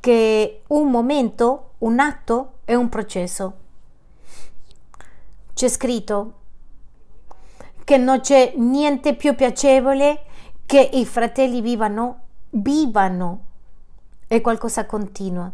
che 0.01 0.63
un 0.67 0.91
momento, 0.91 1.71
un 1.77 1.99
atto 1.99 2.57
è 2.65 2.73
un 2.73 2.89
processo. 2.89 3.53
C'è 5.53 5.69
scritto 5.69 6.43
che 7.85 7.97
non 7.97 8.19
c'è 8.19 8.53
niente 8.57 9.13
più 9.13 9.35
piacevole 9.35 10.23
che 10.65 10.89
i 10.93 11.05
fratelli 11.05 11.61
vivano 11.61 12.23
vivano. 12.49 13.39
È 14.27 14.41
qualcosa 14.41 14.85
continua. 14.85 15.49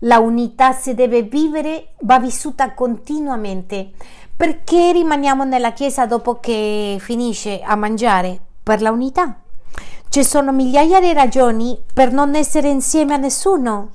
La 0.00 0.18
unità 0.18 0.72
si 0.72 0.94
deve 0.94 1.22
vivere, 1.22 1.88
va 2.00 2.18
vissuta 2.18 2.72
continuamente. 2.72 3.92
Perché 4.36 4.92
rimaniamo 4.92 5.44
nella 5.44 5.72
chiesa 5.72 6.06
dopo 6.06 6.40
che 6.40 6.96
finisce 6.98 7.60
a 7.60 7.74
mangiare? 7.76 8.38
Per 8.62 8.82
la 8.82 8.90
unità. 8.90 9.40
Ci 10.08 10.24
sono 10.24 10.52
migliaia 10.52 11.00
di 11.00 11.12
ragioni 11.12 11.78
per 11.92 12.12
non 12.12 12.34
essere 12.34 12.68
insieme 12.68 13.14
a 13.14 13.18
nessuno. 13.18 13.90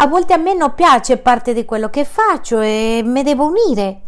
A 0.00 0.06
volte 0.06 0.34
a 0.34 0.36
me 0.36 0.54
non 0.54 0.74
piace 0.74 1.16
parte 1.16 1.52
di 1.52 1.64
quello 1.64 1.90
che 1.90 2.04
faccio 2.04 2.60
e 2.60 3.02
mi 3.04 3.22
devo 3.22 3.46
unire 3.46 4.02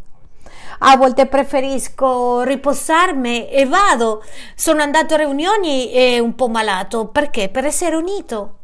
a 0.82 0.96
volte 0.96 1.26
preferisco 1.26 2.42
riposarmi 2.42 3.48
e 3.48 3.66
vado. 3.66 4.24
Sono 4.54 4.82
andato 4.82 5.14
a 5.14 5.18
riunioni 5.18 5.92
e 5.92 6.18
un 6.20 6.34
po' 6.34 6.48
malato. 6.48 7.06
Perché? 7.06 7.48
Per 7.48 7.64
essere 7.64 7.96
unito. 7.96 8.56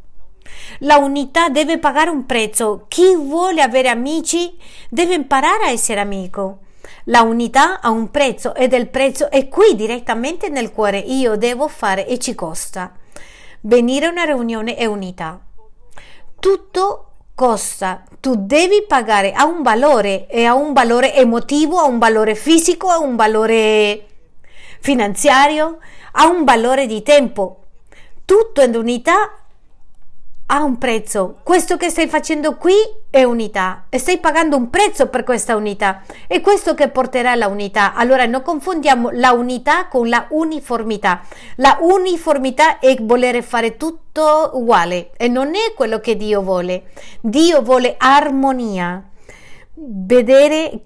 La 0.80 0.96
unità 0.96 1.48
deve 1.48 1.78
pagare 1.78 2.10
un 2.10 2.24
prezzo. 2.24 2.86
Chi 2.88 3.14
vuole 3.14 3.62
avere 3.62 3.88
amici 3.88 4.56
deve 4.88 5.14
imparare 5.14 5.64
a 5.64 5.70
essere 5.70 6.00
amico. 6.00 6.58
La 7.04 7.22
unità 7.22 7.80
ha 7.80 7.90
un 7.90 8.10
prezzo 8.10 8.54
ed 8.54 8.72
il 8.72 8.88
prezzo 8.88 9.30
è 9.30 9.48
qui 9.48 9.74
direttamente 9.74 10.48
nel 10.48 10.72
cuore. 10.72 10.98
Io 10.98 11.36
devo 11.36 11.68
fare 11.68 12.06
e 12.06 12.18
ci 12.18 12.34
costa. 12.34 12.92
Venire 13.62 14.06
a 14.06 14.10
una 14.10 14.24
riunione 14.24 14.74
è 14.74 14.86
unità. 14.86 15.40
Tutto 16.38 17.05
costa, 17.36 18.02
tu 18.18 18.34
devi 18.34 18.86
pagare, 18.88 19.32
ha 19.32 19.44
un 19.44 19.62
valore, 19.62 20.26
e 20.26 20.46
ha 20.46 20.54
un 20.54 20.72
valore 20.72 21.14
emotivo, 21.14 21.78
ha 21.78 21.84
un 21.84 21.98
valore 21.98 22.34
fisico, 22.34 22.88
ha 22.88 22.98
un 22.98 23.14
valore 23.14 24.06
finanziario, 24.80 25.78
ha 26.12 26.26
un 26.26 26.44
valore 26.44 26.86
di 26.86 27.02
tempo. 27.02 27.64
Tutto 28.24 28.62
in 28.62 28.74
unità 28.74 29.32
ha 30.46 30.62
un 30.62 30.78
prezzo. 30.78 31.38
Questo 31.42 31.76
che 31.76 31.90
stai 31.90 32.08
facendo 32.08 32.56
qui 32.56 32.74
è 33.10 33.24
unità 33.24 33.86
e 33.88 33.98
stai 33.98 34.18
pagando 34.18 34.56
un 34.56 34.70
prezzo 34.70 35.08
per 35.08 35.24
questa 35.24 35.56
unità. 35.56 36.02
È 36.26 36.40
questo 36.40 36.74
che 36.74 36.88
porterà 36.88 37.32
alla 37.32 37.48
unità. 37.48 37.94
Allora 37.94 38.26
non 38.26 38.42
confondiamo 38.42 39.10
la 39.10 39.32
unità 39.32 39.88
con 39.88 40.08
la 40.08 40.26
uniformità. 40.30 41.22
La 41.56 41.78
uniformità 41.80 42.78
è 42.78 42.96
volere 43.00 43.42
fare 43.42 43.76
tutto 43.76 44.50
uguale 44.54 45.10
e 45.16 45.28
non 45.28 45.54
è 45.54 45.74
quello 45.74 45.98
che 45.98 46.16
Dio 46.16 46.42
vuole. 46.42 46.90
Dio 47.20 47.62
vuole 47.62 47.96
armonia. 47.98 49.02
Vedere 49.74 50.80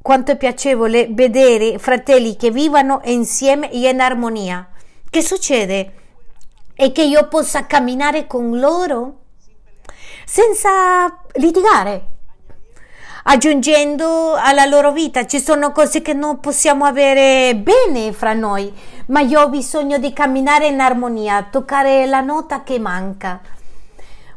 quanto 0.00 0.32
è 0.32 0.36
piacevole 0.38 1.08
vedere 1.10 1.78
fratelli 1.78 2.34
che 2.36 2.50
vivano 2.50 3.02
insieme 3.04 3.70
e 3.70 3.88
in 3.88 4.00
armonia. 4.00 4.66
Che 5.10 5.22
succede? 5.22 5.92
E 6.80 6.92
che 6.92 7.02
io 7.02 7.28
possa 7.28 7.66
camminare 7.66 8.26
con 8.26 8.58
loro 8.58 9.16
senza 10.24 11.14
litigare, 11.32 12.06
aggiungendo 13.24 14.32
alla 14.32 14.64
loro 14.64 14.90
vita. 14.90 15.26
Ci 15.26 15.40
sono 15.40 15.72
cose 15.72 16.00
che 16.00 16.14
non 16.14 16.40
possiamo 16.40 16.86
avere 16.86 17.54
bene 17.54 18.14
fra 18.14 18.32
noi, 18.32 18.72
ma 19.08 19.20
io 19.20 19.42
ho 19.42 19.50
bisogno 19.50 19.98
di 19.98 20.14
camminare 20.14 20.68
in 20.68 20.80
armonia, 20.80 21.48
toccare 21.50 22.06
la 22.06 22.22
nota 22.22 22.62
che 22.62 22.78
manca. 22.78 23.42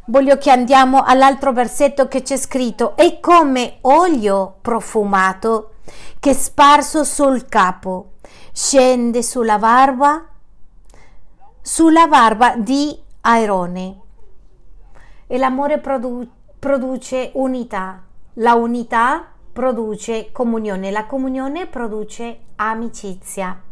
Voglio 0.08 0.36
che 0.36 0.50
andiamo 0.50 1.02
all'altro 1.02 1.54
versetto 1.54 2.08
che 2.08 2.20
c'è 2.20 2.36
scritto, 2.36 2.94
è 2.94 3.20
come 3.20 3.78
olio 3.80 4.56
profumato 4.60 5.76
che 6.20 6.34
sparso 6.34 7.04
sul 7.04 7.46
capo, 7.48 8.16
scende 8.52 9.22
sulla 9.22 9.56
barba 9.56 10.28
sulla 11.66 12.06
barba 12.08 12.56
di 12.56 12.94
Airone. 13.22 14.00
E 15.26 15.38
l'amore 15.38 15.78
produ- 15.78 16.28
produce 16.58 17.30
unità, 17.32 18.04
la 18.34 18.52
unità 18.52 19.32
produce 19.50 20.30
comunione, 20.30 20.90
la 20.90 21.06
comunione 21.06 21.66
produce 21.66 22.40
amicizia. 22.56 23.62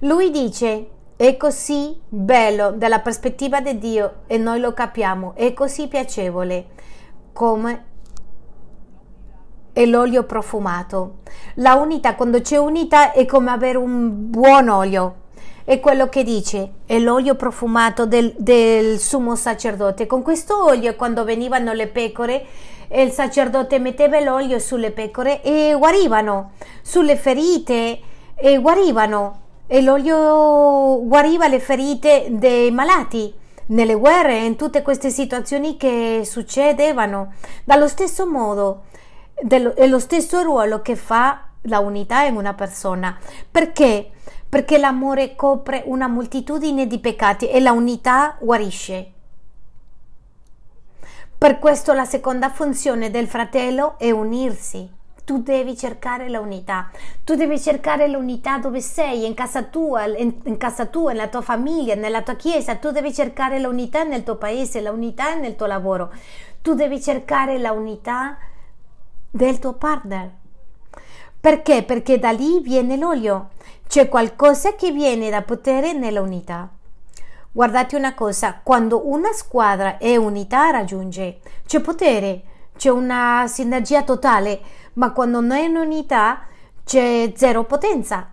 Lui 0.00 0.30
dice, 0.30 0.90
è 1.16 1.36
così 1.36 2.00
bello 2.08 2.70
dalla 2.70 3.00
prospettiva 3.00 3.60
di 3.60 3.78
Dio 3.78 4.18
e 4.28 4.38
noi 4.38 4.60
lo 4.60 4.72
capiamo, 4.72 5.34
è 5.34 5.52
così 5.52 5.88
piacevole 5.88 6.66
come 7.32 7.94
e 9.78 9.84
l'olio 9.84 10.22
profumato. 10.22 11.16
La 11.56 11.74
unità, 11.74 12.14
quando 12.14 12.40
c'è 12.40 12.56
unità, 12.56 13.12
è 13.12 13.26
come 13.26 13.50
avere 13.50 13.76
un 13.76 14.30
buon 14.30 14.70
olio. 14.70 15.14
È 15.66 15.80
quello 15.80 16.08
che 16.08 16.22
dice, 16.22 16.70
è 16.86 16.98
l'olio 16.98 17.34
profumato 17.34 18.06
del, 18.06 18.32
del 18.38 18.98
sommo 18.98 19.36
sacerdote. 19.36 20.06
Con 20.06 20.22
questo 20.22 20.64
olio, 20.64 20.96
quando 20.96 21.24
venivano 21.24 21.74
le 21.74 21.88
pecore, 21.88 22.46
il 22.90 23.10
sacerdote 23.10 23.78
metteva 23.78 24.18
l'olio 24.20 24.58
sulle 24.58 24.92
pecore 24.92 25.42
e 25.42 25.74
guarivano, 25.76 26.52
sulle 26.80 27.16
ferite 27.16 27.98
e 28.34 28.58
guarivano. 28.58 29.40
E 29.66 29.82
l'olio 29.82 31.02
guariva 31.04 31.48
le 31.48 31.60
ferite 31.60 32.28
dei 32.30 32.70
malati 32.70 33.30
nelle 33.66 33.94
guerre, 33.94 34.38
in 34.38 34.56
tutte 34.56 34.80
queste 34.80 35.10
situazioni 35.10 35.76
che 35.76 36.22
succedevano. 36.24 37.34
Dallo 37.64 37.88
stesso 37.88 38.26
modo, 38.26 38.84
dello, 39.42 39.74
è 39.74 39.86
lo 39.86 39.98
stesso 39.98 40.42
ruolo 40.42 40.82
che 40.82 40.96
fa 40.96 41.48
la 41.62 41.78
unità 41.80 42.22
in 42.22 42.36
una 42.36 42.54
persona. 42.54 43.16
Perché? 43.50 44.10
Perché 44.48 44.78
l'amore 44.78 45.34
copre 45.34 45.82
una 45.86 46.06
moltitudine 46.06 46.86
di 46.86 46.98
peccati 46.98 47.48
e 47.48 47.60
la 47.60 47.72
unità 47.72 48.36
guarisce. 48.38 49.12
Per 51.38 51.58
questo 51.58 51.92
la 51.92 52.06
seconda 52.06 52.48
funzione 52.48 53.10
del 53.10 53.26
fratello 53.26 53.98
è 53.98 54.10
unirsi. 54.10 54.88
Tu 55.24 55.42
devi 55.42 55.76
cercare 55.76 56.28
la 56.28 56.38
unità. 56.38 56.88
Tu 57.24 57.34
devi 57.34 57.60
cercare 57.60 58.06
l'unità 58.08 58.58
dove 58.58 58.80
sei, 58.80 59.26
in 59.26 59.34
casa 59.34 59.64
tua, 59.64 60.06
in, 60.06 60.32
in 60.44 60.56
casa 60.56 60.86
tua, 60.86 61.10
nella 61.10 61.26
tua 61.26 61.42
famiglia, 61.42 61.94
nella 61.96 62.22
tua 62.22 62.36
chiesa. 62.36 62.76
Tu 62.76 62.92
devi 62.92 63.12
cercare 63.12 63.58
l'unità 63.58 64.04
nel 64.04 64.22
tuo 64.22 64.36
paese, 64.36 64.80
la 64.80 64.92
unità 64.92 65.34
nel 65.34 65.56
tuo 65.56 65.66
lavoro. 65.66 66.12
Tu 66.62 66.74
devi 66.74 67.02
cercare 67.02 67.58
la 67.58 67.72
unità 67.72 68.38
del 69.30 69.58
tuo 69.58 69.74
partner. 69.74 70.30
Perché? 71.38 71.82
Perché 71.82 72.18
da 72.18 72.30
lì 72.30 72.60
viene 72.60 72.96
l'olio. 72.96 73.50
C'è 73.86 74.08
qualcosa 74.08 74.74
che 74.74 74.90
viene 74.90 75.30
da 75.30 75.42
potere 75.42 75.92
nell'unità. 75.92 76.68
Guardate 77.52 77.96
una 77.96 78.14
cosa, 78.14 78.60
quando 78.62 79.08
una 79.08 79.32
squadra 79.32 79.96
è 79.96 80.16
unità 80.16 80.70
raggiunge, 80.70 81.38
c'è 81.64 81.80
potere, 81.80 82.42
c'è 82.76 82.90
una 82.90 83.46
sinergia 83.48 84.02
totale, 84.02 84.60
ma 84.94 85.12
quando 85.12 85.40
non 85.40 85.52
è 85.52 85.64
in 85.64 85.76
unità 85.76 86.42
c'è 86.84 87.32
zero 87.34 87.64
potenza. 87.64 88.30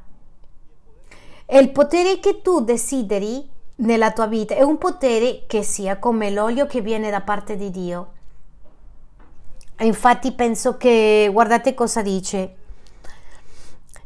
E 1.46 1.58
il 1.58 1.72
potere 1.72 2.20
che 2.20 2.41
tu 2.41 2.62
desideri 2.62 3.50
nella 3.76 4.12
tua 4.12 4.28
vita 4.28 4.56
è 4.56 4.62
un 4.62 4.78
potere 4.78 5.44
che 5.48 5.64
sia 5.64 6.00
come 6.00 6.30
l'olio 6.30 6.66
che 6.66 6.82
viene 6.82 7.10
da 7.10 7.22
parte 7.22 7.56
di 7.56 7.70
Dio. 7.70 8.12
Infatti 9.80 10.32
penso 10.32 10.78
che, 10.78 11.30
guardate 11.32 11.74
cosa 11.74 12.02
dice, 12.02 12.56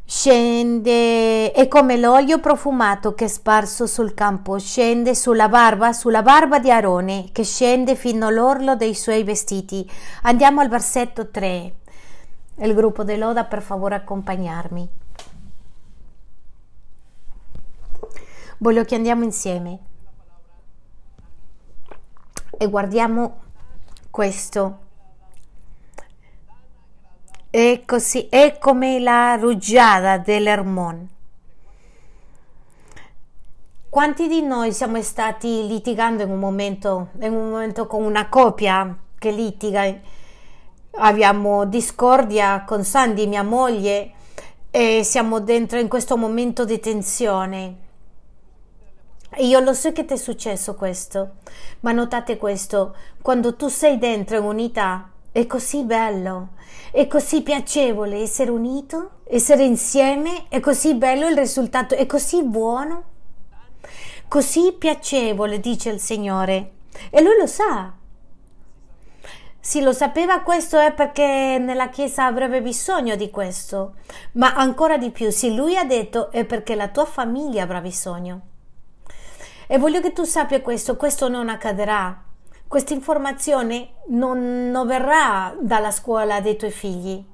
scende, 0.03 1.51
è 1.51 1.68
come 1.68 1.97
l'olio 1.97 2.39
profumato 2.39 3.13
che 3.13 3.26
è 3.26 3.28
sparso 3.28 3.86
sul 3.86 4.13
campo, 4.13 4.57
scende 4.57 5.13
sulla 5.13 5.49
barba, 5.49 5.93
sulla 5.93 6.24
barba 6.24 6.59
di 6.59 6.72
Arone, 6.72 7.30
che 7.32 7.43
scende 7.43 7.95
fino 7.95 8.28
all'orlo 8.28 8.76
dei 8.76 8.95
suoi 8.95 9.24
vestiti. 9.24 9.88
Andiamo 10.24 10.61
al 10.61 10.70
versetto 10.70 11.30
3. 11.30 11.76
Il 12.59 12.74
gruppo 12.74 13.03
dell'Oda, 13.03 13.43
per 13.43 13.61
favore, 13.61 13.95
accompagnarmi. 13.95 14.89
Voglio 18.59 18.84
che 18.84 18.95
andiamo 18.95 19.24
insieme 19.24 19.80
e 22.57 22.68
guardiamo 22.68 23.41
questo. 24.09 24.86
È 27.57 27.81
così, 27.87 28.27
è 28.29 28.59
come 28.59 28.99
la 28.99 29.33
rugiada 29.33 30.19
dell'Ermon. 30.19 31.07
Quanti 33.89 34.27
di 34.27 34.43
noi 34.43 34.71
siamo 34.71 35.01
stati 35.01 35.65
litigando 35.65 36.21
in 36.21 36.29
un 36.29 36.37
momento, 36.37 37.07
in 37.19 37.33
un 37.33 37.49
momento 37.49 37.87
con 37.87 38.03
una 38.03 38.29
coppia 38.29 38.95
che 39.17 39.31
litiga? 39.31 39.91
Abbiamo 40.97 41.65
discordia 41.65 42.63
con 42.63 42.83
Sandy, 42.83 43.25
mia 43.25 43.41
moglie, 43.41 44.11
e 44.69 45.01
siamo 45.03 45.39
dentro 45.39 45.79
in 45.79 45.87
questo 45.87 46.15
momento 46.15 46.63
di 46.63 46.79
tensione. 46.79 47.75
Io 49.37 49.59
lo 49.61 49.73
so 49.73 49.91
che 49.93 50.05
ti 50.05 50.13
è 50.13 50.17
successo 50.17 50.75
questo, 50.75 51.37
ma 51.79 51.91
notate 51.91 52.37
questo, 52.37 52.95
quando 53.19 53.55
tu 53.55 53.67
sei 53.67 53.97
dentro 53.97 54.37
in 54.37 54.43
unità 54.43 55.09
è 55.39 55.47
così 55.47 55.83
bello, 55.83 56.49
è 56.91 57.07
così 57.07 57.41
piacevole 57.41 58.21
essere 58.21 58.51
unito, 58.51 59.19
essere 59.25 59.63
insieme, 59.63 60.45
è 60.49 60.59
così 60.59 60.95
bello 60.95 61.27
il 61.27 61.38
risultato, 61.38 61.95
è 61.95 62.05
così 62.05 62.43
buono 62.43 63.15
così 64.27 64.75
piacevole, 64.77 65.59
dice 65.59 65.89
il 65.89 65.99
Signore. 65.99 66.71
E 67.09 67.21
lui 67.21 67.38
lo 67.39 67.47
sa. 67.47 67.93
Se 69.59 69.81
lo 69.81 69.91
sapeva 69.91 70.41
questo 70.41 70.77
è 70.79 70.93
perché 70.93 71.57
nella 71.59 71.89
Chiesa 71.89 72.25
avrebbe 72.25 72.61
bisogno 72.61 73.15
di 73.15 73.29
questo, 73.29 73.95
ma 74.33 74.53
ancora 74.53 74.97
di 74.97 75.11
più, 75.11 75.29
se 75.29 75.49
lui 75.49 75.75
ha 75.75 75.83
detto 75.83 76.31
è 76.31 76.45
perché 76.45 76.73
la 76.75 76.88
tua 76.88 77.05
famiglia 77.05 77.63
avrà 77.63 77.81
bisogno. 77.81 78.41
E 79.67 79.77
voglio 79.77 79.99
che 79.99 80.13
tu 80.13 80.23
sappia 80.23 80.61
questo, 80.61 80.95
questo 80.95 81.27
non 81.27 81.49
accadrà. 81.49 82.26
Questa 82.68 82.93
informazione 82.93 83.93
non, 84.07 84.70
non 84.70 84.88
verrà 84.88 85.55
dalla 85.57 85.89
scuola 85.89 86.41
dei 86.41 86.57
tuoi 86.57 86.72
figli, 86.72 87.26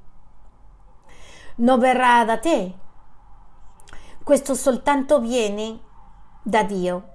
non 1.55 1.79
verrà 1.79 2.23
da 2.23 2.37
te. 2.37 2.71
Questo 4.23 4.53
soltanto 4.53 5.19
viene 5.19 5.79
da 6.43 6.61
Dio. 6.61 7.09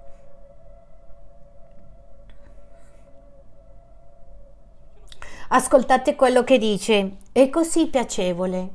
Ascoltate 5.51 6.17
quello 6.17 6.43
che 6.43 6.59
dice, 6.59 7.19
è 7.31 7.49
così 7.49 7.87
piacevole. 7.87 8.71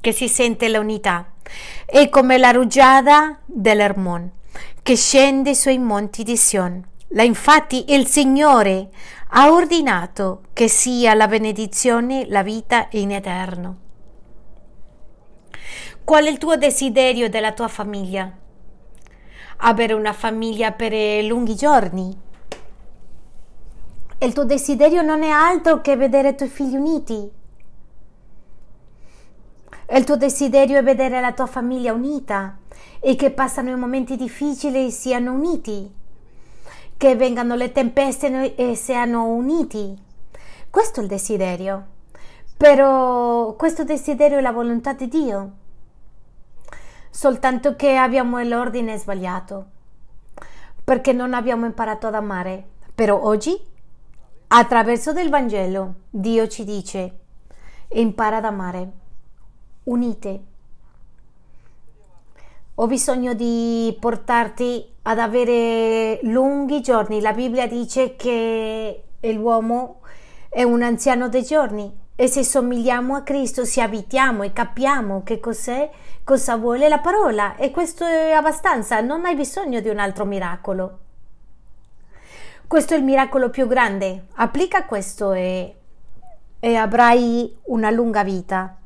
Che 0.00 0.12
si 0.12 0.26
sente 0.26 0.70
l'unità, 0.70 1.32
è 1.84 2.08
come 2.08 2.38
la 2.38 2.50
rugiada 2.50 3.38
dell'Ermon 3.44 4.38
che 4.82 4.96
scende 4.96 5.54
sui 5.54 5.78
monti 5.78 6.22
di 6.22 6.36
Sion. 6.36 6.86
La 7.08 7.22
infatti 7.22 7.92
il 7.92 8.06
Signore 8.06 8.88
ha 9.30 9.50
ordinato 9.52 10.42
che 10.52 10.68
sia 10.68 11.14
la 11.14 11.26
benedizione, 11.26 12.26
la 12.28 12.42
vita 12.42 12.86
in 12.90 13.12
eterno. 13.12 13.78
Qual 16.04 16.24
è 16.24 16.30
il 16.30 16.38
tuo 16.38 16.56
desiderio 16.56 17.28
della 17.28 17.52
tua 17.52 17.68
famiglia? 17.68 18.32
Avere 19.58 19.92
una 19.92 20.12
famiglia 20.12 20.72
per 20.72 20.92
lunghi 21.24 21.54
giorni? 21.54 22.16
Il 24.18 24.32
tuo 24.32 24.44
desiderio 24.44 25.02
non 25.02 25.22
è 25.22 25.28
altro 25.28 25.80
che 25.80 25.96
vedere 25.96 26.30
i 26.30 26.36
tuoi 26.36 26.48
figli 26.48 26.76
uniti. 26.76 27.30
Il 29.92 30.04
tuo 30.04 30.16
desiderio 30.16 30.78
è 30.78 30.82
vedere 30.82 31.20
la 31.20 31.32
tua 31.32 31.46
famiglia 31.46 31.92
unita 31.92 32.59
e 33.00 33.16
che 33.16 33.30
passano 33.30 33.70
i 33.70 33.76
momenti 33.76 34.16
difficili 34.16 34.86
e 34.86 34.90
siano 34.90 35.32
uniti, 35.32 35.92
che 36.96 37.16
vengano 37.16 37.54
le 37.54 37.72
tempeste 37.72 38.54
e 38.54 38.74
siano 38.74 39.26
uniti. 39.26 39.96
Questo 40.68 41.00
è 41.00 41.02
il 41.02 41.08
desiderio. 41.08 41.86
Però 42.56 43.54
questo 43.54 43.84
desiderio 43.84 44.38
è 44.38 44.42
la 44.42 44.52
volontà 44.52 44.92
di 44.92 45.08
Dio 45.08 45.52
soltanto 47.10 47.74
che 47.76 47.96
abbiamo 47.96 48.40
l'ordine 48.42 48.96
sbagliato, 48.96 49.66
perché 50.84 51.12
non 51.12 51.34
abbiamo 51.34 51.66
imparato 51.66 52.06
ad 52.06 52.14
amare. 52.14 52.64
Però 52.94 53.20
oggi, 53.20 53.58
attraverso 54.48 55.12
del 55.12 55.28
Vangelo, 55.28 55.94
Dio 56.08 56.46
ci 56.48 56.64
dice, 56.64 57.18
impara 57.88 58.38
ad 58.38 58.44
amare, 58.44 58.90
unite. 59.84 60.44
Ho 62.82 62.86
bisogno 62.86 63.34
di 63.34 63.94
portarti 64.00 64.82
ad 65.02 65.18
avere 65.18 66.18
lunghi 66.22 66.80
giorni. 66.80 67.20
La 67.20 67.34
Bibbia 67.34 67.68
dice 67.68 68.16
che 68.16 69.02
l'uomo 69.20 70.00
è 70.48 70.62
un 70.62 70.80
anziano 70.80 71.28
dei 71.28 71.42
giorni 71.42 71.94
e 72.16 72.26
se 72.26 72.42
somigliamo 72.42 73.16
a 73.16 73.20
Cristo, 73.20 73.66
se 73.66 73.82
abitiamo 73.82 74.44
e 74.44 74.54
capiamo 74.54 75.22
che 75.24 75.40
cos'è, 75.40 75.90
cosa 76.24 76.56
vuole 76.56 76.88
la 76.88 77.00
parola 77.00 77.54
e 77.56 77.70
questo 77.70 78.06
è 78.06 78.30
abbastanza, 78.30 78.98
non 79.02 79.26
hai 79.26 79.34
bisogno 79.34 79.80
di 79.80 79.90
un 79.90 79.98
altro 79.98 80.24
miracolo. 80.24 80.98
Questo 82.66 82.94
è 82.94 82.96
il 82.96 83.04
miracolo 83.04 83.50
più 83.50 83.66
grande, 83.66 84.28
applica 84.36 84.86
questo 84.86 85.32
e, 85.32 85.74
e 86.58 86.74
avrai 86.76 87.58
una 87.64 87.90
lunga 87.90 88.24
vita. 88.24 88.78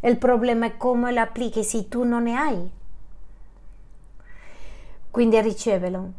Il 0.00 0.16
problema 0.16 0.64
è 0.64 0.78
come 0.78 1.12
lo 1.12 1.20
applichi 1.20 1.62
se 1.62 1.86
tu 1.88 2.04
non 2.04 2.22
ne 2.22 2.34
hai. 2.34 2.80
Quindi 5.12 5.38
ricevelo. 5.42 6.12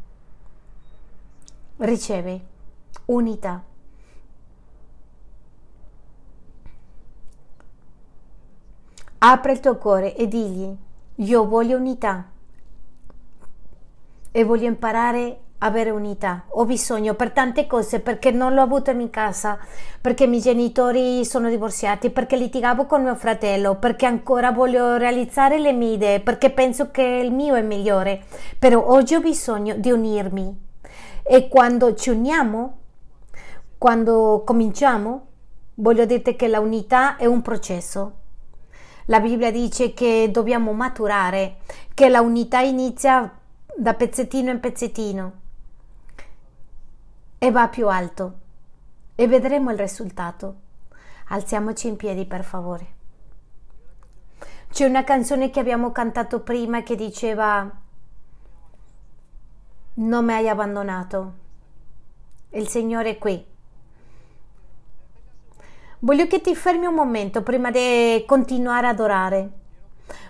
Riceve 1.78 2.46
unità. 3.06 3.64
Apri 9.18 9.52
il 9.52 9.60
tuo 9.60 9.78
cuore 9.78 10.16
e 10.16 10.28
digli, 10.28 10.78
io 11.16 11.48
voglio 11.48 11.76
unità 11.76 12.30
e 14.32 14.44
voglio 14.44 14.68
imparare 14.68 15.40
avere 15.64 15.90
unità. 15.90 16.46
Ho 16.50 16.66
bisogno 16.66 17.14
per 17.14 17.32
tante 17.32 17.68
cose, 17.68 18.00
perché 18.00 18.32
non 18.32 18.54
l'ho 18.54 18.62
avuto 18.62 18.92
in 18.92 19.10
casa, 19.10 19.58
perché 20.00 20.26
i 20.26 20.28
miei 20.28 20.42
genitori 20.42 21.26
sono 21.26 21.50
divorziati, 21.50 22.10
perché 22.10 22.36
litigavo 22.36 22.86
con 22.86 23.04
mio 23.04 23.16
fratello, 23.16 23.76
perché 23.76 24.06
ancora 24.06 24.52
voglio 24.52 24.98
realizzare 24.98 25.60
le 25.60 25.74
mie 25.74 25.94
idee, 25.94 26.20
perché 26.20 26.50
penso 26.50 26.92
che 26.92 27.02
il 27.02 27.32
mio 27.32 27.56
è 27.56 27.62
migliore. 27.62 28.24
Però 28.60 28.86
oggi 28.86 29.16
ho 29.16 29.22
bisogno 29.22 29.76
di 29.76 29.92
unirmi. 29.92 30.62
E 31.24 31.48
quando 31.48 31.94
ci 31.96 32.10
uniamo, 32.10 32.78
quando 33.78 34.44
cominciamo, 34.46 35.28
voglio 35.76 36.06
dirti 36.06 36.36
che 36.36 36.48
la 36.48 36.60
unità 36.60 37.16
è 37.16 37.26
un 37.26 37.42
processo 37.42 38.18
la 39.08 39.20
Bibbia 39.20 39.52
dice 39.52 39.94
che 39.94 40.30
dobbiamo 40.32 40.72
maturare, 40.72 41.58
che 41.94 42.08
la 42.08 42.22
unità 42.22 42.60
inizia 42.60 43.38
da 43.76 43.94
pezzettino 43.96 44.50
in 44.50 44.62
pezzettino 44.62 45.42
e 47.44 47.52
va 47.52 47.68
più 47.68 47.90
alto 47.90 48.40
e 49.16 49.28
vedremo 49.28 49.70
il 49.70 49.78
risultato. 49.78 50.56
Alziamoci 51.28 51.90
in 51.90 51.98
piedi 51.98 52.26
per 52.26 52.46
favore. 52.46 52.88
C'è 54.72 54.86
una 54.86 55.04
canzone 55.04 55.50
che 55.50 55.60
abbiamo 55.60 55.92
cantato 55.92 56.40
prima 56.40 56.84
che 56.84 56.96
diceva 56.96 57.70
Non 59.96 60.24
mi 60.24 60.32
hai 60.32 60.48
abbandonato. 60.48 61.34
Il 62.52 62.70
Signore 62.70 63.10
è 63.10 63.18
qui 63.18 63.46
Voglio 66.00 66.28
che 66.28 66.40
ti 66.40 66.56
fermi 66.56 66.86
un 66.86 66.94
momento 66.94 67.44
prima 67.44 67.72
di 67.72 68.24
continuare 68.26 68.88
ad 68.88 69.02
orare. 69.02 69.52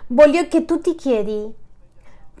Voglio 0.08 0.48
che 0.48 0.64
tu 0.64 0.80
ti 0.80 0.96
chiedi 0.96 1.62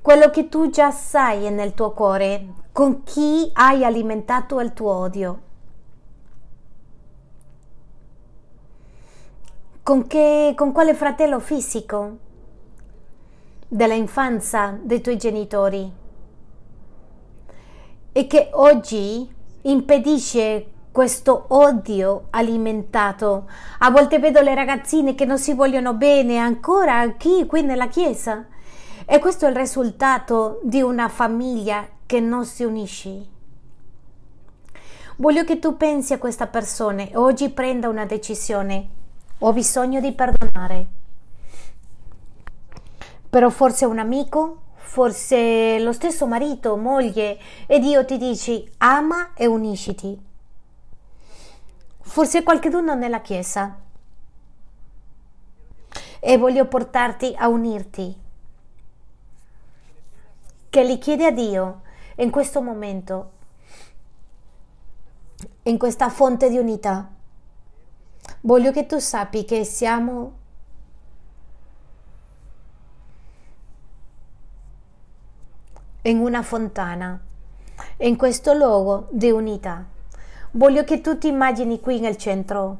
quello 0.04 0.28
che 0.28 0.50
tu 0.50 0.68
già 0.68 0.90
sai 0.90 1.50
nel 1.50 1.72
tuo 1.72 1.92
cuore, 1.92 2.48
con 2.72 3.04
chi 3.04 3.48
hai 3.54 3.86
alimentato 3.86 4.60
il 4.60 4.74
tuo 4.74 4.92
odio. 4.92 5.40
Con, 9.82 10.06
che, 10.06 10.52
con 10.54 10.72
quale 10.72 10.92
fratello 10.92 11.40
fisico 11.40 12.18
della 13.66 13.94
infanzia 13.94 14.78
dei 14.82 15.00
tuoi 15.00 15.16
genitori 15.16 15.90
e 18.12 18.26
che 18.26 18.50
oggi 18.52 19.26
impedisce 19.62 20.66
questo 20.92 21.46
odio 21.48 22.26
alimentato. 22.28 23.48
A 23.78 23.90
volte 23.90 24.18
vedo 24.18 24.42
le 24.42 24.54
ragazzine 24.54 25.14
che 25.14 25.24
non 25.24 25.38
si 25.38 25.54
vogliono 25.54 25.94
bene 25.94 26.36
ancora 26.36 27.10
qui, 27.18 27.46
qui 27.46 27.62
nella 27.62 27.88
chiesa. 27.88 28.48
E 29.06 29.18
questo 29.18 29.46
è 29.46 29.50
il 29.50 29.56
risultato 29.56 30.60
di 30.62 30.82
una 30.82 31.08
famiglia 31.08 31.86
che 32.06 32.20
non 32.20 32.44
si 32.44 32.64
unisce. 32.64 33.26
Voglio 35.16 35.44
che 35.44 35.58
tu 35.58 35.76
pensi 35.76 36.12
a 36.12 36.18
questa 36.18 36.46
persona 36.46 37.02
e 37.02 37.16
oggi 37.16 37.50
prenda 37.50 37.88
una 37.88 38.04
decisione. 38.06 38.88
Ho 39.38 39.52
bisogno 39.52 40.00
di 40.00 40.12
perdonare. 40.12 40.86
però 43.34 43.50
forse 43.50 43.84
un 43.84 43.98
amico, 43.98 44.60
forse 44.76 45.80
lo 45.80 45.92
stesso 45.92 46.24
marito, 46.28 46.76
moglie, 46.76 47.36
e 47.66 47.80
Dio 47.80 48.04
ti 48.04 48.16
dice 48.16 48.70
ama 48.78 49.34
e 49.34 49.46
unisciti. 49.46 50.16
Forse 52.00 52.44
qualcuno 52.44 52.94
nella 52.94 53.20
chiesa 53.20 53.76
e 56.20 56.38
voglio 56.38 56.66
portarti 56.66 57.34
a 57.36 57.48
unirti. 57.48 58.23
Che 60.74 60.84
gli 60.84 60.98
chiede 60.98 61.26
a 61.26 61.30
Dio 61.30 61.82
in 62.16 62.32
questo 62.32 62.60
momento, 62.60 63.30
in 65.62 65.78
questa 65.78 66.08
fonte 66.08 66.50
di 66.50 66.58
unità. 66.58 67.12
Voglio 68.40 68.72
che 68.72 68.84
tu 68.84 68.98
sappi 68.98 69.44
che 69.44 69.62
siamo 69.62 70.32
in 76.02 76.18
una 76.18 76.42
fontana, 76.42 77.20
in 77.98 78.16
questo 78.16 78.52
luogo 78.52 79.06
di 79.12 79.30
unità. 79.30 79.86
Voglio 80.50 80.82
che 80.82 81.00
tu 81.00 81.18
ti 81.18 81.28
immagini 81.28 81.78
qui 81.78 82.00
nel 82.00 82.16
centro. 82.16 82.78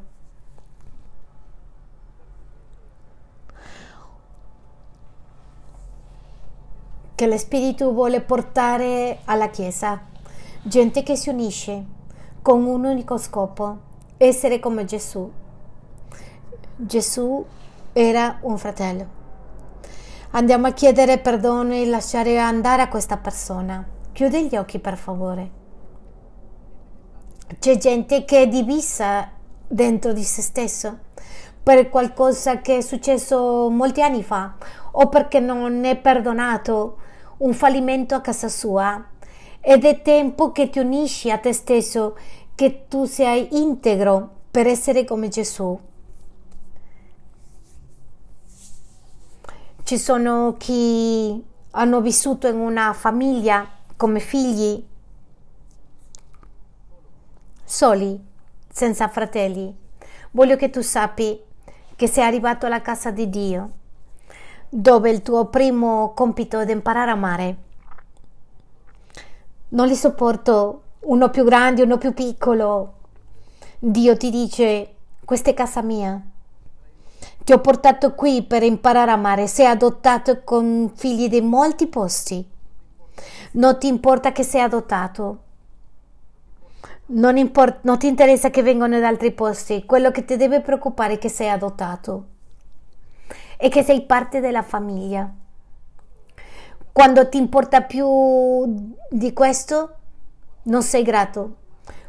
Che 7.16 7.26
lo 7.28 7.38
Spirito 7.38 7.92
vuole 7.92 8.20
portare 8.20 9.20
alla 9.26 9.48
Chiesa. 9.48 10.00
Gente 10.62 11.04
che 11.04 11.14
si 11.14 11.28
unisce 11.28 11.84
con 12.42 12.64
un 12.64 12.84
unico 12.84 13.18
scopo, 13.18 13.78
essere 14.16 14.58
come 14.58 14.84
Gesù. 14.84 15.30
Gesù 16.74 17.46
era 17.92 18.38
un 18.40 18.58
fratello. 18.58 19.06
Andiamo 20.30 20.66
a 20.66 20.72
chiedere 20.72 21.18
perdono 21.18 21.72
e 21.72 21.86
lasciare 21.86 22.36
andare 22.40 22.82
a 22.82 22.88
questa 22.88 23.16
persona. 23.16 23.86
Chiudi 24.10 24.48
gli 24.48 24.56
occhi 24.56 24.80
per 24.80 24.96
favore. 24.96 25.50
C'è 27.60 27.76
gente 27.76 28.24
che 28.24 28.42
è 28.42 28.48
divisa 28.48 29.30
dentro 29.68 30.12
di 30.12 30.24
se 30.24 30.42
stesso 30.42 30.98
per 31.62 31.88
qualcosa 31.88 32.60
che 32.60 32.78
è 32.78 32.80
successo 32.80 33.70
molti 33.70 34.02
anni 34.02 34.24
fa 34.24 34.54
o 34.90 35.08
perché 35.08 35.38
non 35.38 35.84
è 35.84 35.96
perdonato 35.96 36.98
un 37.44 37.52
fallimento 37.52 38.14
a 38.14 38.20
casa 38.20 38.48
sua. 38.48 39.02
Ed 39.60 39.84
è 39.84 40.02
tempo 40.02 40.52
che 40.52 40.68
ti 40.70 40.78
unisci 40.78 41.30
a 41.30 41.38
te 41.38 41.52
stesso, 41.52 42.16
che 42.54 42.86
tu 42.88 43.04
sei 43.04 43.56
integro 43.60 44.30
per 44.50 44.66
essere 44.66 45.04
come 45.04 45.28
Gesù. 45.28 45.78
Ci 49.82 49.98
sono 49.98 50.54
chi 50.58 51.44
hanno 51.72 52.00
vissuto 52.00 52.46
in 52.48 52.56
una 52.56 52.92
famiglia 52.92 53.68
come 53.96 54.20
figli 54.20 54.82
soli, 57.64 58.22
senza 58.70 59.08
fratelli. 59.08 59.74
Voglio 60.30 60.56
che 60.56 60.70
tu 60.70 60.80
sappi 60.80 61.38
che 61.96 62.06
sei 62.06 62.24
arrivato 62.24 62.66
alla 62.66 62.80
casa 62.80 63.10
di 63.10 63.28
Dio, 63.28 63.70
dove 64.76 65.08
il 65.08 65.22
tuo 65.22 65.44
primo 65.44 66.12
compito 66.14 66.58
è 66.58 66.68
imparare 66.68 67.10
a 67.10 67.14
amare. 67.14 67.56
Non 69.68 69.86
li 69.86 69.94
sopporto 69.94 70.82
uno 71.02 71.30
più 71.30 71.44
grande, 71.44 71.82
uno 71.82 71.96
più 71.96 72.12
piccolo. 72.12 72.94
Dio 73.78 74.16
ti 74.16 74.30
dice, 74.30 74.94
questa 75.24 75.50
è 75.50 75.54
casa 75.54 75.80
mia 75.80 76.20
ti 77.44 77.52
ho 77.52 77.60
portato 77.60 78.14
qui 78.14 78.42
per 78.42 78.62
imparare 78.62 79.10
a 79.10 79.14
amare. 79.14 79.46
Sei 79.46 79.66
adottato 79.66 80.42
con 80.44 80.90
figli 80.94 81.28
di 81.28 81.42
molti 81.42 81.86
posti. 81.86 82.42
Non 83.52 83.78
ti 83.78 83.86
importa 83.86 84.32
che 84.32 84.42
sei 84.42 84.62
adottato. 84.62 85.38
Non, 87.06 87.36
import- 87.36 87.80
non 87.82 87.98
ti 87.98 88.06
interessa 88.06 88.48
che 88.48 88.62
vengano 88.62 88.98
da 88.98 89.08
altri 89.08 89.30
posti. 89.32 89.84
Quello 89.84 90.10
che 90.10 90.24
ti 90.24 90.38
deve 90.38 90.62
preoccupare 90.62 91.14
è 91.14 91.18
che 91.18 91.28
sei 91.28 91.50
adottato 91.50 92.32
e 93.56 93.68
che 93.68 93.82
sei 93.82 94.02
parte 94.02 94.40
della 94.40 94.62
famiglia. 94.62 95.32
Quando 96.92 97.28
ti 97.28 97.38
importa 97.38 97.82
più 97.82 98.64
di 99.10 99.32
questo, 99.32 99.96
non 100.64 100.82
sei 100.82 101.02
grato. 101.02 101.56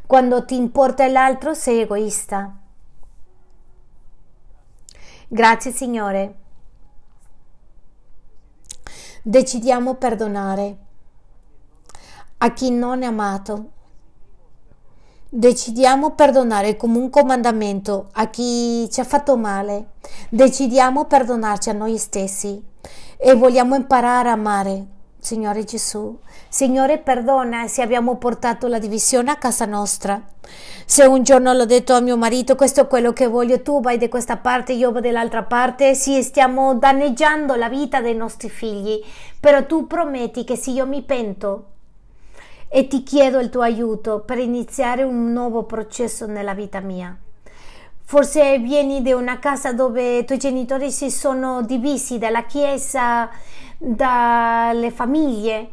Quando 0.06 0.46
ti 0.46 0.56
importa 0.56 1.08
l'altro, 1.08 1.54
sei 1.54 1.82
egoista. 1.82 2.56
Grazie 5.28 5.72
Signore. 5.72 6.36
Decidiamo 9.24 9.96
perdonare 9.96 10.78
a 12.38 12.54
chi 12.54 12.70
non 12.70 13.02
è 13.02 13.08
amato. 13.08 13.72
Decidiamo 15.38 16.12
perdonare 16.12 16.78
come 16.78 16.98
un 16.98 17.10
comandamento 17.10 18.08
a 18.14 18.30
chi 18.30 18.90
ci 18.90 19.02
ha 19.02 19.04
fatto 19.04 19.36
male. 19.36 19.88
Decidiamo 20.30 21.04
perdonarci 21.08 21.72
a 21.72 21.74
noi 21.74 21.98
stessi 21.98 22.64
e 23.18 23.34
vogliamo 23.34 23.76
imparare 23.76 24.30
a 24.30 24.32
amare. 24.32 24.86
Signore 25.20 25.66
Gesù, 25.66 26.18
Signore 26.48 27.00
perdona 27.00 27.68
se 27.68 27.82
abbiamo 27.82 28.16
portato 28.16 28.68
la 28.68 28.80
divisione 28.80 29.30
a 29.30 29.36
casa 29.36 29.66
nostra. 29.66 30.24
Se 30.86 31.04
un 31.04 31.22
giorno 31.22 31.52
l'ho 31.52 31.66
detto 31.66 31.92
a 31.92 32.00
mio 32.00 32.16
marito, 32.16 32.56
questo 32.56 32.80
è 32.80 32.88
quello 32.88 33.12
che 33.12 33.28
voglio, 33.28 33.62
tu 33.62 33.82
vai 33.82 33.98
da 33.98 34.08
questa 34.08 34.38
parte, 34.38 34.72
io 34.72 34.94
vado 34.94 35.06
dall'altra 35.06 35.44
parte, 35.44 35.96
sì, 35.96 36.24
stiamo 36.24 36.76
danneggiando 36.76 37.56
la 37.56 37.68
vita 37.68 38.00
dei 38.00 38.16
nostri 38.16 38.48
figli, 38.48 39.04
però 39.38 39.66
tu 39.66 39.86
prometti 39.86 40.46
che 40.46 40.56
se 40.56 40.72
io 40.72 40.88
mi 40.88 41.02
pento 41.02 41.72
e 42.68 42.88
ti 42.88 43.04
chiedo 43.04 43.40
il 43.40 43.50
tuo 43.50 43.62
aiuto 43.62 44.22
per 44.22 44.38
iniziare 44.38 45.04
un 45.04 45.32
nuovo 45.32 45.64
processo 45.64 46.26
nella 46.26 46.54
vita 46.54 46.80
mia. 46.80 47.16
Forse 48.04 48.60
vieni 48.60 49.02
da 49.02 49.16
una 49.16 49.40
casa 49.40 49.74
dove 49.74 50.20
i 50.20 50.26
tuoi 50.26 50.38
genitori 50.38 50.92
si 50.92 51.10
sono 51.10 51.62
divisi 51.64 52.18
dalla 52.18 52.44
chiesa, 52.44 53.30
dalle 53.78 54.92
famiglie. 54.92 55.70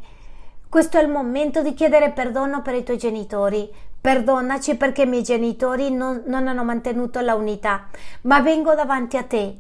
Questo 0.69 0.99
è 0.99 1.03
il 1.03 1.11
momento 1.11 1.63
di 1.63 1.75
chiedere 1.75 2.11
perdono 2.11 2.63
per 2.63 2.75
i 2.75 2.83
tuoi 2.83 2.99
genitori, 2.99 3.71
Perdonaci 4.03 4.75
perché 4.75 5.03
i 5.03 5.07
miei 5.07 5.23
genitori 5.23 5.93
non, 5.93 6.25
non 6.27 6.49
hanno 6.49 6.65
mantenuto 6.65 7.21
la 7.21 7.37
unità, 7.37 7.87
ma 8.23 8.41
vengo 8.41 8.75
davanti 8.75 9.17
a 9.17 9.23
te 9.23 9.59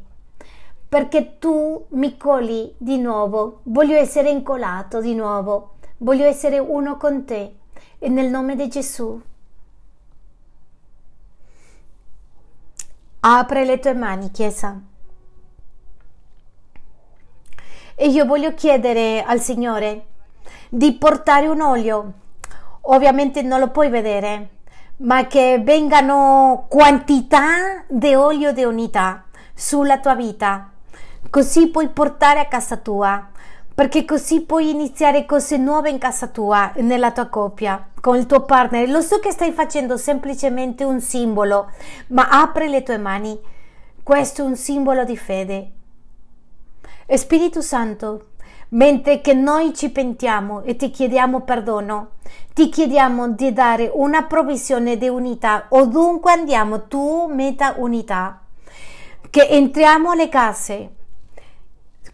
perché 0.92 1.38
tu 1.38 1.86
mi 1.90 2.18
coli 2.18 2.74
di 2.76 2.98
nuovo, 2.98 3.60
voglio 3.62 3.96
essere 3.96 4.28
incolato 4.28 5.00
di 5.00 5.14
nuovo, 5.14 5.76
voglio 6.02 6.24
essere 6.24 6.58
uno 6.58 6.96
con 6.96 7.24
te 7.24 7.56
e 7.98 8.08
nel 8.08 8.28
nome 8.28 8.54
di 8.54 8.68
Gesù. 8.68 9.20
Apre 13.20 13.64
le 13.64 13.78
tue 13.78 13.94
mani, 13.94 14.30
Chiesa. 14.30 14.80
E 17.94 18.08
io 18.08 18.24
voglio 18.24 18.54
chiedere 18.54 19.22
al 19.22 19.40
Signore 19.40 20.06
di 20.68 20.92
portare 20.94 21.46
un 21.46 21.60
olio 21.60 22.12
ovviamente 22.82 23.42
non 23.42 23.60
lo 23.60 23.68
puoi 23.68 23.88
vedere, 23.88 24.48
ma 24.98 25.26
che 25.26 25.60
vengano 25.62 26.66
quantità 26.68 27.84
di 27.88 28.14
olio 28.14 28.52
di 28.52 28.64
unità 28.64 29.24
sulla 29.54 29.98
tua 29.98 30.14
vita, 30.14 30.70
così 31.30 31.68
puoi 31.68 31.88
portare 31.88 32.40
a 32.40 32.46
casa 32.46 32.76
tua, 32.76 33.30
perché 33.74 34.04
così 34.04 34.42
puoi 34.42 34.70
iniziare 34.70 35.24
cose 35.24 35.56
nuove 35.56 35.90
in 35.90 35.98
casa 35.98 36.26
tua, 36.26 36.72
nella 36.76 37.10
tua 37.10 37.26
coppia, 37.26 37.88
con 38.00 38.16
il 38.16 38.26
tuo 38.26 38.42
partner. 38.42 38.88
Lo 38.88 39.00
so 39.00 39.18
che 39.18 39.30
stai 39.30 39.52
facendo 39.52 39.96
semplicemente 39.96 40.84
un 40.84 41.00
simbolo, 41.00 41.70
ma 42.08 42.28
apri 42.28 42.68
le 42.68 42.82
tue 42.82 42.98
mani. 42.98 43.38
Questo 44.02 44.42
è 44.42 44.44
un 44.44 44.56
simbolo 44.56 45.04
di 45.04 45.16
fede. 45.16 45.70
Spirito 47.06 47.60
Santo, 47.60 48.26
mentre 48.70 49.20
che 49.20 49.34
noi 49.34 49.74
ci 49.74 49.90
pentiamo 49.90 50.62
e 50.62 50.76
ti 50.76 50.90
chiediamo 50.90 51.40
perdono, 51.40 52.12
ti 52.54 52.68
chiediamo 52.68 53.30
di 53.30 53.52
dare 53.52 53.90
una 53.92 54.24
provvisione 54.24 54.96
di 54.96 55.08
unità 55.08 55.66
ovunque 55.70 56.32
andiamo, 56.32 56.84
tu 56.84 57.26
metta 57.26 57.74
unità, 57.78 58.40
che 59.30 59.46
entriamo 59.46 60.10
alle 60.10 60.28
case 60.28 60.90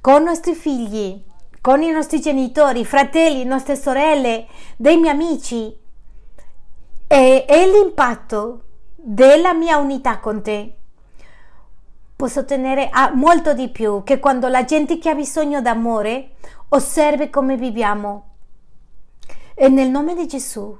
con 0.01 0.23
i 0.23 0.25
nostri 0.25 0.55
figli, 0.55 1.23
con 1.61 1.83
i 1.83 1.91
nostri 1.91 2.21
genitori, 2.21 2.85
fratelli, 2.85 3.45
nostre 3.45 3.77
sorelle, 3.77 4.47
dei 4.77 4.97
miei 4.97 5.13
amici 5.13 5.77
e, 7.07 7.45
e 7.49 7.71
l'impatto 7.71 8.63
della 8.95 9.55
mia 9.55 9.79
unità 9.79 10.19
con 10.19 10.43
te 10.43 10.79
posso 12.19 12.41
ottenere 12.41 12.91
molto 13.15 13.55
di 13.55 13.69
più 13.69 14.03
che 14.03 14.19
quando 14.19 14.49
la 14.49 14.65
gente 14.65 14.99
che 14.99 15.09
ha 15.09 15.15
bisogno 15.15 15.63
d'amore 15.63 16.31
osservi 16.71 17.31
come 17.31 17.57
viviamo. 17.57 18.25
E 19.55 19.69
nel 19.69 19.89
nome 19.89 20.17
di 20.17 20.27
Gesù 20.27 20.77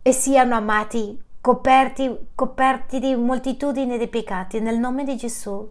e 0.00 0.12
siano 0.12 0.54
amati, 0.54 1.20
coperti, 1.40 2.28
coperti 2.36 3.00
di 3.00 3.16
moltitudine 3.16 3.98
di 3.98 4.06
peccati. 4.06 4.60
Nel 4.60 4.78
nome 4.78 5.02
di 5.02 5.16
Gesù 5.16 5.66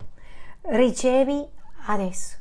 ricevi 0.64 1.48
adesso 1.86 2.36